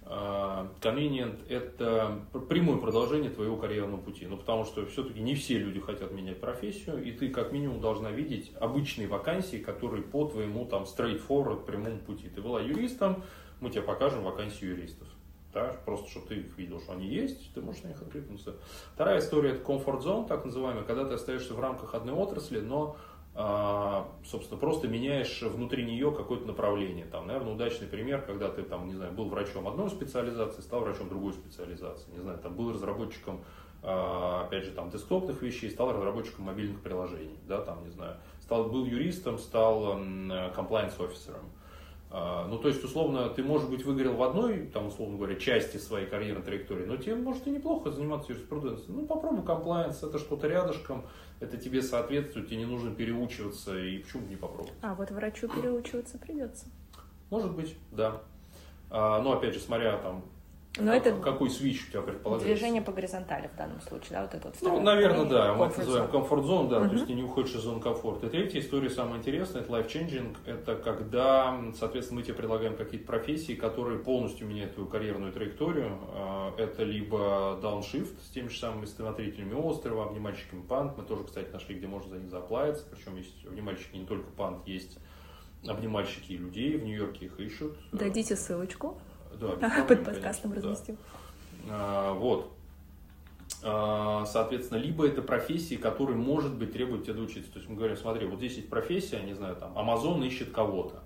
А, 0.08 0.70
convenient– 0.80 1.46
это 1.48 2.20
прямое 2.48 2.78
продолжение 2.78 3.30
твоего 3.30 3.56
карьерного 3.56 4.00
пути. 4.00 4.26
Ну, 4.26 4.36
потому 4.36 4.64
что 4.64 4.86
все-таки 4.86 5.20
не 5.20 5.34
все 5.34 5.58
люди 5.58 5.80
хотят 5.80 6.12
менять 6.12 6.40
профессию, 6.40 7.02
и 7.02 7.10
ты 7.12 7.28
как 7.30 7.50
минимум 7.52 7.80
должна 7.80 8.10
видеть 8.10 8.52
обычные 8.60 9.08
вакансии, 9.08 9.56
которые 9.56 10.02
по 10.02 10.26
твоему 10.26 10.64
там 10.66 10.84
straightforward 10.84 11.64
прямому 11.64 11.98
пути. 11.98 12.28
Ты 12.28 12.40
была 12.40 12.60
юристом, 12.60 13.24
мы 13.60 13.70
тебе 13.70 13.82
покажем 13.82 14.22
вакансии 14.22 14.66
юристов. 14.66 15.08
Да, 15.52 15.74
просто 15.86 16.10
чтобы 16.10 16.26
ты 16.26 16.34
их 16.34 16.58
видел, 16.58 16.82
что 16.82 16.92
они 16.92 17.06
есть, 17.06 17.54
ты 17.54 17.62
можешь 17.62 17.82
на 17.82 17.88
них 17.88 18.02
откликнуться. 18.02 18.56
Вторая 18.92 19.20
история– 19.20 19.50
это 19.52 19.62
comfort 19.62 20.02
zone, 20.02 20.28
так 20.28 20.44
называемая, 20.44 20.84
когда 20.84 21.06
ты 21.06 21.14
остаешься 21.14 21.54
в 21.54 21.60
рамках 21.60 21.94
одной 21.94 22.14
отрасли, 22.14 22.60
но 22.60 22.96
собственно, 23.36 24.58
просто 24.58 24.88
меняешь 24.88 25.42
внутри 25.42 25.84
нее 25.84 26.10
какое-то 26.10 26.46
направление. 26.46 27.04
Там, 27.04 27.26
наверное, 27.26 27.52
удачный 27.52 27.86
пример, 27.86 28.22
когда 28.22 28.48
ты, 28.48 28.62
там, 28.62 28.86
не 28.86 28.94
знаю, 28.94 29.12
был 29.12 29.28
врачом 29.28 29.68
одной 29.68 29.90
специализации, 29.90 30.62
стал 30.62 30.80
врачом 30.80 31.10
другой 31.10 31.34
специализации. 31.34 32.10
Не 32.12 32.20
знаю, 32.20 32.38
там, 32.38 32.54
был 32.54 32.72
разработчиком, 32.72 33.44
а, 33.82 34.44
опять 34.46 34.64
же, 34.64 34.70
там, 34.70 34.88
десктопных 34.88 35.42
вещей, 35.42 35.70
стал 35.70 35.92
разработчиком 35.92 36.46
мобильных 36.46 36.80
приложений, 36.80 37.38
да, 37.46 37.60
там, 37.60 37.84
не 37.84 37.90
знаю, 37.90 38.16
стал, 38.40 38.64
был 38.70 38.86
юристом, 38.86 39.38
стал 39.38 39.98
комплайенс-офисером. 40.54 41.50
А, 42.08 42.46
ну, 42.46 42.58
то 42.58 42.68
есть, 42.68 42.82
условно, 42.84 43.28
ты, 43.28 43.42
может 43.42 43.68
быть, 43.68 43.84
выгорел 43.84 44.14
в 44.14 44.22
одной, 44.22 44.66
там, 44.66 44.86
условно 44.86 45.16
говоря, 45.16 45.34
части 45.36 45.76
своей 45.76 46.06
карьерной 46.06 46.42
траектории, 46.42 46.86
но 46.86 46.96
тебе, 46.96 47.16
может, 47.16 47.46
и 47.46 47.50
неплохо 47.50 47.90
заниматься 47.90 48.32
юриспруденцией. 48.32 48.94
Ну, 48.94 49.06
попробуй 49.06 49.44
комплайенс, 49.44 50.02
это 50.02 50.18
что-то 50.18 50.46
рядышком, 50.48 51.04
это 51.40 51.56
тебе 51.56 51.82
соответствует, 51.82 52.48
тебе 52.48 52.58
не 52.58 52.66
нужно 52.66 52.94
переучиваться, 52.94 53.78
и 53.78 53.98
почему 53.98 54.26
не 54.26 54.36
попробовать? 54.36 54.72
А 54.82 54.94
вот 54.94 55.10
врачу 55.10 55.48
переучиваться 55.48 56.18
придется. 56.18 56.66
Может 57.30 57.54
быть, 57.54 57.76
да. 57.92 58.22
А, 58.90 59.20
но 59.20 59.32
опять 59.32 59.54
же, 59.54 59.60
смотря 59.60 59.96
там 59.98 60.24
но 60.78 60.92
как, 60.92 61.06
это 61.06 61.20
какой 61.20 61.50
свич 61.50 61.86
у 61.88 61.90
тебя 61.90 62.02
предполагается? 62.02 62.54
Движение 62.54 62.82
по 62.82 62.92
горизонтали 62.92 63.48
в 63.48 63.56
данном 63.56 63.80
случае, 63.80 64.10
да, 64.10 64.22
вот 64.22 64.34
это 64.34 64.48
вот. 64.48 64.56
Ну, 64.62 64.80
наверное, 64.80 65.24
да, 65.24 65.54
мы 65.54 65.66
это 65.66 65.78
называем 65.78 66.10
комфорт 66.10 66.44
зон, 66.44 66.68
да, 66.68 66.78
uh-huh. 66.78 66.88
то 66.88 66.94
есть 66.94 67.06
ты 67.06 67.14
не 67.14 67.22
уходишь 67.22 67.54
из 67.54 67.60
зоны 67.60 67.80
комфорта. 67.80 68.26
И 68.26 68.30
третья 68.30 68.60
история 68.60 68.90
самая 68.90 69.18
интересная, 69.18 69.62
это 69.62 69.72
life 69.72 69.88
changing, 69.88 70.36
это 70.44 70.76
когда, 70.76 71.60
соответственно, 71.78 72.20
мы 72.20 72.24
тебе 72.24 72.34
предлагаем 72.34 72.76
какие-то 72.76 73.06
профессии, 73.06 73.54
которые 73.54 73.98
полностью 73.98 74.46
меняют 74.46 74.74
твою 74.74 74.88
карьерную 74.88 75.32
траекторию. 75.32 75.98
А, 76.12 76.54
это 76.58 76.84
либо 76.84 77.58
downshift 77.62 78.16
с 78.24 78.30
теми 78.30 78.48
же 78.48 78.58
самыми 78.58 78.84
смотрителями 78.84 79.54
острова, 79.54 80.04
обнимальщиками 80.04 80.62
пант, 80.62 80.96
мы 80.96 81.04
тоже, 81.04 81.24
кстати, 81.24 81.50
нашли, 81.52 81.76
где 81.76 81.86
можно 81.86 82.10
за 82.10 82.18
них 82.18 82.30
заплавиться, 82.30 82.84
причем 82.90 83.16
есть 83.16 83.46
обнимальщики 83.46 83.96
не 83.96 84.06
только 84.06 84.30
пант, 84.30 84.66
есть 84.66 84.98
обнимальщики 85.66 86.32
и 86.32 86.36
людей, 86.36 86.76
в 86.76 86.84
Нью-Йорке 86.84 87.26
их 87.26 87.40
ищут. 87.40 87.76
Дадите 87.92 88.36
ссылочку. 88.36 88.98
Да, 89.40 89.84
Под 89.86 90.04
подкастом 90.04 90.50
конечно, 90.50 90.70
разместил. 90.70 90.96
Да. 91.66 91.70
А, 91.70 92.12
вот. 92.14 92.52
А, 93.62 94.24
соответственно, 94.26 94.78
либо 94.78 95.06
это 95.06 95.22
профессии, 95.22 95.76
которые, 95.76 96.16
может 96.16 96.54
быть, 96.54 96.72
требуют 96.72 97.04
тебя 97.04 97.14
доучиться. 97.14 97.52
То 97.52 97.58
есть 97.58 97.68
мы 97.68 97.76
говорим, 97.76 97.96
смотри, 97.96 98.26
вот 98.26 98.38
здесь 98.38 98.56
есть 98.56 98.68
профессия, 98.68 99.20
не 99.22 99.34
знаю, 99.34 99.56
там, 99.56 99.76
Amazon 99.76 100.24
ищет 100.26 100.50
кого-то. 100.52 101.02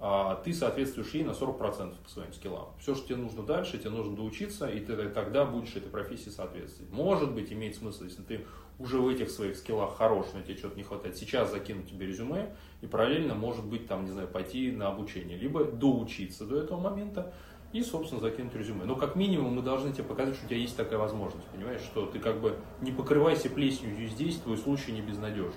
а 0.00 0.36
ты 0.44 0.52
соответствуешь 0.54 1.12
ей 1.14 1.24
на 1.24 1.32
40% 1.32 1.94
по 2.02 2.08
своим 2.08 2.32
скиллам. 2.32 2.68
Все, 2.80 2.94
что 2.94 3.08
тебе 3.08 3.16
нужно 3.16 3.42
дальше, 3.42 3.78
тебе 3.78 3.90
нужно 3.90 4.14
доучиться, 4.14 4.68
и 4.68 4.78
ты 4.80 4.96
тогда 5.08 5.44
будешь 5.44 5.74
этой 5.74 5.90
профессии 5.90 6.30
соответствовать. 6.30 6.92
Может 6.92 7.32
быть, 7.32 7.52
имеет 7.52 7.74
смысл, 7.74 8.04
если 8.04 8.22
ты 8.22 8.46
уже 8.78 8.98
в 9.00 9.08
этих 9.08 9.28
своих 9.28 9.56
скиллах 9.56 9.96
хорош, 9.96 10.26
но 10.34 10.42
тебе 10.42 10.56
что-то 10.56 10.76
не 10.76 10.84
хватает, 10.84 11.16
сейчас 11.16 11.50
закинуть 11.50 11.90
тебе 11.90 12.06
резюме, 12.06 12.54
и 12.80 12.86
параллельно, 12.86 13.34
может 13.34 13.64
быть, 13.64 13.88
там, 13.88 14.04
не 14.04 14.12
знаю, 14.12 14.28
пойти 14.28 14.70
на 14.70 14.86
обучение, 14.86 15.36
либо 15.36 15.64
доучиться 15.64 16.44
до 16.44 16.60
этого 16.60 16.78
момента, 16.78 17.34
и, 17.72 17.82
собственно, 17.82 18.20
закинуть 18.20 18.54
резюме. 18.54 18.84
Но 18.84 18.96
как 18.96 19.16
минимум 19.16 19.56
мы 19.56 19.62
должны 19.62 19.92
тебе 19.92 20.04
показать, 20.04 20.34
что 20.34 20.46
у 20.46 20.48
тебя 20.48 20.58
есть 20.58 20.76
такая 20.76 20.98
возможность, 20.98 21.46
понимаешь, 21.48 21.82
что 21.82 22.06
ты 22.06 22.18
как 22.18 22.40
бы 22.40 22.56
не 22.80 22.92
покрывайся 22.92 23.50
плесенью 23.50 24.08
здесь, 24.08 24.38
твой 24.38 24.56
случай 24.56 24.92
не 24.92 25.02
безнадежен. 25.02 25.52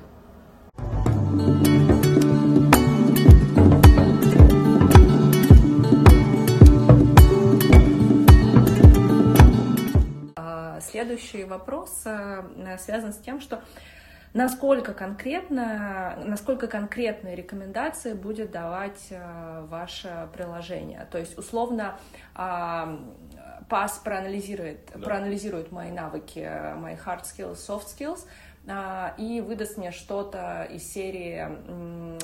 следующий 10.81 11.45
вопрос 11.45 12.01
э, 12.05 12.77
связан 12.77 13.13
с 13.13 13.17
тем, 13.17 13.39
что 13.39 13.63
насколько 14.33 14.93
конкретно, 14.93 16.17
насколько 16.23 16.67
конкретные 16.67 17.35
рекомендации 17.35 18.13
будет 18.13 18.51
давать 18.51 19.07
э, 19.09 19.65
ваше 19.69 20.29
приложение. 20.33 21.07
То 21.11 21.17
есть, 21.17 21.37
условно, 21.37 21.97
ПАС 22.33 23.99
проанализирует, 24.03 24.91
да. 24.93 24.99
проанализирует 24.99 25.71
мои 25.71 25.91
навыки, 25.91 26.49
мои 26.75 26.95
hard 26.95 27.23
skills, 27.23 27.55
soft 27.55 27.85
skills, 27.85 28.25
а, 28.67 29.15
и 29.17 29.41
выдаст 29.41 29.77
мне 29.77 29.91
что-то 29.91 30.67
из 30.71 30.91
серии 30.91 31.47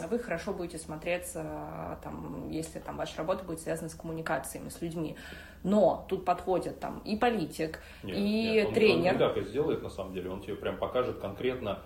«Вы 0.07 0.19
хорошо 0.19 0.53
будете 0.53 0.77
смотреться, 0.77 1.97
там, 2.03 2.49
если 2.49 2.79
там, 2.79 2.97
ваша 2.97 3.17
работа 3.17 3.43
будет 3.43 3.59
связана 3.59 3.89
с 3.89 3.95
коммуникациями, 3.95 4.69
с 4.69 4.81
людьми». 4.81 5.15
Но 5.63 6.05
тут 6.07 6.25
подходят 6.25 6.79
там 6.79 6.99
и 6.99 7.15
политик, 7.15 7.81
нет, 8.03 8.15
и 8.15 8.21
нет, 8.21 8.67
он, 8.67 8.73
тренер. 8.73 9.13
Он 9.13 9.13
не 9.13 9.17
так 9.17 9.37
и 9.37 9.43
сделает, 9.45 9.81
на 9.81 9.89
самом 9.89 10.13
деле. 10.13 10.29
Он 10.29 10.41
тебе 10.41 10.55
прям 10.55 10.77
покажет 10.77 11.19
конкретно 11.19 11.79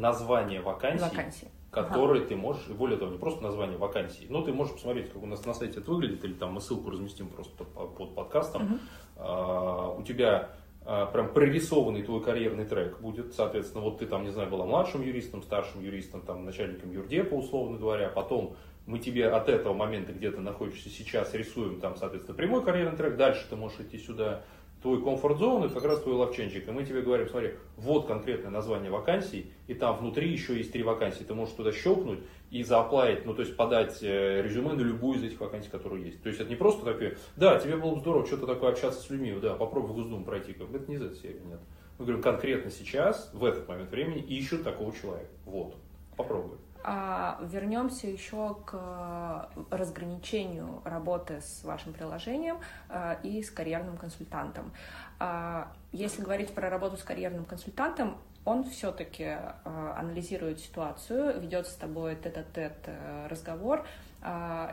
название 0.00 0.60
вакансий, 0.60 1.04
вакансии. 1.04 1.48
которые 1.70 2.20
ага. 2.20 2.28
ты 2.28 2.36
можешь, 2.36 2.66
и 2.68 2.72
более 2.72 2.98
того, 2.98 3.12
не 3.12 3.18
просто 3.18 3.42
название 3.42 3.78
вакансий, 3.78 4.26
но 4.28 4.42
ты 4.42 4.52
можешь 4.52 4.74
посмотреть, 4.74 5.12
как 5.12 5.22
у 5.22 5.26
нас 5.26 5.44
на 5.44 5.54
сайте 5.54 5.80
это 5.80 5.90
выглядит, 5.90 6.24
или 6.24 6.32
там 6.32 6.52
мы 6.52 6.60
ссылку 6.60 6.90
разместим 6.90 7.28
просто 7.28 7.64
под, 7.64 7.96
под 7.96 8.14
подкастом. 8.14 8.62
Угу. 8.64 8.78
А, 9.16 9.94
у 9.98 10.02
тебя 10.02 10.50
а, 10.84 11.06
прям 11.06 11.32
прорисованный 11.32 12.02
твой 12.02 12.22
карьерный 12.22 12.64
трек 12.64 13.00
будет, 13.00 13.34
соответственно, 13.34 13.84
вот 13.84 13.98
ты 13.98 14.06
там, 14.06 14.24
не 14.24 14.30
знаю, 14.30 14.48
была 14.48 14.64
младшим 14.64 15.02
юристом, 15.02 15.42
старшим 15.42 15.82
юристом, 15.82 16.22
там, 16.22 16.44
начальником 16.44 16.90
юрдепа, 16.90 17.34
условно 17.34 17.78
говоря, 17.78 18.08
потом 18.08 18.56
мы 18.86 18.98
тебе 18.98 19.28
от 19.28 19.48
этого 19.48 19.74
момента, 19.74 20.12
где 20.12 20.30
ты 20.30 20.40
находишься 20.40 20.88
сейчас, 20.88 21.34
рисуем 21.34 21.80
там, 21.80 21.96
соответственно, 21.96 22.36
прямой 22.36 22.64
карьерный 22.64 22.96
трек, 22.96 23.16
дальше 23.16 23.46
ты 23.48 23.56
можешь 23.56 23.78
идти 23.80 23.98
сюда, 23.98 24.42
твой 24.82 25.02
комфорт-зон, 25.02 25.64
это 25.64 25.74
как 25.74 25.84
раз 25.84 26.00
твой 26.00 26.14
ловченчик. 26.14 26.66
И 26.66 26.70
мы 26.70 26.84
тебе 26.84 27.02
говорим, 27.02 27.28
смотри, 27.28 27.52
вот 27.76 28.06
конкретное 28.06 28.50
название 28.50 28.90
вакансий, 28.90 29.52
и 29.66 29.74
там 29.74 29.96
внутри 29.98 30.30
еще 30.30 30.56
есть 30.56 30.72
три 30.72 30.82
вакансии. 30.82 31.22
Ты 31.22 31.34
можешь 31.34 31.54
туда 31.54 31.72
щелкнуть 31.72 32.20
и 32.50 32.62
зааплавить, 32.62 33.26
ну 33.26 33.34
то 33.34 33.42
есть 33.42 33.56
подать 33.56 34.02
э, 34.02 34.42
резюме 34.42 34.72
на 34.72 34.80
любую 34.80 35.18
из 35.18 35.24
этих 35.24 35.40
вакансий, 35.40 35.70
которые 35.70 36.06
есть. 36.06 36.22
То 36.22 36.28
есть 36.28 36.40
это 36.40 36.48
не 36.48 36.56
просто 36.56 36.84
такое, 36.84 37.16
да, 37.36 37.58
тебе 37.58 37.76
было 37.76 37.94
бы 37.94 38.00
здорово 38.00 38.26
что-то 38.26 38.46
такое 38.46 38.70
общаться 38.70 39.00
с 39.00 39.10
людьми, 39.10 39.34
да, 39.40 39.54
попробуй 39.54 39.90
в 39.90 39.94
Госдуму 39.94 40.24
пройти. 40.24 40.52
Это 40.52 40.88
не 40.88 40.96
из 40.96 41.02
этой 41.02 41.16
серии, 41.16 41.40
нет. 41.44 41.60
Мы 41.98 42.06
говорим, 42.06 42.22
конкретно 42.22 42.70
сейчас, 42.70 43.30
в 43.34 43.44
этот 43.44 43.68
момент 43.68 43.90
времени, 43.90 44.22
ищут 44.22 44.64
такого 44.64 44.92
человека. 44.92 45.30
Вот, 45.44 45.76
попробуй. 46.16 46.56
А 46.82 47.38
вернемся 47.42 48.06
еще 48.06 48.56
к 48.64 49.50
разграничению 49.70 50.80
работы 50.84 51.40
с 51.40 51.62
вашим 51.62 51.92
приложением 51.92 52.58
а, 52.88 53.18
и 53.22 53.42
с 53.42 53.50
карьерным 53.50 53.98
консультантом. 53.98 54.72
А, 55.18 55.72
если 55.92 56.22
говорить 56.22 56.54
про 56.54 56.70
работу 56.70 56.96
с 56.96 57.02
карьерным 57.02 57.44
консультантом, 57.44 58.16
он 58.46 58.64
все-таки 58.64 59.24
а, 59.24 59.96
анализирует 59.98 60.60
ситуацию, 60.60 61.38
ведет 61.40 61.66
с 61.66 61.74
тобой 61.74 62.16
тет-а-тет 62.16 62.78
э, 62.86 63.26
разговор, 63.28 63.86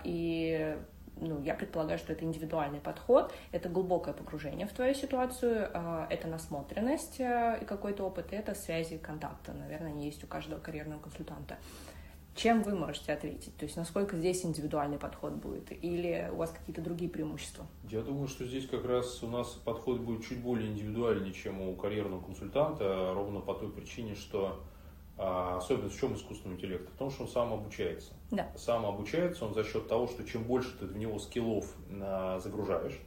и 0.04 0.78
ну, 1.20 1.42
я 1.42 1.54
предполагаю, 1.54 1.98
что 1.98 2.14
это 2.14 2.26
индивидуальный 2.26 2.80
подход, 2.80 3.34
это 3.52 3.70
глубокое 3.70 4.14
погружение 4.14 4.68
в 4.68 4.74
твою 4.74 4.94
ситуацию, 4.94 5.70
это 6.10 6.28
насмотренность 6.28 7.20
э, 7.20 7.60
и 7.62 7.66
какой-то 7.66 8.04
опыт, 8.04 8.34
и 8.34 8.36
это 8.36 8.54
связи 8.56 8.96
и 8.96 8.98
контакты, 8.98 9.54
наверное, 9.54 9.92
они 9.92 10.06
есть 10.06 10.24
у 10.24 10.28
каждого 10.28 10.60
карьерного 10.60 11.00
консультанта. 11.00 11.58
Чем 12.38 12.62
вы 12.62 12.76
можете 12.76 13.14
ответить? 13.14 13.58
То 13.58 13.66
есть 13.66 13.76
насколько 13.76 14.16
здесь 14.16 14.46
индивидуальный 14.46 15.00
подход 15.00 15.34
будет? 15.34 15.72
Или 15.84 16.30
у 16.32 16.36
вас 16.36 16.52
какие-то 16.52 16.82
другие 16.82 17.10
преимущества? 17.10 17.66
Я 17.90 18.02
думаю, 18.02 18.28
что 18.28 18.46
здесь 18.46 18.68
как 18.68 18.86
раз 18.86 19.24
у 19.24 19.28
нас 19.28 19.48
подход 19.66 20.02
будет 20.02 20.24
чуть 20.24 20.40
более 20.40 20.70
индивидуальный, 20.70 21.34
чем 21.34 21.60
у 21.62 21.76
карьерного 21.76 22.22
консультанта, 22.22 23.12
ровно 23.16 23.40
по 23.40 23.56
той 23.56 23.72
причине, 23.72 24.14
что 24.14 24.62
а, 25.18 25.58
особенно 25.58 25.90
в 25.90 26.00
чем 26.00 26.14
искусственный 26.14 26.56
интеллект? 26.56 26.88
В 26.88 26.98
том, 26.98 27.10
что 27.10 27.24
он 27.24 27.30
сам 27.30 27.54
обучается. 27.54 28.14
Да. 28.30 28.52
Сам 28.56 28.86
обучается 28.86 29.44
он 29.44 29.56
за 29.56 29.64
счет 29.64 29.88
того, 29.88 30.06
что 30.06 30.24
чем 30.24 30.44
больше 30.44 30.78
ты 30.78 30.86
в 30.86 30.96
него 30.96 31.18
скиллов 31.18 31.74
а, 31.90 32.40
загружаешь, 32.40 33.00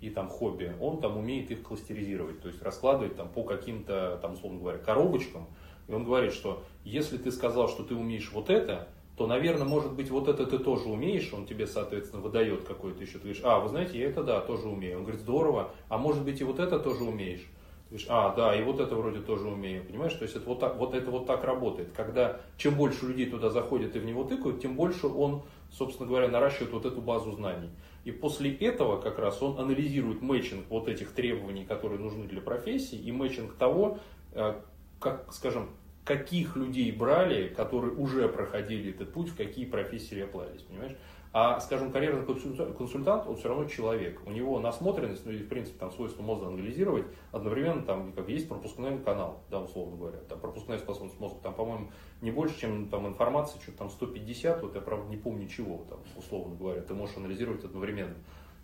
и 0.00 0.08
там 0.08 0.28
хобби, 0.28 0.74
он 0.80 1.00
там 1.00 1.18
умеет 1.18 1.50
их 1.50 1.62
кластеризировать, 1.62 2.40
то 2.40 2.48
есть 2.48 2.62
раскладывать 2.62 3.16
там 3.16 3.28
по 3.28 3.42
каким-то, 3.42 4.18
там, 4.22 4.34
условно 4.34 4.60
говоря, 4.60 4.78
коробочкам, 4.78 5.46
и 5.88 5.92
он 5.92 6.04
говорит, 6.04 6.32
что 6.32 6.62
если 6.84 7.16
ты 7.16 7.32
сказал, 7.32 7.68
что 7.68 7.82
ты 7.82 7.94
умеешь 7.94 8.30
вот 8.32 8.50
это, 8.50 8.88
то, 9.16 9.26
наверное, 9.26 9.66
может 9.66 9.94
быть, 9.94 10.10
вот 10.10 10.28
это 10.28 10.46
ты 10.46 10.58
тоже 10.58 10.88
умеешь, 10.88 11.32
он 11.32 11.44
тебе, 11.44 11.66
соответственно, 11.66 12.22
выдает 12.22 12.62
какой-то 12.62 13.02
еще, 13.02 13.14
ты 13.14 13.24
говоришь, 13.24 13.42
а, 13.42 13.58
вы 13.58 13.68
знаете, 13.68 13.98
я 13.98 14.08
это, 14.08 14.22
да, 14.22 14.40
тоже 14.40 14.68
умею. 14.68 14.98
Он 14.98 15.02
говорит, 15.02 15.20
здорово, 15.20 15.72
а 15.88 15.98
может 15.98 16.24
быть, 16.24 16.40
и 16.40 16.44
вот 16.44 16.60
это 16.60 16.78
тоже 16.78 17.02
умеешь. 17.02 17.40
Ты 17.88 17.94
говоришь, 17.94 18.06
а, 18.10 18.34
да, 18.34 18.54
и 18.54 18.62
вот 18.62 18.78
это 18.78 18.94
вроде 18.94 19.18
тоже 19.20 19.48
умею, 19.48 19.82
понимаешь? 19.84 20.12
То 20.12 20.22
есть 20.22 20.36
это 20.36 20.46
вот, 20.46 20.60
так, 20.60 20.76
вот 20.76 20.94
это 20.94 21.10
вот 21.10 21.26
так 21.26 21.42
работает. 21.42 21.90
Когда 21.96 22.40
чем 22.58 22.74
больше 22.74 23.06
людей 23.06 23.26
туда 23.26 23.50
заходят 23.50 23.96
и 23.96 23.98
в 23.98 24.04
него 24.04 24.22
тыкают, 24.22 24.60
тем 24.60 24.76
больше 24.76 25.08
он, 25.08 25.42
собственно 25.72 26.06
говоря, 26.06 26.28
наращивает 26.28 26.72
вот 26.72 26.86
эту 26.86 27.00
базу 27.00 27.32
знаний. 27.32 27.70
И 28.04 28.12
после 28.12 28.54
этого 28.54 29.00
как 29.00 29.18
раз 29.18 29.42
он 29.42 29.58
анализирует 29.58 30.22
мэтчинг 30.22 30.66
вот 30.68 30.86
этих 30.86 31.10
требований, 31.12 31.64
которые 31.64 31.98
нужны 31.98 32.28
для 32.28 32.40
профессии, 32.40 32.96
и 32.96 33.10
мэтчинг 33.10 33.54
того, 33.54 33.98
э, 34.32 34.54
как, 35.00 35.32
скажем, 35.32 35.70
каких 36.04 36.56
людей 36.56 36.90
брали, 36.90 37.48
которые 37.48 37.92
уже 37.94 38.28
проходили 38.28 38.90
этот 38.90 39.12
путь, 39.12 39.28
в 39.28 39.36
какие 39.36 39.66
профессии 39.66 40.14
реплавились, 40.14 40.62
понимаешь? 40.62 40.96
А, 41.34 41.60
скажем, 41.60 41.92
карьерный 41.92 42.24
консультант, 42.24 43.26
он 43.26 43.36
все 43.36 43.48
равно 43.48 43.66
человек. 43.66 44.18
У 44.24 44.30
него 44.30 44.58
насмотренность, 44.58 45.26
ну 45.26 45.32
и, 45.32 45.42
в 45.42 45.48
принципе, 45.48 45.78
там 45.78 45.92
свойство 45.92 46.22
мозга 46.22 46.46
анализировать, 46.46 47.04
одновременно 47.32 47.82
там 47.82 48.12
как 48.14 48.28
есть 48.30 48.48
пропускной 48.48 48.98
канал, 48.98 49.42
да, 49.50 49.60
условно 49.60 49.96
говоря. 49.96 50.18
Там 50.28 50.40
пропускная 50.40 50.78
способность 50.78 51.20
мозга, 51.20 51.38
там, 51.42 51.54
по-моему, 51.54 51.90
не 52.22 52.30
больше, 52.30 52.58
чем 52.58 52.88
там 52.88 53.06
информации, 53.06 53.58
что 53.60 53.72
там 53.72 53.90
150, 53.90 54.62
вот 54.62 54.74
я, 54.74 54.80
правда, 54.80 55.08
не 55.10 55.18
помню 55.18 55.46
чего, 55.48 55.84
там, 55.90 55.98
условно 56.16 56.56
говоря, 56.56 56.80
ты 56.80 56.94
можешь 56.94 57.18
анализировать 57.18 57.62
одновременно. 57.62 58.16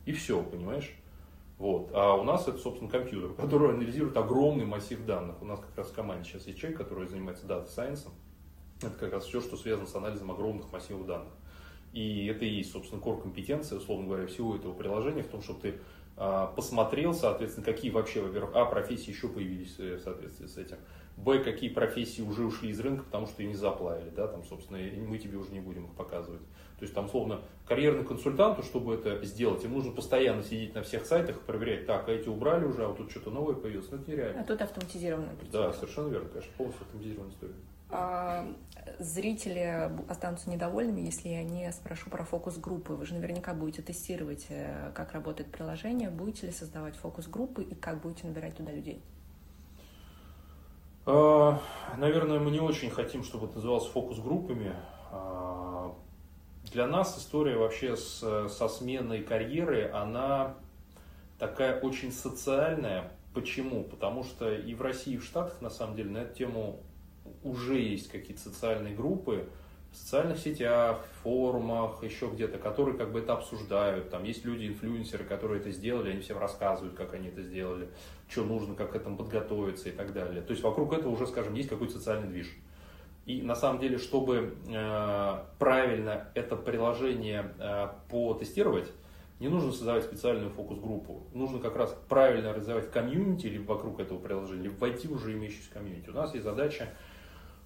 И 0.06 0.12
все, 0.12 0.42
понимаешь? 0.42 0.96
Вот. 1.64 1.92
А 1.94 2.12
у 2.12 2.24
нас 2.24 2.46
это, 2.46 2.58
собственно, 2.58 2.90
компьютер, 2.90 3.32
который 3.32 3.70
анализирует 3.70 4.14
огромный 4.18 4.66
массив 4.66 5.02
данных. 5.06 5.40
У 5.40 5.46
нас 5.46 5.60
как 5.60 5.74
раз 5.78 5.88
в 5.88 5.94
команде 5.94 6.28
сейчас 6.28 6.46
есть 6.46 6.58
человек, 6.58 6.76
который 6.76 7.08
занимается 7.08 7.46
дата 7.46 7.70
сайенсом. 7.70 8.12
Это 8.82 8.90
как 8.98 9.14
раз 9.14 9.24
все, 9.24 9.40
что 9.40 9.56
связано 9.56 9.86
с 9.86 9.94
анализом 9.94 10.30
огромных 10.30 10.70
массивов 10.70 11.06
данных. 11.06 11.32
И 11.94 12.26
это 12.26 12.44
и 12.44 12.50
есть, 12.50 12.70
собственно, 12.70 13.00
core 13.00 13.22
компетенция, 13.22 13.78
условно 13.78 14.08
говоря, 14.08 14.26
всего 14.26 14.54
этого 14.54 14.74
приложения 14.74 15.22
в 15.22 15.28
том, 15.28 15.40
чтобы 15.40 15.60
ты 15.60 15.74
а, 16.18 16.48
посмотрел, 16.48 17.14
соответственно, 17.14 17.64
какие 17.64 17.90
вообще, 17.90 18.20
во-первых, 18.20 18.54
а, 18.54 18.66
профессии 18.66 19.08
еще 19.08 19.28
появились 19.28 19.78
в 19.78 20.00
соответствии 20.00 20.46
с 20.46 20.58
этим, 20.58 20.76
б, 21.16 21.38
какие 21.38 21.70
профессии 21.70 22.22
уже 22.22 22.44
ушли 22.44 22.70
из 22.70 22.80
рынка, 22.80 23.04
потому 23.04 23.26
что 23.26 23.42
и 23.42 23.46
не 23.46 23.54
заплавили, 23.54 24.10
да, 24.10 24.26
там, 24.26 24.44
собственно, 24.44 24.78
мы 25.06 25.18
тебе 25.18 25.38
уже 25.38 25.50
не 25.52 25.60
будем 25.60 25.86
их 25.86 25.92
показывать. 25.94 26.42
То 26.78 26.82
есть 26.82 26.94
там, 26.94 27.08
словно, 27.08 27.40
карьерный 27.66 28.04
консультанту, 28.04 28.62
чтобы 28.62 28.94
это 28.94 29.24
сделать, 29.24 29.64
им 29.64 29.72
нужно 29.74 29.92
постоянно 29.92 30.42
сидеть 30.42 30.74
на 30.74 30.82
всех 30.82 31.06
сайтах 31.06 31.36
и 31.36 31.40
проверять, 31.40 31.86
так, 31.86 32.08
а 32.08 32.12
эти 32.12 32.28
убрали 32.28 32.64
уже, 32.64 32.84
а 32.84 32.88
вот 32.88 32.98
тут 32.98 33.10
что-то 33.10 33.30
новое 33.30 33.54
появилось. 33.54 33.90
Ну, 33.90 33.98
это 33.98 34.10
нереально. 34.10 34.40
А 34.40 34.44
тут 34.44 34.60
автоматизированная 34.60 35.36
Да, 35.52 35.72
совершенно 35.72 36.08
верно, 36.08 36.28
конечно, 36.28 36.52
полностью 36.56 36.82
автоматизированная 36.82 37.32
история. 37.34 37.54
А, 37.90 38.46
зрители 38.98 39.90
останутся 40.08 40.50
недовольными, 40.50 41.02
если 41.02 41.28
я 41.28 41.44
не 41.44 41.70
спрошу 41.72 42.10
про 42.10 42.24
фокус-группы. 42.24 42.94
Вы 42.94 43.06
же 43.06 43.14
наверняка 43.14 43.54
будете 43.54 43.82
тестировать, 43.82 44.46
э, 44.48 44.90
как 44.94 45.12
работает 45.12 45.52
приложение. 45.52 46.10
Будете 46.10 46.46
ли 46.46 46.52
создавать 46.52 46.96
фокус-группы 46.96 47.62
и 47.62 47.74
как 47.74 48.02
будете 48.02 48.26
набирать 48.26 48.56
туда 48.56 48.72
людей? 48.72 49.00
А, 51.06 51.60
наверное, 51.98 52.38
мы 52.38 52.50
не 52.50 52.60
очень 52.60 52.90
хотим, 52.90 53.24
чтобы 53.24 53.46
это 53.46 53.56
называлось 53.56 53.86
фокус-группами. 53.88 54.74
А, 55.10 55.94
для 56.72 56.86
нас 56.86 57.18
история 57.18 57.56
вообще 57.56 57.96
с, 57.96 58.48
со 58.48 58.68
сменой 58.68 59.22
карьеры, 59.22 59.90
она 59.92 60.54
такая 61.38 61.78
очень 61.80 62.10
социальная. 62.10 63.12
Почему? 63.34 63.84
Потому 63.84 64.24
что 64.24 64.54
и 64.54 64.74
в 64.74 64.80
России, 64.80 65.14
и 65.14 65.18
в 65.18 65.24
Штатах, 65.24 65.60
на 65.60 65.70
самом 65.70 65.96
деле, 65.96 66.10
на 66.10 66.18
эту 66.18 66.34
тему 66.36 66.80
уже 67.42 67.78
есть 67.78 68.08
какие-то 68.08 68.42
социальные 68.42 68.94
группы, 68.94 69.48
в 69.94 69.96
социальных 69.96 70.38
сетях, 70.38 71.04
форумах, 71.22 72.02
еще 72.02 72.26
где-то, 72.26 72.58
которые 72.58 72.96
как 72.96 73.12
бы 73.12 73.20
это 73.20 73.34
обсуждают. 73.34 74.10
Там 74.10 74.24
есть 74.24 74.44
люди-инфлюенсеры, 74.44 75.24
которые 75.24 75.60
это 75.60 75.70
сделали, 75.70 76.10
они 76.10 76.20
всем 76.20 76.38
рассказывают, 76.38 76.96
как 76.96 77.14
они 77.14 77.28
это 77.28 77.42
сделали, 77.42 77.88
что 78.34 78.44
нужно, 78.44 78.74
как 78.74 78.92
к 78.92 78.96
этому 78.96 79.16
подготовиться 79.16 79.88
и 79.88 79.92
так 79.92 80.12
далее. 80.12 80.42
То 80.42 80.50
есть 80.50 80.62
вокруг 80.62 80.92
этого 80.92 81.12
уже, 81.12 81.26
скажем, 81.28 81.54
есть 81.54 81.68
какой-то 81.68 81.94
социальный 81.94 82.28
движ. 82.28 82.48
И 83.26 83.40
на 83.42 83.54
самом 83.54 83.80
деле, 83.80 83.96
чтобы 83.96 84.56
э, 84.68 85.38
правильно 85.58 86.28
это 86.34 86.56
приложение 86.56 87.54
э, 87.58 87.88
потестировать, 88.10 88.90
не 89.38 89.48
нужно 89.48 89.70
создавать 89.70 90.02
специальную 90.02 90.50
фокус-группу. 90.50 91.28
Нужно 91.32 91.60
как 91.60 91.76
раз 91.76 91.96
правильно 92.08 92.52
развивать 92.52 92.90
комьюнити 92.90 93.46
либо 93.46 93.72
вокруг 93.72 94.00
этого 94.00 94.18
приложения, 94.18 94.64
либо 94.64 94.78
войти 94.78 95.08
уже 95.08 95.32
имеющийся 95.32 95.70
комьюнити. 95.72 96.10
У 96.10 96.12
нас 96.12 96.34
есть 96.34 96.44
задача 96.44 96.88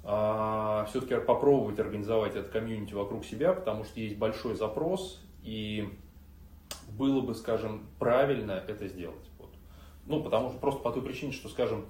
э, 0.05 0.85
все-таки 0.91 1.17
попробовать 1.25 1.81
организовать 1.81 2.37
это 2.37 2.51
комьюнити 2.51 2.93
вокруг 2.93 3.25
себя, 3.25 3.55
потому 3.55 3.85
что 3.85 4.01
есть 4.01 4.19
большой 4.19 4.55
запрос, 4.55 5.25
и 5.43 5.89
было 6.91 7.23
бы, 7.23 7.35
скажем, 7.35 7.87
правильно 7.99 8.63
это 8.69 8.87
сделать. 8.87 9.28
Ну, 10.09 10.23
потому 10.23 10.51
что 10.51 10.59
просто 10.59 10.81
по 10.81 10.91
той 10.91 11.03
причине, 11.03 11.33
что, 11.33 11.49
скажем, 11.49 11.85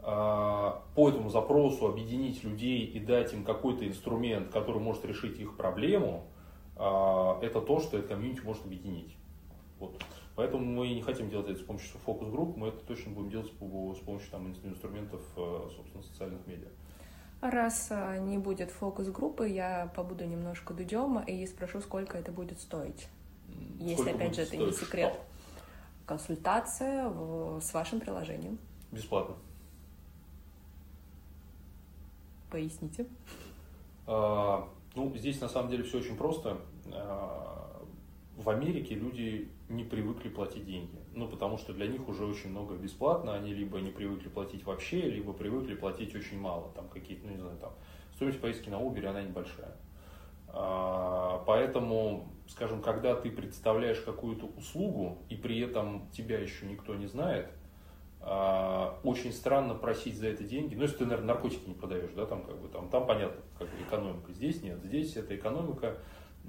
а, 0.00 0.82
по 0.94 1.08
этому 1.08 1.28
запросу 1.28 1.86
объединить 1.86 2.42
людей 2.44 2.84
и 2.84 3.00
дать 3.00 3.32
им 3.32 3.44
какой-то 3.44 3.86
инструмент, 3.86 4.50
который 4.50 4.80
может 4.80 5.04
решить 5.04 5.38
их 5.38 5.56
проблему, 5.56 6.24
а, 6.76 7.38
это 7.42 7.60
то, 7.60 7.80
что 7.80 7.98
это 7.98 8.08
комьюнити 8.08 8.40
может 8.40 8.64
объединить. 8.64 9.16
Вот. 9.80 10.00
Поэтому 10.36 10.64
мы 10.64 10.88
не 10.88 11.02
хотим 11.02 11.30
делать 11.30 11.48
это 11.48 11.58
с 11.58 11.62
помощью 11.62 11.98
фокус-групп, 12.04 12.56
мы 12.56 12.68
это 12.68 12.78
точно 12.86 13.10
будем 13.10 13.30
делать 13.30 13.48
с 13.48 14.00
помощью 14.04 14.30
там, 14.30 14.54
инструментов, 14.62 15.20
э, 15.36 15.68
собственно, 15.76 16.04
социальных 16.04 16.46
медиа. 16.46 16.68
Раз 17.40 17.88
а, 17.90 18.18
не 18.18 18.38
будет 18.38 18.70
фокус-группы, 18.70 19.48
я 19.48 19.92
побуду 19.96 20.24
немножко 20.24 20.74
дудем 20.74 21.18
и 21.18 21.44
спрошу, 21.46 21.80
сколько 21.80 22.16
это 22.16 22.30
будет 22.30 22.60
стоить. 22.60 23.08
Сколько 23.48 23.84
Если, 23.84 24.10
опять 24.10 24.36
же, 24.36 24.42
это 24.42 24.56
не 24.56 24.72
секрет. 24.72 25.12
Что? 25.12 25.27
Консультация 26.08 27.12
с 27.60 27.74
вашим 27.74 28.00
приложением. 28.00 28.58
Бесплатно. 28.90 29.36
Поясните. 32.50 33.06
А, 34.06 34.66
ну, 34.94 35.14
здесь 35.14 35.38
на 35.42 35.50
самом 35.50 35.70
деле 35.70 35.84
все 35.84 35.98
очень 35.98 36.16
просто. 36.16 36.62
А, 36.90 37.84
в 38.38 38.48
Америке 38.48 38.94
люди 38.94 39.50
не 39.68 39.84
привыкли 39.84 40.30
платить 40.30 40.64
деньги. 40.64 40.98
Ну, 41.12 41.28
потому 41.28 41.58
что 41.58 41.74
для 41.74 41.86
них 41.86 42.08
уже 42.08 42.24
очень 42.24 42.52
много 42.52 42.74
бесплатно. 42.76 43.34
Они 43.34 43.52
либо 43.52 43.78
не 43.78 43.90
привыкли 43.90 44.30
платить 44.30 44.64
вообще, 44.64 45.02
либо 45.02 45.34
привыкли 45.34 45.74
платить 45.74 46.14
очень 46.14 46.40
мало. 46.40 46.70
Там 46.74 46.88
какие-то, 46.88 47.26
ну, 47.26 47.34
не 47.34 47.38
знаю, 47.38 47.58
там 47.58 47.74
стоимость 48.14 48.40
поездки 48.40 48.70
на 48.70 48.76
Uber, 48.76 49.04
она 49.04 49.20
небольшая. 49.20 49.76
А, 50.60 51.44
поэтому, 51.46 52.32
скажем, 52.48 52.82
когда 52.82 53.14
ты 53.14 53.30
представляешь 53.30 54.00
какую-то 54.00 54.46
услугу, 54.46 55.18
и 55.28 55.36
при 55.36 55.60
этом 55.60 56.10
тебя 56.10 56.40
еще 56.40 56.66
никто 56.66 56.96
не 56.96 57.06
знает, 57.06 57.48
а, 58.20 58.98
очень 59.04 59.32
странно 59.32 59.74
просить 59.74 60.16
за 60.16 60.26
это 60.26 60.42
деньги. 60.42 60.74
Ну, 60.74 60.82
если 60.82 60.96
ты, 60.96 61.04
наверное, 61.04 61.34
наркотики 61.34 61.68
не 61.68 61.74
продаешь, 61.74 62.10
да, 62.16 62.26
там 62.26 62.42
как 62.42 62.60
бы 62.60 62.66
там, 62.66 62.88
там 62.88 63.06
понятно, 63.06 63.40
как 63.56 63.68
бы 63.68 63.80
экономика. 63.86 64.32
Здесь 64.32 64.60
нет. 64.60 64.82
Здесь 64.82 65.14
это 65.14 65.36
экономика 65.36 65.98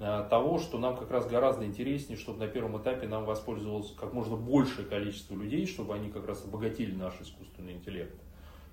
а, 0.00 0.24
того, 0.24 0.58
что 0.58 0.78
нам 0.78 0.96
как 0.96 1.12
раз 1.12 1.28
гораздо 1.28 1.64
интереснее, 1.64 2.18
чтобы 2.18 2.40
на 2.40 2.48
первом 2.48 2.82
этапе 2.82 3.06
нам 3.06 3.24
воспользовалось 3.24 3.92
как 3.92 4.12
можно 4.12 4.34
большее 4.34 4.88
количество 4.88 5.36
людей, 5.36 5.68
чтобы 5.68 5.94
они 5.94 6.10
как 6.10 6.26
раз 6.26 6.44
обогатили 6.44 6.96
наш 6.96 7.14
искусственный 7.20 7.74
интеллект. 7.74 8.20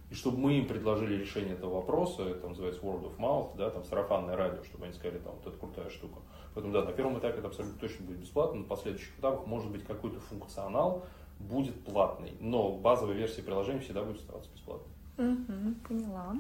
И 0.10 0.16
чтобы 0.16 0.38
мы 0.38 0.53
им 0.58 0.68
предложили 0.68 1.16
решение 1.16 1.53
этого 1.53 1.76
вопроса, 1.76 2.24
это 2.24 2.47
называется 2.47 2.82
word 2.82 3.03
of 3.03 3.18
mouth, 3.18 3.58
да, 3.58 3.70
там 3.70 3.84
сарафанное 3.84 4.38
радио, 4.38 4.64
чтобы 4.64 4.86
они 4.86 4.93
сказали, 4.93 5.20
там, 5.20 5.34
вот 5.36 5.45
это 5.45 5.58
крутая 5.58 5.89
штука. 5.89 6.20
Поэтому, 6.53 6.74
да, 6.74 6.84
на 6.84 6.93
первом 6.93 7.20
этапе 7.20 7.39
это 7.39 7.47
абсолютно 7.47 7.78
точно 7.80 8.05
будет 8.05 8.20
бесплатно, 8.20 8.62
на 8.62 8.66
последующих 8.66 9.20
этапах 9.20 9.45
может 9.47 9.70
быть 9.70 9.84
какой-то 9.84 10.20
функционал, 10.22 11.05
будет 11.39 11.84
платный, 11.84 12.34
но 12.39 12.72
базовая 12.72 13.16
версия 13.16 13.43
приложения 13.43 13.82
всегда 13.82 14.03
будет 14.03 14.18
оставаться 14.18 14.49
бесплатной. 14.51 14.93
Угу, 15.18 15.76
поняла. 15.88 16.36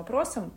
Вопросам. 0.00 0.54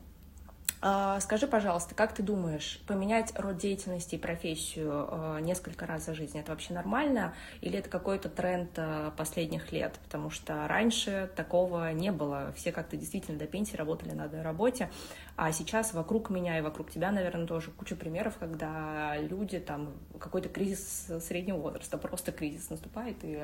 А, 0.85 1.19
скажи, 1.19 1.47
пожалуйста, 1.47 1.95
как 1.95 2.13
ты 2.13 2.23
думаешь, 2.23 2.81
поменять 2.87 3.33
род 3.37 3.57
деятельности 3.57 4.15
и 4.15 4.17
профессию 4.17 5.07
а, 5.09 5.39
несколько 5.39 5.85
раз 5.85 6.05
за 6.05 6.13
жизнь, 6.13 6.37
это 6.37 6.51
вообще 6.51 6.73
нормально? 6.73 7.33
Или 7.59 7.79
это 7.79 7.89
какой-то 7.89 8.29
тренд 8.29 8.69
а, 8.77 9.11
последних 9.11 9.73
лет? 9.73 9.99
Потому 10.05 10.29
что 10.29 10.65
раньше 10.67 11.29
такого 11.35 11.91
не 11.91 12.11
было. 12.11 12.53
Все 12.55 12.71
как-то 12.71 12.95
действительно 12.95 13.37
до 13.37 13.47
пенсии 13.47 13.75
работали 13.75 14.11
на 14.11 14.25
одной 14.25 14.43
работе. 14.43 14.89
А 15.35 15.51
сейчас 15.51 15.93
вокруг 15.93 16.29
меня 16.29 16.57
и 16.57 16.61
вокруг 16.61 16.89
тебя, 16.89 17.11
наверное, 17.11 17.47
тоже 17.47 17.71
куча 17.71 17.97
примеров, 17.97 18.37
когда 18.37 19.17
люди, 19.17 19.59
там, 19.59 19.93
какой-то 20.19 20.47
кризис 20.47 21.11
среднего 21.21 21.57
возраста, 21.57 21.97
просто 21.97 22.31
кризис 22.31 22.69
наступает, 22.69 23.17
и 23.23 23.37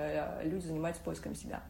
люди 0.44 0.66
занимаются 0.66 1.04
поиском 1.04 1.36
себя. 1.36 1.62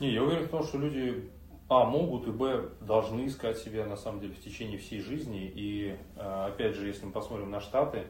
Не, 0.00 0.10
я 0.12 0.22
уверен 0.22 0.46
в 0.46 0.50
том, 0.50 0.64
что 0.64 0.78
люди 0.78 1.30
а, 1.72 1.84
могут, 1.84 2.26
и 2.28 2.30
Б, 2.30 2.70
должны 2.80 3.26
искать 3.26 3.58
себя, 3.58 3.86
на 3.86 3.96
самом 3.96 4.20
деле, 4.20 4.34
в 4.34 4.40
течение 4.40 4.78
всей 4.78 5.00
жизни. 5.00 5.50
И, 5.54 5.96
а, 6.16 6.46
опять 6.46 6.74
же, 6.74 6.86
если 6.86 7.06
мы 7.06 7.12
посмотрим 7.12 7.50
на 7.50 7.60
Штаты, 7.60 8.04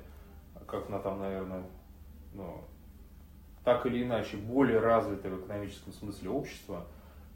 как 0.67 0.89
на 0.89 0.99
там, 0.99 1.21
наверное, 1.21 1.65
ну, 2.35 2.65
так 3.65 3.87
или 3.87 4.03
иначе, 4.03 4.37
более 4.37 4.81
развитое 4.81 5.33
в 5.33 5.41
экономическом 5.41 5.93
смысле 5.93 6.31
общество, 6.31 6.87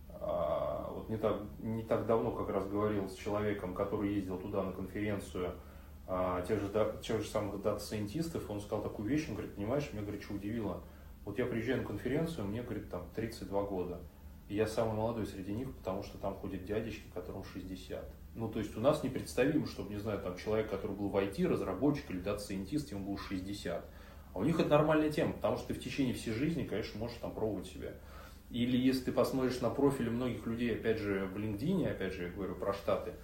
а, 0.08 0.90
вот 0.92 1.08
не 1.08 1.16
так, 1.16 1.36
не 1.60 1.82
так 1.82 2.06
давно 2.06 2.30
как 2.30 2.48
раз 2.48 2.66
говорил 2.66 3.08
с 3.08 3.14
человеком, 3.14 3.74
который 3.74 4.14
ездил 4.14 4.38
туда 4.38 4.62
на 4.62 4.72
конференцию 4.72 5.52
а, 6.08 6.42
тех 6.42 6.60
же, 6.60 6.70
тех 7.02 7.20
же 7.20 7.28
самых 7.28 7.62
дата-сайентистов, 7.62 8.48
он 8.50 8.60
сказал 8.60 8.82
такую 8.82 9.08
вещь, 9.08 9.26
он 9.28 9.34
говорит, 9.34 9.54
понимаешь, 9.54 9.88
меня, 9.92 10.02
говорит, 10.02 10.22
что 10.22 10.34
удивило. 10.34 10.82
Вот 11.24 11.38
я 11.38 11.46
приезжаю 11.46 11.78
на 11.78 11.84
конференцию, 11.84 12.46
мне, 12.46 12.62
говорит, 12.62 12.88
там 12.88 13.02
32 13.14 13.62
года. 13.64 13.98
И 14.48 14.54
я 14.54 14.66
самый 14.66 14.94
молодой 14.94 15.26
среди 15.26 15.52
них, 15.52 15.74
потому 15.76 16.02
что 16.02 16.18
там 16.18 16.34
ходят 16.34 16.64
дядечки, 16.64 17.04
которым 17.12 17.44
60. 17.44 18.04
Ну, 18.36 18.48
то 18.48 18.58
есть 18.58 18.76
у 18.76 18.80
нас 18.80 19.02
непредставимо, 19.02 19.66
чтобы, 19.66 19.90
не 19.90 19.98
знаю, 19.98 20.20
там 20.20 20.36
человек, 20.36 20.70
который 20.70 20.94
был 20.94 21.08
в 21.08 21.16
IT, 21.16 21.46
разработчик 21.46 22.10
или 22.10 22.20
data 22.20 22.41
scientist, 22.41 22.92
ему 22.92 23.06
был 23.06 23.18
60. 23.18 23.84
А 24.34 24.38
у 24.38 24.44
них 24.44 24.60
это 24.60 24.68
нормальная 24.68 25.10
тема, 25.10 25.32
потому 25.32 25.56
что 25.56 25.68
ты 25.68 25.74
в 25.74 25.80
течение 25.80 26.14
всей 26.14 26.32
жизни, 26.32 26.64
конечно, 26.64 27.00
можешь 27.00 27.16
там 27.16 27.32
пробовать 27.32 27.66
себя. 27.66 27.92
Или 28.50 28.76
если 28.76 29.06
ты 29.06 29.12
посмотришь 29.12 29.60
на 29.60 29.70
профили 29.70 30.10
многих 30.10 30.46
людей, 30.46 30.72
опять 30.74 30.98
же, 30.98 31.28
в 31.32 31.36
LinkedIn, 31.36 31.88
опять 31.88 32.12
же, 32.12 32.24
я 32.24 32.28
говорю 32.28 32.54
про 32.54 32.72
Штаты, 32.72 33.14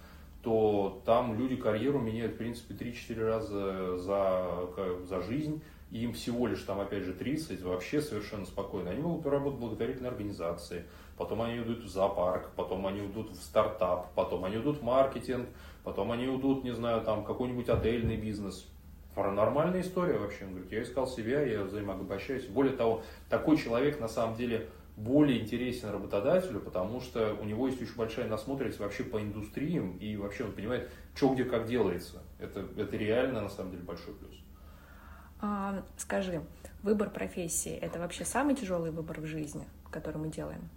то 0.41 1.01
там 1.05 1.37
люди 1.37 1.55
карьеру 1.55 1.99
меняют, 1.99 2.33
в 2.33 2.37
принципе, 2.37 2.73
3-4 2.73 3.25
раза 3.25 3.97
за, 3.97 5.05
за 5.05 5.21
жизнь, 5.21 5.61
и 5.91 5.99
им 6.03 6.13
всего 6.13 6.47
лишь 6.47 6.63
там, 6.63 6.79
опять 6.81 7.03
же, 7.03 7.13
30, 7.13 7.61
вообще 7.61 8.01
совершенно 8.01 8.45
спокойно. 8.45 8.89
Они 8.89 9.01
могут 9.01 9.25
работать 9.25 9.57
в 9.59 9.61
благотворительной 9.61 10.09
организации, 10.09 10.85
потом 11.17 11.41
они 11.41 11.59
идут 11.59 11.83
в 11.83 11.87
зоопарк, 11.87 12.51
потом 12.55 12.85
они 12.87 13.05
идут 13.05 13.31
в 13.31 13.41
стартап, 13.41 14.13
потом 14.15 14.45
они 14.45 14.57
идут 14.57 14.79
в 14.79 14.83
маркетинг, 14.83 15.47
потом 15.83 16.11
они 16.11 16.25
идут, 16.25 16.63
не 16.63 16.73
знаю, 16.73 17.01
там, 17.01 17.23
какой-нибудь 17.23 17.69
отельный 17.69 18.17
бизнес. 18.17 18.67
Нормальная 19.15 19.81
история 19.81 20.17
вообще. 20.17 20.45
Он 20.45 20.51
говорит, 20.51 20.71
я 20.71 20.81
искал 20.81 21.05
себя, 21.05 21.41
я 21.41 21.63
взаимообогащаюсь. 21.63 22.45
Более 22.47 22.75
того, 22.75 23.03
такой 23.29 23.57
человек 23.57 23.99
на 23.99 24.07
самом 24.07 24.35
деле 24.35 24.69
более 24.95 25.41
интересен 25.41 25.89
работодателю, 25.89 26.59
потому 26.59 26.99
что 26.99 27.35
у 27.39 27.45
него 27.45 27.67
есть 27.67 27.81
очень 27.81 27.95
большая 27.95 28.27
насмотренность 28.27 28.79
вообще 28.79 29.03
по 29.03 29.21
индустриям, 29.21 29.97
и 29.97 30.15
вообще 30.17 30.45
он 30.45 30.51
понимает, 30.51 30.89
что 31.15 31.33
где 31.33 31.45
как 31.45 31.67
делается. 31.67 32.21
Это, 32.39 32.65
это 32.77 32.97
реально 32.97 33.41
на 33.41 33.49
самом 33.49 33.71
деле 33.71 33.83
большой 33.83 34.13
плюс. 34.13 34.35
А, 35.41 35.83
скажи, 35.97 36.41
выбор 36.83 37.09
профессии– 37.09 37.73
это 37.81 37.99
вообще 37.99 38.23
самый 38.23 38.55
тяжелый 38.55 38.91
выбор 38.91 39.19
в 39.19 39.25
жизни, 39.25 39.67
который 39.91 40.17
мы 40.17 40.29
делаем? 40.29 40.69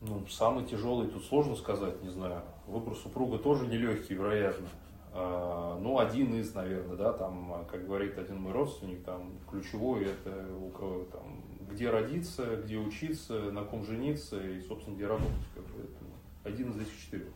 Ну, 0.00 0.26
самый 0.28 0.64
тяжелый, 0.64 1.08
тут 1.08 1.24
сложно 1.24 1.56
сказать, 1.56 2.02
не 2.02 2.08
знаю. 2.08 2.42
Выбор 2.66 2.96
супруга 2.96 3.38
тоже 3.38 3.66
нелегкий, 3.66 4.14
вероятно. 4.14 4.66
А, 5.12 5.78
ну, 5.78 5.98
один 5.98 6.34
из, 6.34 6.54
наверное, 6.54 6.96
да, 6.96 7.12
там, 7.12 7.66
как 7.70 7.84
говорит 7.84 8.16
один 8.16 8.40
мой 8.40 8.52
родственник, 8.52 9.04
там, 9.04 9.32
ключевой 9.50 10.04
это 10.04 10.46
у 10.56 10.70
кого 10.70 11.04
там, 11.04 11.42
где 11.70 11.90
родиться, 11.90 12.56
где 12.56 12.78
учиться, 12.78 13.50
на 13.50 13.64
ком 13.64 13.84
жениться 13.84 14.40
и, 14.40 14.62
собственно, 14.62 14.94
где 14.94 15.06
работать. 15.06 15.34
Как 15.54 15.64
бы, 15.64 15.80
это 15.80 16.48
один 16.48 16.70
из 16.70 16.80
этих 16.80 16.98
четырех. 16.98 17.28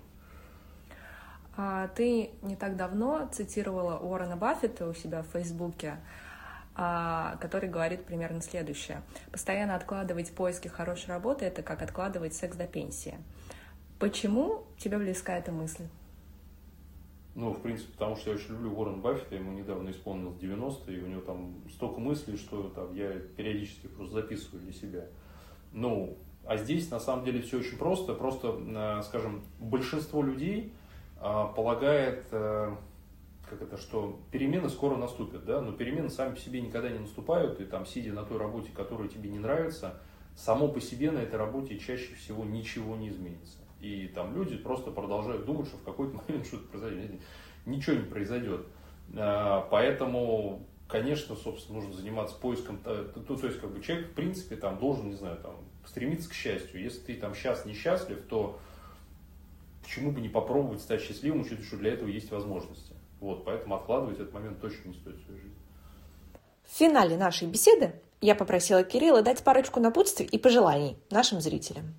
А, 1.57 1.89
ты 1.89 2.31
не 2.43 2.57
так 2.57 2.77
давно 2.77 3.29
цитировала 3.31 3.99
Уоррена 3.99 4.37
Баффета 4.37 4.89
у 4.89 4.95
себя 4.95 5.23
в 5.23 5.27
Фейсбуке, 5.27 5.99
который 6.75 7.69
говорит 7.69 8.05
примерно 8.05 8.41
следующее. 8.41 9.03
Постоянно 9.31 9.77
откладывать 9.77 10.33
поиски 10.35 10.69
хорошей 10.69 11.09
работы— 11.09 11.45
это 11.47 11.63
как 11.63 11.83
откладывать 11.83 12.35
секс 12.35 12.57
до 12.57 12.67
пенсии. 12.67 13.17
Почему 13.99 14.67
тебе 14.79 14.99
близка 14.99 15.37
эта 15.39 15.53
мысль? 15.53 15.85
Ну, 17.35 17.53
в 17.53 17.61
принципе, 17.63 17.93
потому 17.93 18.17
что 18.17 18.31
я 18.31 18.37
очень 18.37 18.51
люблю 18.51 18.73
Уоррен 18.73 19.01
Баффета, 19.01 19.35
ему 19.35 19.53
недавно 19.53 19.91
исполнилось 19.91 20.37
90, 20.39 20.93
и 20.93 21.01
у 21.01 21.07
него 21.07 21.21
там 21.21 21.55
столько 21.69 22.01
мыслей, 22.01 22.37
что 22.37 22.69
там 22.71 22.95
я 22.95 23.11
периодически 23.37 23.89
просто 23.89 24.15
записываю 24.15 24.63
для 24.63 24.73
себя. 24.73 25.07
Ну, 25.73 26.17
а 26.47 26.57
здесь 26.57 26.91
на 26.91 27.01
самом 27.01 27.25
деле 27.25 27.43
все 27.43 27.59
очень 27.59 27.77
просто. 27.77 28.15
Просто, 28.15 28.57
э, 28.59 29.03
скажем, 29.03 29.43
большинство 29.59 30.23
людей 30.23 30.73
а, 31.17 31.47
полагает, 31.47 32.27
э, 32.31 32.77
как 33.49 33.63
это, 33.63 33.77
что 33.77 34.21
перемены 34.31 34.69
скоро 34.69 34.97
наступят, 34.97 35.45
да, 35.45 35.61
но 35.61 35.73
перемены 35.73 36.11
сами 36.11 36.35
по 36.35 36.41
себе 36.41 36.61
никогда 36.61 36.91
не 36.91 36.99
наступают, 36.99 37.61
и 37.61 37.65
там, 37.65 37.87
сидя 37.87 38.13
на 38.13 38.25
той 38.25 38.39
работе, 38.39 38.71
которая 38.75 39.09
тебе 39.09 39.31
не 39.31 39.39
нравится, 39.39 40.01
само 40.37 40.69
по 40.69 40.81
себе 40.81 41.11
на 41.11 41.19
этой 41.19 41.37
работе 41.37 41.79
чаще 41.79 42.15
всего 42.15 42.45
ничего 42.45 42.97
не 42.97 43.09
изменится. 43.09 43.59
И 43.81 44.09
там 44.09 44.35
люди 44.35 44.57
просто 44.57 44.91
продолжают 44.91 45.45
думать, 45.45 45.69
что 45.69 45.77
в 45.77 45.83
какой-то 45.83 46.17
момент 46.29 46.47
что-то 46.47 46.67
произойдет. 46.69 47.21
Ничего 47.67 47.97
не 47.97 48.05
произойдет. 48.05 48.67
А, 49.17 49.69
поэтому, 49.71 50.67
конечно, 50.89 51.37
собственно, 51.37 51.81
нужно 51.81 51.95
заниматься 51.95 52.37
поиском, 52.37 52.79
то, 52.79 53.05
то 53.05 53.47
есть, 53.47 53.61
как 53.61 53.71
бы 53.71 53.83
человек, 53.83 54.09
в 54.09 54.15
принципе, 54.15 54.57
там 54.57 54.79
должен, 54.79 55.09
не 55.09 55.17
знаю, 55.17 55.39
там, 55.39 55.57
стремиться 55.87 56.31
к 56.31 56.33
счастью. 56.33 56.83
Если 56.83 57.01
ты 57.01 57.15
там 57.15 57.35
сейчас 57.35 57.67
несчастлив, 57.67 58.21
то 58.29 58.59
почему 59.83 60.13
бы 60.13 60.21
не 60.21 60.29
попробовать 60.29 60.81
стать 60.81 61.03
счастливым, 61.03 61.43
учитывая, 61.43 61.65
что 61.65 61.77
для 61.77 61.93
этого 61.93 62.09
есть 62.09 62.31
возможности. 62.31 62.94
Вот, 63.21 63.45
поэтому 63.45 63.77
откладывать 63.77 64.21
этот 64.21 64.33
момент 64.33 64.61
точно 64.61 64.89
не 64.89 64.95
стоит 64.95 65.17
в 65.17 65.25
своей 65.25 65.41
жизни. 65.41 65.57
В 66.65 66.77
финале 66.77 67.17
нашей 67.17 67.49
беседы 67.49 67.93
я 68.21 68.35
попросила 68.35 68.83
Кирилла 68.85 69.23
дать 69.23 69.43
парочку 69.43 69.81
напутствий 69.81 70.27
и 70.27 70.39
пожеланий 70.39 70.97
нашим 71.11 71.41
зрителям. 71.41 71.95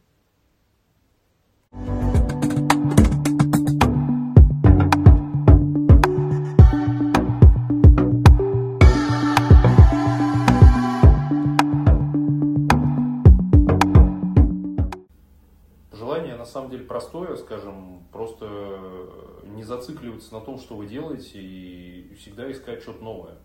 Самом 16.56 16.72
деле 16.72 16.86
простое, 16.86 17.36
скажем, 17.36 18.04
просто 18.14 19.10
не 19.44 19.64
зацикливаться 19.64 20.34
на 20.34 20.40
том, 20.40 20.58
что 20.58 20.76
вы 20.76 20.88
делаете, 20.88 21.40
и 21.42 22.14
всегда 22.16 22.50
искать 22.50 22.82
что-то 22.82 23.04
новое. 23.04 23.38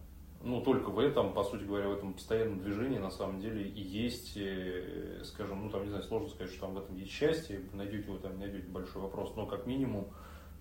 Ну, 0.43 0.63
только 0.63 0.91
в 0.91 0.99
этом, 0.99 1.35
по 1.35 1.43
сути 1.43 1.65
говоря, 1.65 1.89
в 1.89 1.93
этом 1.93 2.15
постоянном 2.15 2.61
движении, 2.61 2.99
на 2.99 3.11
самом 3.11 3.41
деле, 3.41 3.69
и 3.69 3.83
есть, 3.83 4.37
э, 4.37 5.23
скажем, 5.25 5.65
ну, 5.65 5.71
там, 5.71 5.83
не 5.83 5.89
знаю, 5.89 6.05
сложно 6.05 6.29
сказать, 6.29 6.53
что 6.53 6.63
там 6.63 6.75
в 6.75 6.79
этом 6.79 6.97
есть 6.97 7.11
счастье, 7.11 7.61
найдете 7.73 8.11
вы 8.11 8.19
там, 8.19 8.39
найдете 8.39 8.69
большой 8.69 9.03
вопрос, 9.03 9.35
но 9.37 9.45
как 9.45 9.67
минимум 9.67 10.07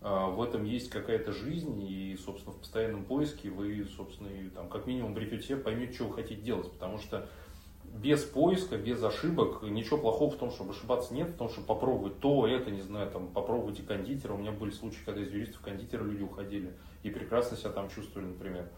а, 0.01 0.29
в 0.29 0.41
этом 0.41 0.63
есть 0.63 0.89
какая-то 0.89 1.31
жизнь, 1.31 1.81
и, 1.81 2.17
собственно, 2.17 2.53
в 2.53 2.59
постоянном 2.59 3.05
поиске 3.05 3.49
вы, 3.49 3.85
собственно, 3.95 4.27
и, 4.27 4.49
там, 4.49 4.69
как 4.69 4.87
минимум 4.87 5.13
бритете, 5.13 5.55
поймете, 5.55 5.93
что 5.93 6.05
вы 6.05 6.15
хотите 6.15 6.41
делать, 6.41 6.71
потому 6.71 6.97
что 6.97 7.29
без 7.93 8.23
поиска, 8.23 8.77
без 8.77 9.03
ошибок, 9.03 9.63
ничего 9.63 9.97
плохого 9.97 10.31
в 10.31 10.37
том, 10.37 10.51
чтобы 10.51 10.71
ошибаться 10.71 11.13
нет, 11.13 11.29
в 11.29 11.37
том, 11.37 11.49
чтобы 11.49 11.67
попробовать 11.67 12.19
то, 12.19 12.47
это, 12.47 12.71
не 12.71 12.81
знаю, 12.81 13.09
там, 13.11 13.27
попробовать 13.27 13.79
и 13.79 13.83
кондитера. 13.83 14.33
У 14.33 14.37
меня 14.37 14.51
были 14.51 14.71
случаи, 14.71 15.01
когда 15.05 15.21
из 15.21 15.31
юристов 15.31 15.61
кондитера 15.61 16.03
люди 16.03 16.23
уходили 16.23 16.73
и 17.03 17.09
прекрасно 17.09 17.57
себя 17.57 17.71
там 17.71 17.89
чувствовали, 17.89 18.27
например. 18.27 18.69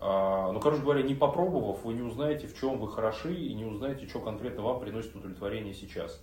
А, 0.00 0.52
ну, 0.52 0.60
короче 0.60 0.82
говоря, 0.82 1.02
не 1.02 1.14
попробовав, 1.14 1.84
вы 1.84 1.94
не 1.94 2.02
узнаете, 2.02 2.46
в 2.46 2.58
чем 2.58 2.78
вы 2.78 2.90
хороши, 2.90 3.34
и 3.34 3.54
не 3.54 3.64
узнаете, 3.64 4.06
что 4.06 4.20
конкретно 4.20 4.62
вам 4.62 4.80
приносит 4.80 5.14
удовлетворение 5.14 5.74
сейчас. 5.74 6.22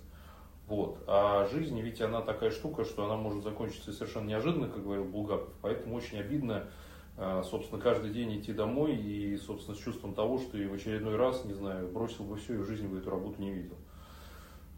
Вот. 0.66 0.98
А 1.06 1.46
жизнь, 1.46 1.78
ведь 1.80 2.00
она 2.00 2.20
такая 2.22 2.50
штука, 2.50 2.84
что 2.84 3.04
она 3.04 3.16
может 3.16 3.42
закончиться 3.42 3.92
совершенно 3.92 4.28
неожиданно, 4.28 4.68
как 4.68 4.82
говорил 4.82 5.04
Булгаков, 5.04 5.52
поэтому 5.60 5.96
очень 5.96 6.18
обидно 6.18 6.68
собственно, 7.16 7.80
каждый 7.80 8.10
день 8.10 8.40
идти 8.40 8.52
домой 8.52 8.96
и, 8.96 9.36
собственно, 9.36 9.76
с 9.76 9.80
чувством 9.80 10.14
того, 10.14 10.38
что 10.38 10.56
и 10.58 10.66
в 10.66 10.74
очередной 10.74 11.16
раз, 11.16 11.44
не 11.44 11.54
знаю, 11.54 11.88
бросил 11.88 12.24
бы 12.24 12.36
все 12.36 12.54
и 12.54 12.58
в 12.58 12.66
жизни 12.66 12.86
бы 12.86 12.98
эту 12.98 13.10
работу 13.10 13.40
не 13.40 13.52
видел. 13.52 13.76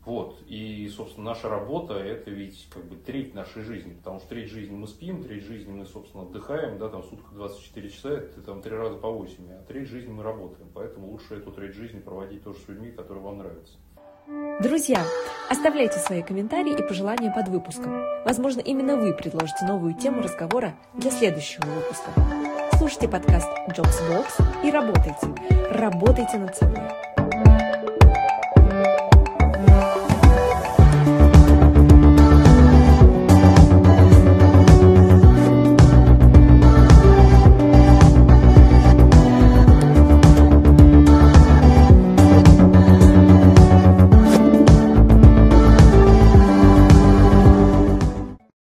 Вот. 0.05 0.43
И, 0.47 0.87
собственно, 0.89 1.31
наша 1.31 1.49
работа– 1.49 1.95
это 1.95 2.31
ведь 2.31 2.69
как 2.69 2.85
бы 2.85 2.97
треть 2.97 3.35
нашей 3.35 3.63
жизни, 3.63 3.95
потому 3.95 4.19
что 4.19 4.29
треть 4.29 4.51
жизни 4.51 4.75
мы 4.75 4.87
спим, 4.87 5.23
треть 5.23 5.45
жизни 5.45 5.73
мы, 5.73 5.87
собственно, 5.87 6.25
отдыхаем, 6.25 6.79
да, 6.79 6.91
там 6.91 7.03
сутка 7.05 7.35
24 7.35 7.89
часа, 7.89 8.11
это 8.11 8.43
там 8.43 8.61
три 8.61 8.77
раза 8.77 8.97
по 8.97 9.11
8, 9.11 9.51
а 9.51 9.65
треть 9.67 9.89
жизни 9.89 10.13
мы 10.13 10.23
работаем. 10.23 10.69
Поэтому 10.75 11.11
лучше 11.11 11.37
эту 11.37 11.53
треть 11.53 11.75
жизни 11.75 12.01
проводить 12.01 12.45
тоже 12.45 12.59
с 12.59 12.69
людьми, 12.69 12.91
которые 12.91 13.25
вам 13.25 13.39
нравятся. 13.39 13.79
Друзья, 14.27 15.05
оставляйте 15.51 15.99
свои 15.99 16.23
комментарии 16.23 16.73
и 16.73 16.83
пожелания 16.83 17.31
под 17.31 17.49
выпуском. 17.49 18.03
Возможно, 18.25 18.61
именно 18.61 18.97
вы 18.97 19.13
предложите 19.13 19.67
новую 19.67 19.95
тему 19.95 20.23
разговора 20.23 20.75
для 20.95 21.11
следующего 21.11 21.67
выпуска. 21.67 22.11
Слушайте 22.79 23.09
подкаст 23.09 23.49
Jobs 23.69 24.01
Box 24.09 24.65
и 24.65 24.71
работайте. 24.71 25.29
Работайте 25.71 26.39
над 26.39 26.57
собой. 26.57 27.14